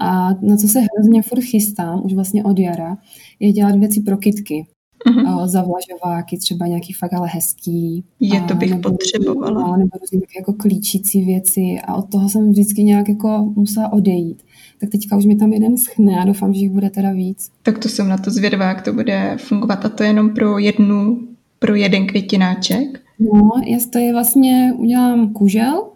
A 0.00 0.28
na 0.42 0.56
co 0.56 0.68
se 0.68 0.80
hrozně 0.80 1.22
furt 1.22 1.40
chystám, 1.40 2.02
už 2.04 2.14
vlastně 2.14 2.44
od 2.44 2.58
jara, 2.58 2.98
je 3.40 3.52
dělat 3.52 3.76
věci 3.76 4.00
pro 4.00 4.16
kitky. 4.16 4.66
Uh-huh. 5.06 5.46
zavlažováky, 5.46 6.38
třeba 6.38 6.66
nějaký 6.66 6.92
fakt 6.92 7.12
ale 7.12 7.28
hezký. 7.28 8.04
Je, 8.20 8.40
to 8.40 8.54
bych 8.54 8.70
nebo, 8.70 8.90
potřebovala. 8.90 9.76
Nebo 9.76 9.90
různé 10.00 10.26
jako 10.36 10.52
klíčící 10.52 11.24
věci 11.24 11.76
a 11.84 11.94
od 11.94 12.10
toho 12.10 12.28
jsem 12.28 12.50
vždycky 12.50 12.84
nějak 12.84 13.08
jako 13.08 13.52
musela 13.56 13.92
odejít 13.92 14.42
tak 14.80 14.90
teďka 14.90 15.16
už 15.16 15.24
mi 15.24 15.36
tam 15.36 15.52
jeden 15.52 15.76
schne 15.76 16.20
a 16.20 16.24
doufám, 16.24 16.54
že 16.54 16.60
jich 16.60 16.70
bude 16.70 16.90
teda 16.90 17.10
víc. 17.12 17.50
Tak 17.62 17.78
to 17.78 17.88
jsem 17.88 18.08
na 18.08 18.18
to 18.18 18.30
zvědavá, 18.30 18.64
jak 18.64 18.82
to 18.82 18.92
bude 18.92 19.36
fungovat. 19.40 19.84
A 19.84 19.88
to 19.88 20.02
je 20.02 20.08
jenom 20.08 20.30
pro 20.30 20.58
jednu, 20.58 21.18
pro 21.58 21.74
jeden 21.74 22.06
květináček? 22.06 23.00
No, 23.18 23.50
já 23.66 23.78
to 23.92 23.98
je 23.98 24.12
vlastně, 24.12 24.72
udělám 24.76 25.32
kužel, 25.32 25.88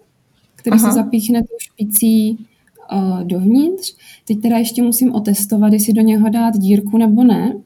který 0.56 0.76
Aha. 0.76 0.90
se 0.90 0.94
zapíchne 0.94 1.40
tou 1.40 1.56
špicí 1.58 2.38
uh, 2.92 3.24
dovnitř. 3.24 3.94
Teď 4.26 4.40
teda 4.40 4.58
ještě 4.58 4.82
musím 4.82 5.14
otestovat, 5.14 5.72
jestli 5.72 5.92
do 5.92 6.02
něho 6.02 6.28
dát 6.28 6.56
dírku 6.56 6.98
nebo 6.98 7.24
ne, 7.24 7.56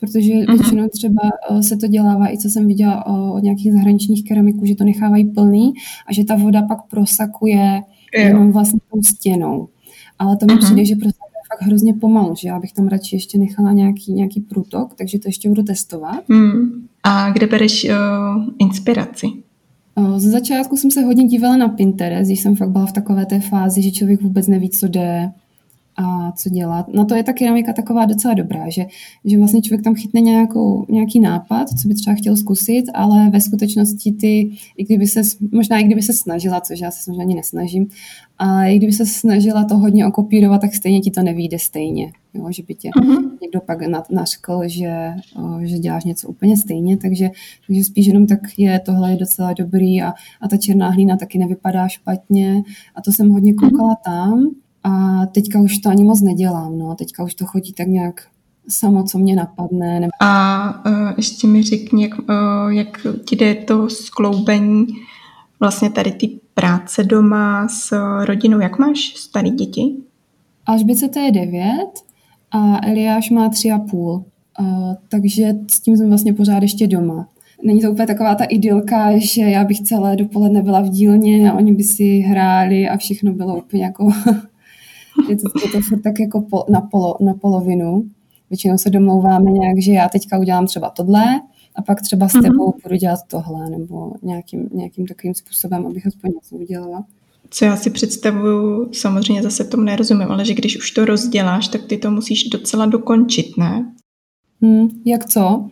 protože 0.00 0.32
uh-huh. 0.32 0.56
většinou 0.56 0.88
třeba 0.88 1.22
uh, 1.50 1.60
se 1.60 1.76
to 1.76 1.86
dělává, 1.86 2.32
i 2.32 2.38
co 2.38 2.48
jsem 2.48 2.66
viděla 2.66 3.06
uh, 3.06 3.36
od 3.36 3.42
nějakých 3.42 3.72
zahraničních 3.72 4.24
keramiků, 4.24 4.66
že 4.66 4.74
to 4.74 4.84
nechávají 4.84 5.24
plný 5.24 5.72
a 6.06 6.12
že 6.12 6.24
ta 6.24 6.36
voda 6.36 6.62
pak 6.62 6.78
prosakuje 6.90 7.80
jo. 8.14 8.24
jenom 8.24 8.52
vlastně 8.52 8.80
tou 8.92 9.02
stěnou 9.02 9.68
ale 10.18 10.36
to 10.36 10.46
mi 10.46 10.52
uh-huh. 10.52 10.64
přijde, 10.64 10.84
že 10.84 10.96
prostě 10.96 11.20
je 11.34 11.56
fakt 11.56 11.66
hrozně 11.66 11.94
pomalu, 11.94 12.34
že 12.36 12.48
já 12.48 12.60
bych 12.60 12.72
tam 12.72 12.88
radši 12.88 13.16
ještě 13.16 13.38
nechala 13.38 13.72
nějaký, 13.72 14.12
nějaký 14.12 14.40
průtok, 14.40 14.94
takže 14.94 15.18
to 15.18 15.28
ještě 15.28 15.48
budu 15.48 15.62
testovat. 15.62 16.24
Hmm. 16.28 16.86
A 17.02 17.30
kde 17.30 17.46
bereš 17.46 17.84
uh, 17.84 18.44
inspiraci? 18.58 19.26
Uh, 19.94 20.18
ze 20.18 20.30
začátku 20.30 20.76
jsem 20.76 20.90
se 20.90 21.02
hodně 21.02 21.24
dívala 21.24 21.56
na 21.56 21.68
Pinterest, 21.68 22.28
když 22.28 22.40
jsem 22.40 22.56
fakt 22.56 22.70
byla 22.70 22.86
v 22.86 22.92
takové 22.92 23.26
té 23.26 23.40
fázi, 23.40 23.82
že 23.82 23.90
člověk 23.90 24.22
vůbec 24.22 24.46
neví, 24.46 24.70
co 24.70 24.88
jde, 24.88 25.30
a 25.96 26.32
co 26.32 26.50
dělat. 26.50 26.88
Na 26.94 27.04
to 27.04 27.14
je 27.14 27.22
ta 27.22 27.32
keramika 27.32 27.72
taková 27.72 28.04
docela 28.04 28.34
dobrá, 28.34 28.70
že, 28.70 28.86
že 29.24 29.38
vlastně 29.38 29.62
člověk 29.62 29.84
tam 29.84 29.94
chytne 29.94 30.20
nějakou, 30.20 30.86
nějaký 30.88 31.20
nápad, 31.20 31.68
co 31.68 31.88
by 31.88 31.94
třeba 31.94 32.16
chtěl 32.16 32.36
zkusit, 32.36 32.84
ale 32.94 33.30
ve 33.30 33.40
skutečnosti 33.40 34.12
ty, 34.12 34.50
i 34.76 34.84
kdyby 34.84 35.06
se, 35.06 35.20
možná 35.52 35.78
i 35.78 35.84
kdyby 35.84 36.02
se 36.02 36.12
snažila, 36.12 36.60
což 36.60 36.80
já 36.80 36.90
se 36.90 37.02
samozřejmě 37.02 37.24
ani 37.24 37.34
nesnažím, 37.34 37.86
ale 38.38 38.74
i 38.74 38.76
kdyby 38.76 38.92
se 38.92 39.06
snažila 39.06 39.64
to 39.64 39.78
hodně 39.78 40.06
okopírovat, 40.06 40.60
tak 40.60 40.74
stejně 40.74 41.00
ti 41.00 41.10
to 41.10 41.22
nevíde 41.22 41.58
stejně. 41.58 42.12
Jo, 42.34 42.48
že 42.50 42.62
by 42.62 42.74
tě 42.74 42.90
uh-huh. 42.90 43.30
někdo 43.42 43.60
pak 43.60 43.78
nařkl, 44.10 44.62
že, 44.66 45.14
že 45.62 45.78
děláš 45.78 46.04
něco 46.04 46.28
úplně 46.28 46.56
stejně, 46.56 46.96
takže, 46.96 47.30
takže 47.66 47.84
spíš 47.84 48.06
jenom 48.06 48.26
tak 48.26 48.40
je, 48.58 48.80
tohle 48.80 49.10
je 49.10 49.16
docela 49.16 49.52
dobrý 49.52 50.02
a, 50.02 50.12
a 50.40 50.48
ta 50.48 50.56
černá 50.56 50.90
hlína 50.90 51.16
taky 51.16 51.38
nevypadá 51.38 51.88
špatně 51.88 52.62
a 52.94 53.02
to 53.02 53.12
jsem 53.12 53.30
hodně 53.30 53.54
koukala 53.54 53.96
tam, 54.04 54.50
a 54.84 55.26
teďka 55.26 55.60
už 55.60 55.78
to 55.78 55.90
ani 55.90 56.04
moc 56.04 56.20
nedělám, 56.20 56.78
no. 56.78 56.94
Teďka 56.94 57.24
už 57.24 57.34
to 57.34 57.46
chodí 57.46 57.72
tak 57.72 57.86
nějak 57.86 58.26
samo, 58.68 59.04
co 59.04 59.18
mě 59.18 59.36
napadne. 59.36 60.00
Nebo... 60.00 60.10
A 60.20 60.86
uh, 60.86 61.12
ještě 61.16 61.46
mi 61.46 61.62
řekni, 61.62 62.02
jak, 62.02 62.18
uh, 62.18 62.68
jak 62.68 63.06
ti 63.24 63.36
jde 63.36 63.54
to 63.54 63.90
skloubení 63.90 64.86
vlastně 65.60 65.90
tady 65.90 66.12
ty 66.12 66.40
práce 66.54 67.04
doma 67.04 67.68
s 67.68 67.96
rodinou. 68.24 68.60
Jak 68.60 68.78
máš 68.78 68.98
starý 69.16 69.50
děti? 69.50 69.96
Alžběce 70.66 71.08
to 71.08 71.18
je 71.18 71.32
devět 71.32 71.90
a 72.50 72.86
Eliáš 72.86 73.30
má 73.30 73.48
tři 73.48 73.70
a 73.70 73.78
půl. 73.78 74.24
Uh, 74.60 74.94
takže 75.08 75.54
s 75.70 75.80
tím 75.80 75.96
jsem 75.96 76.08
vlastně 76.08 76.32
pořád 76.32 76.62
ještě 76.62 76.86
doma. 76.86 77.28
Není 77.64 77.80
to 77.80 77.90
úplně 77.90 78.06
taková 78.06 78.34
ta 78.34 78.44
idylka, 78.44 79.18
že 79.18 79.42
já 79.42 79.64
bych 79.64 79.80
celé 79.80 80.16
dopoledne 80.16 80.62
byla 80.62 80.80
v 80.80 80.88
dílně 80.88 81.50
a 81.50 81.54
oni 81.54 81.74
by 81.74 81.82
si 81.82 82.18
hráli 82.18 82.88
a 82.88 82.96
všechno 82.96 83.32
bylo 83.32 83.56
úplně 83.56 83.84
jako 83.84 84.12
je 85.28 85.36
to, 85.36 85.42
je 85.64 85.70
to 85.72 85.80
furt 85.80 86.00
tak 86.00 86.20
jako 86.20 86.40
po, 86.40 86.64
na, 86.68 86.80
polo, 86.80 87.16
na 87.20 87.34
polovinu. 87.34 88.04
Většinou 88.50 88.78
se 88.78 88.90
domlouváme 88.90 89.50
nějak, 89.50 89.78
že 89.78 89.92
já 89.92 90.08
teďka 90.08 90.38
udělám 90.38 90.66
třeba 90.66 90.90
tohle 90.90 91.24
a 91.76 91.82
pak 91.82 92.02
třeba 92.02 92.28
s 92.28 92.34
mhm. 92.34 92.42
tebou 92.42 92.70
mm-hmm. 92.70 92.82
budu 92.82 92.96
dělat 92.96 93.18
tohle 93.30 93.70
nebo 93.70 94.12
nějakým, 94.22 94.68
nějakým 94.72 95.06
takovým 95.06 95.34
způsobem, 95.34 95.86
abych 95.86 96.06
aspoň 96.06 96.30
něco 96.30 96.56
udělala. 96.56 97.04
co 97.50 97.64
já 97.64 97.76
si 97.76 97.90
představuju, 97.90 98.92
samozřejmě 98.92 99.42
zase 99.42 99.64
tomu 99.64 99.82
nerozumím, 99.82 100.30
ale 100.30 100.44
že 100.44 100.54
když 100.54 100.78
už 100.78 100.90
to 100.90 101.04
rozděláš, 101.04 101.68
tak 101.68 101.82
ty 101.84 101.96
to 101.96 102.10
musíš 102.10 102.44
docela 102.44 102.86
dokončit, 102.86 103.56
ne? 103.58 103.93
Hmm, 104.62 104.88
jak 105.04 105.26
co? 105.26 105.68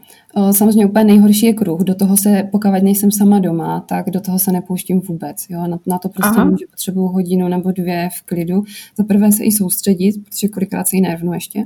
Samozřejmě 0.50 0.86
úplně 0.86 1.04
nejhorší 1.04 1.46
je 1.46 1.52
kruh. 1.52 1.80
Do 1.80 1.94
toho 1.94 2.16
se, 2.16 2.48
pokud 2.52 2.68
nejsem 2.82 3.10
sama 3.10 3.38
doma, 3.38 3.80
tak 3.80 4.10
do 4.10 4.20
toho 4.20 4.38
se 4.38 4.52
nepouštím 4.52 5.00
vůbec. 5.00 5.46
Jo? 5.50 5.66
Na, 5.66 5.78
na 5.86 5.98
to 5.98 6.08
prostě 6.08 6.40
Aha. 6.40 6.44
můžu 6.44 6.64
potřebuju 6.70 7.06
hodinu 7.06 7.48
nebo 7.48 7.70
dvě 7.70 8.08
v 8.18 8.22
klidu. 8.22 8.62
Za 8.98 9.04
prvé 9.04 9.32
se 9.32 9.44
i 9.44 9.52
soustředit, 9.52 10.24
protože 10.24 10.48
kolikrát 10.48 10.88
se 10.88 10.96
i 10.96 11.00
nervnu 11.00 11.32
ještě. 11.32 11.64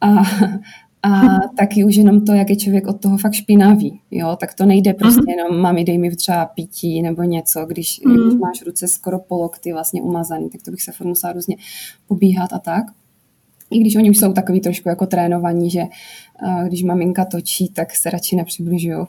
A, 0.00 0.08
a 1.02 1.20
taky 1.58 1.84
už 1.84 1.96
jenom 1.96 2.24
to, 2.24 2.32
jak 2.32 2.50
je 2.50 2.56
člověk 2.56 2.86
od 2.86 3.00
toho 3.00 3.18
fakt 3.18 3.32
špinavý, 3.32 4.00
jo, 4.10 4.36
tak 4.40 4.54
to 4.54 4.66
nejde 4.66 4.94
prostě 4.94 5.20
uh-huh. 5.20 5.30
jenom, 5.30 5.60
mami, 5.60 5.84
dej 5.84 5.98
mi 5.98 6.16
třeba 6.16 6.46
pití 6.46 7.02
nebo 7.02 7.22
něco, 7.22 7.66
když, 7.66 8.00
uh-huh. 8.04 8.26
když 8.26 8.40
máš 8.40 8.62
ruce 8.66 8.88
skoro 8.88 9.18
polokty 9.18 9.72
vlastně 9.72 10.02
umazaný, 10.02 10.50
tak 10.50 10.62
to 10.62 10.70
bych 10.70 10.82
se 10.82 10.92
furt 10.92 11.06
musela 11.06 11.32
různě 11.32 11.56
pobíhat 12.08 12.52
a 12.52 12.58
tak. 12.58 12.84
I 13.70 13.78
když 13.78 13.96
oni 13.96 14.10
už 14.10 14.18
jsou 14.18 14.32
takový 14.32 14.60
trošku 14.60 14.88
jako 14.88 15.06
trénovaní, 15.06 15.70
že 15.70 15.80
uh, 15.80 16.64
když 16.64 16.82
maminka 16.82 17.24
točí, 17.24 17.68
tak 17.68 17.94
se 17.94 18.10
radši 18.10 18.36
nepřibližují. 18.36 18.96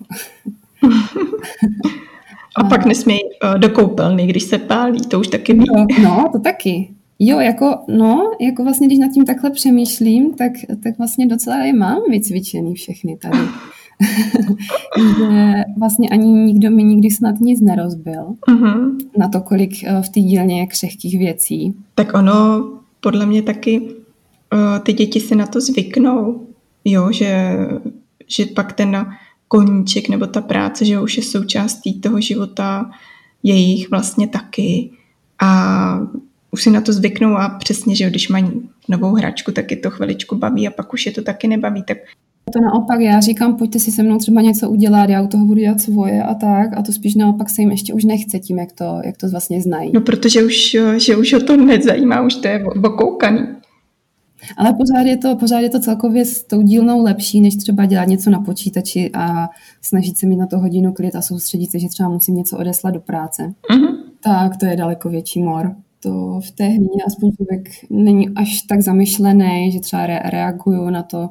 a 2.58 2.64
pak 2.64 2.86
nesmějí 2.86 3.22
uh, 3.24 3.60
do 3.60 3.70
koupelny, 3.70 4.28
když 4.28 4.44
se 4.44 4.58
pálí, 4.58 5.02
to 5.02 5.20
už 5.20 5.28
taky 5.28 5.54
ví. 5.54 5.66
No, 5.76 5.86
no, 6.04 6.30
to 6.32 6.40
taky. 6.40 6.90
Jo, 7.20 7.40
jako, 7.40 7.78
no, 7.88 8.32
jako 8.40 8.64
vlastně, 8.64 8.88
když 8.88 9.00
nad 9.00 9.12
tím 9.14 9.26
takhle 9.26 9.50
přemýšlím, 9.50 10.34
tak, 10.34 10.52
tak 10.84 10.98
vlastně 10.98 11.28
docela 11.28 11.58
je 11.58 11.74
mám 11.74 12.02
vycvičený 12.10 12.74
všechny 12.74 13.18
tady. 13.18 13.38
že 15.18 15.64
vlastně 15.78 16.10
ani 16.10 16.32
nikdo 16.32 16.72
mi 16.72 16.84
nikdy 16.84 17.12
snad 17.12 17.40
nic 17.40 17.62
nerozbil 17.62 18.36
uh-huh. 18.48 18.98
na 19.18 19.28
to, 19.28 19.42
kolik 19.42 19.72
v 20.02 20.10
té 20.10 20.20
dílně 20.20 20.60
je 20.60 20.68
křehkých 20.68 21.20
věcí. 21.20 21.74
Tak 21.96 22.14
ono 22.14 22.70
podle 23.00 23.26
mě 23.26 23.42
taky 23.42 23.82
ty 24.84 24.94
děti 24.94 25.20
si 25.20 25.36
na 25.36 25.46
to 25.48 25.62
zvyknou, 25.62 26.48
jo, 26.86 27.12
že, 27.12 27.58
že 28.28 28.46
pak 28.46 28.74
ten 28.74 29.06
koníček 29.48 30.10
nebo 30.10 30.28
ta 30.28 30.42
práce, 30.42 30.86
že 30.86 31.00
už 31.00 31.18
je 31.18 31.24
součástí 31.24 32.00
toho 32.00 32.22
života 32.22 32.92
jejich 33.44 33.90
vlastně 33.90 34.28
taky. 34.28 34.92
A 35.42 36.00
už 36.52 36.64
si 36.64 36.70
na 36.70 36.82
to 36.82 36.94
zvyknou 36.94 37.36
a 37.36 37.50
přesně, 37.50 37.96
že 37.96 38.10
když 38.10 38.30
mají 38.30 38.52
novou 38.90 39.16
hračku, 39.16 39.52
tak 39.52 39.72
je 39.72 39.78
to 39.78 39.90
chviličku 39.90 40.36
baví 40.36 40.68
a 40.68 40.72
pak 40.72 40.94
už 40.94 41.06
je 41.06 41.12
to 41.12 41.22
taky 41.22 41.48
nebaví. 41.48 41.84
Tak 41.88 41.98
to 42.54 42.60
naopak, 42.62 43.02
já 43.02 43.20
říkám, 43.20 43.58
pojďte 43.58 43.80
si 43.80 43.92
se 43.92 44.04
mnou 44.04 44.18
třeba 44.18 44.42
něco 44.42 44.70
udělat, 44.70 45.10
já 45.10 45.22
u 45.22 45.28
toho 45.28 45.46
budu 45.46 45.60
dělat 45.60 45.82
svoje 45.82 46.24
a 46.24 46.34
tak, 46.34 46.78
a 46.78 46.82
to 46.82 46.92
spíš 46.92 47.16
naopak 47.16 47.50
se 47.50 47.62
jim 47.62 47.72
ještě 47.72 47.94
už 47.94 48.04
nechce 48.04 48.40
tím, 48.40 48.60
jak 48.60 48.72
to, 48.72 49.02
jak 49.06 49.18
to 49.18 49.30
vlastně 49.30 49.62
znají. 49.62 49.92
No 49.94 50.02
protože 50.02 50.44
už, 50.44 50.78
že 50.98 51.16
už 51.16 51.34
ho 51.34 51.40
to 51.40 51.58
nezajímá, 51.58 52.22
už 52.22 52.36
to 52.36 52.48
je 52.48 52.64
okoukaný. 52.84 53.42
Ale 54.58 54.74
pořád 54.74 55.08
je, 55.08 55.18
to, 55.18 55.36
pořád 55.36 55.60
je 55.60 55.70
to 55.70 55.80
celkově 55.80 56.26
s 56.26 56.44
tou 56.44 56.62
dílnou 56.62 57.04
lepší, 57.04 57.42
než 57.42 57.56
třeba 57.56 57.86
dělat 57.86 58.08
něco 58.08 58.30
na 58.30 58.40
počítači 58.40 59.12
a 59.14 59.50
snažit 59.82 60.18
se 60.18 60.26
mít 60.26 60.38
na 60.38 60.48
to 60.48 60.60
hodinu 60.60 60.94
klid 60.94 61.16
a 61.16 61.22
soustředit 61.22 61.72
se, 61.72 61.80
že 61.80 61.88
třeba 61.88 62.10
musím 62.10 62.36
něco 62.36 62.58
odeslat 62.58 62.94
do 62.94 63.00
práce. 63.00 63.54
Uh-huh. 63.74 63.96
Tak 64.24 64.58
to 64.58 64.66
je 64.66 64.76
daleko 64.76 65.10
větší 65.10 65.42
mor. 65.42 65.76
To 66.04 66.40
v 66.48 66.52
té 66.52 66.66
hlině 66.66 67.04
aspoň 67.08 67.32
člověk 67.32 67.70
není 67.90 68.30
až 68.36 68.62
tak 68.62 68.82
zamyšlený, 68.82 69.72
že 69.72 69.80
třeba 69.80 70.06
re- 70.06 70.22
reaguju 70.26 70.90
na 70.90 71.04
to, 71.04 71.30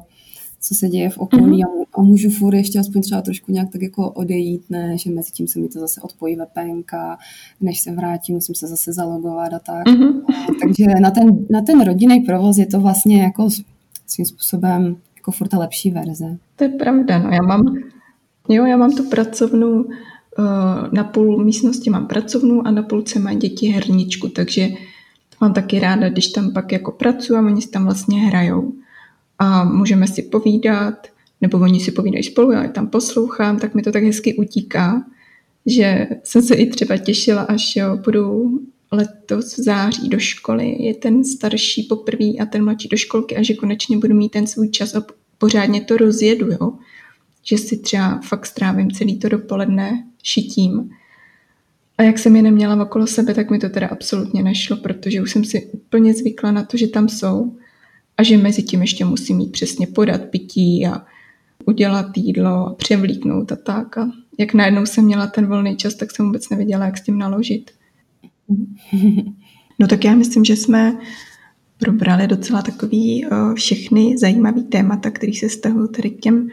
co 0.61 0.75
se 0.75 0.89
děje 0.89 1.09
v 1.09 1.17
okolí 1.17 1.63
mm-hmm. 1.63 1.85
a, 1.97 2.01
můžu 2.01 2.29
furt 2.29 2.55
ještě 2.55 2.79
aspoň 2.79 3.01
třeba 3.01 3.21
trošku 3.21 3.51
nějak 3.51 3.69
tak 3.71 3.81
jako 3.81 4.11
odejít, 4.11 4.61
ne, 4.69 4.97
že 4.97 5.09
mezi 5.09 5.31
tím 5.31 5.47
se 5.47 5.59
mi 5.59 5.67
to 5.67 5.79
zase 5.79 6.01
odpojí 6.01 6.35
VPNka, 6.35 7.17
než 7.61 7.81
se 7.81 7.91
vrátím, 7.91 8.35
musím 8.35 8.55
se 8.55 8.67
zase 8.67 8.93
zalogovat 8.93 9.53
a 9.53 9.59
tak. 9.59 9.85
Mm-hmm. 9.85 10.21
Takže 10.61 10.85
na 11.01 11.11
ten, 11.11 11.45
na 11.49 11.61
ten 11.61 11.83
rodinný 11.83 12.19
provoz 12.19 12.57
je 12.57 12.65
to 12.65 12.79
vlastně 12.79 13.23
jako 13.23 13.49
svým 14.07 14.25
způsobem 14.25 14.95
jako 15.15 15.31
furt 15.31 15.47
ta 15.47 15.59
lepší 15.59 15.91
verze. 15.91 16.37
To 16.55 16.63
je 16.63 16.69
pravda, 16.69 17.19
no 17.19 17.29
já 17.29 17.41
mám, 17.41 17.77
jo, 18.49 18.65
já 18.65 18.77
mám 18.77 18.91
tu 18.91 19.09
pracovnu, 19.09 19.85
eh, 19.89 20.95
na 20.95 21.03
půl 21.03 21.43
místnosti 21.43 21.89
mám 21.89 22.07
pracovnu 22.07 22.67
a 22.67 22.71
na 22.71 22.83
půlce 22.83 23.19
mají 23.19 23.37
děti 23.37 23.67
herničku, 23.67 24.27
takže 24.27 24.69
mám 25.41 25.53
taky 25.53 25.79
ráda, 25.79 26.09
když 26.09 26.27
tam 26.27 26.53
pak 26.53 26.71
jako 26.71 26.91
pracuji 26.91 27.35
a 27.35 27.45
oni 27.45 27.61
si 27.61 27.69
tam 27.69 27.83
vlastně 27.83 28.19
hrajou 28.19 28.73
a 29.41 29.63
můžeme 29.63 30.07
si 30.07 30.21
povídat, 30.21 31.07
nebo 31.41 31.57
oni 31.57 31.79
si 31.79 31.91
povídají 31.91 32.23
spolu, 32.23 32.51
já 32.51 32.63
je 32.63 32.69
tam 32.69 32.87
poslouchám, 32.87 33.59
tak 33.59 33.75
mi 33.75 33.81
to 33.81 33.91
tak 33.91 34.03
hezky 34.03 34.35
utíká, 34.35 35.05
že 35.65 36.07
jsem 36.23 36.41
se 36.41 36.55
i 36.55 36.69
třeba 36.69 36.97
těšila, 36.97 37.41
až 37.41 37.75
jo, 37.75 37.97
budu 37.97 38.59
letos 38.91 39.57
v 39.57 39.63
září 39.63 40.09
do 40.09 40.19
školy, 40.19 40.75
je 40.79 40.93
ten 40.93 41.23
starší 41.23 41.83
poprvé 41.83 42.25
a 42.25 42.45
ten 42.45 42.63
mladší 42.63 42.87
do 42.87 42.97
školky 42.97 43.37
a 43.37 43.43
že 43.43 43.53
konečně 43.53 43.97
budu 43.97 44.15
mít 44.15 44.29
ten 44.29 44.47
svůj 44.47 44.69
čas 44.69 44.95
a 44.95 45.03
pořádně 45.37 45.81
to 45.81 45.97
rozjedu, 45.97 46.47
jo? 46.51 46.73
že 47.43 47.57
si 47.57 47.77
třeba 47.77 48.19
fakt 48.19 48.45
strávím 48.45 48.91
celý 48.91 49.19
to 49.19 49.29
dopoledne 49.29 50.07
šitím. 50.23 50.89
A 51.97 52.03
jak 52.03 52.19
jsem 52.19 52.35
je 52.35 52.41
neměla 52.41 52.83
okolo 52.83 53.07
sebe, 53.07 53.33
tak 53.33 53.49
mi 53.49 53.59
to 53.59 53.69
teda 53.69 53.87
absolutně 53.87 54.43
nešlo, 54.43 54.77
protože 54.77 55.21
už 55.21 55.31
jsem 55.31 55.43
si 55.43 55.65
úplně 55.65 56.13
zvykla 56.13 56.51
na 56.51 56.63
to, 56.63 56.77
že 56.77 56.87
tam 56.87 57.09
jsou 57.09 57.57
a 58.17 58.23
že 58.23 58.37
mezi 58.37 58.63
tím 58.63 58.81
ještě 58.81 59.05
musím 59.05 59.37
mít 59.37 59.51
přesně 59.51 59.87
podat 59.87 60.21
pití 60.21 60.87
a 60.87 61.01
udělat 61.65 62.17
jídlo 62.17 62.67
a 62.67 62.73
převlíknout 62.73 63.51
a 63.51 63.55
tak. 63.55 63.97
A 63.97 64.11
jak 64.39 64.53
najednou 64.53 64.85
jsem 64.85 65.05
měla 65.05 65.27
ten 65.27 65.45
volný 65.47 65.77
čas, 65.77 65.95
tak 65.95 66.11
jsem 66.11 66.25
vůbec 66.25 66.49
nevěděla, 66.49 66.85
jak 66.85 66.97
s 66.97 67.01
tím 67.01 67.17
naložit. 67.17 67.71
No 69.79 69.87
tak 69.87 70.03
já 70.05 70.15
myslím, 70.15 70.45
že 70.45 70.55
jsme 70.55 70.97
probrali 71.77 72.27
docela 72.27 72.61
takový 72.61 73.25
uh, 73.25 73.53
všechny 73.53 74.17
zajímavý 74.17 74.63
témata, 74.63 75.11
který 75.11 75.33
se 75.33 75.49
stahují 75.49 75.89
tady 75.89 76.09
k 76.09 76.19
těm, 76.19 76.47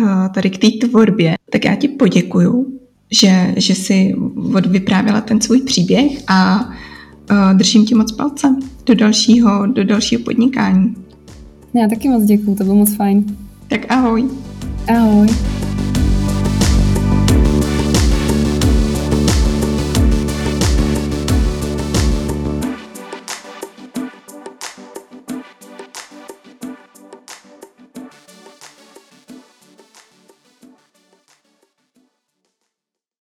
uh, 0.00 0.28
tady 0.34 0.50
k 0.50 0.58
té 0.58 0.86
tvorbě. 0.86 1.36
Tak 1.52 1.64
já 1.64 1.74
ti 1.74 1.88
poděkuju, 1.88 2.80
že, 3.10 3.54
že 3.56 3.74
jsi 3.74 4.14
vyprávěla 4.68 5.20
ten 5.20 5.40
svůj 5.40 5.62
příběh 5.62 6.22
a 6.28 6.70
držím 7.52 7.86
ti 7.86 7.94
moc 7.94 8.12
palce 8.12 8.56
do 8.86 8.94
dalšího, 8.94 9.66
do 9.66 9.84
dalšího 9.84 10.22
podnikání. 10.22 10.94
Já 11.74 11.88
taky 11.88 12.08
moc 12.08 12.24
děkuju, 12.24 12.56
to 12.56 12.64
bylo 12.64 12.76
moc 12.76 12.94
fajn. 12.94 13.36
Tak 13.68 13.80
ahoj. 13.88 14.24
Ahoj. 14.88 15.28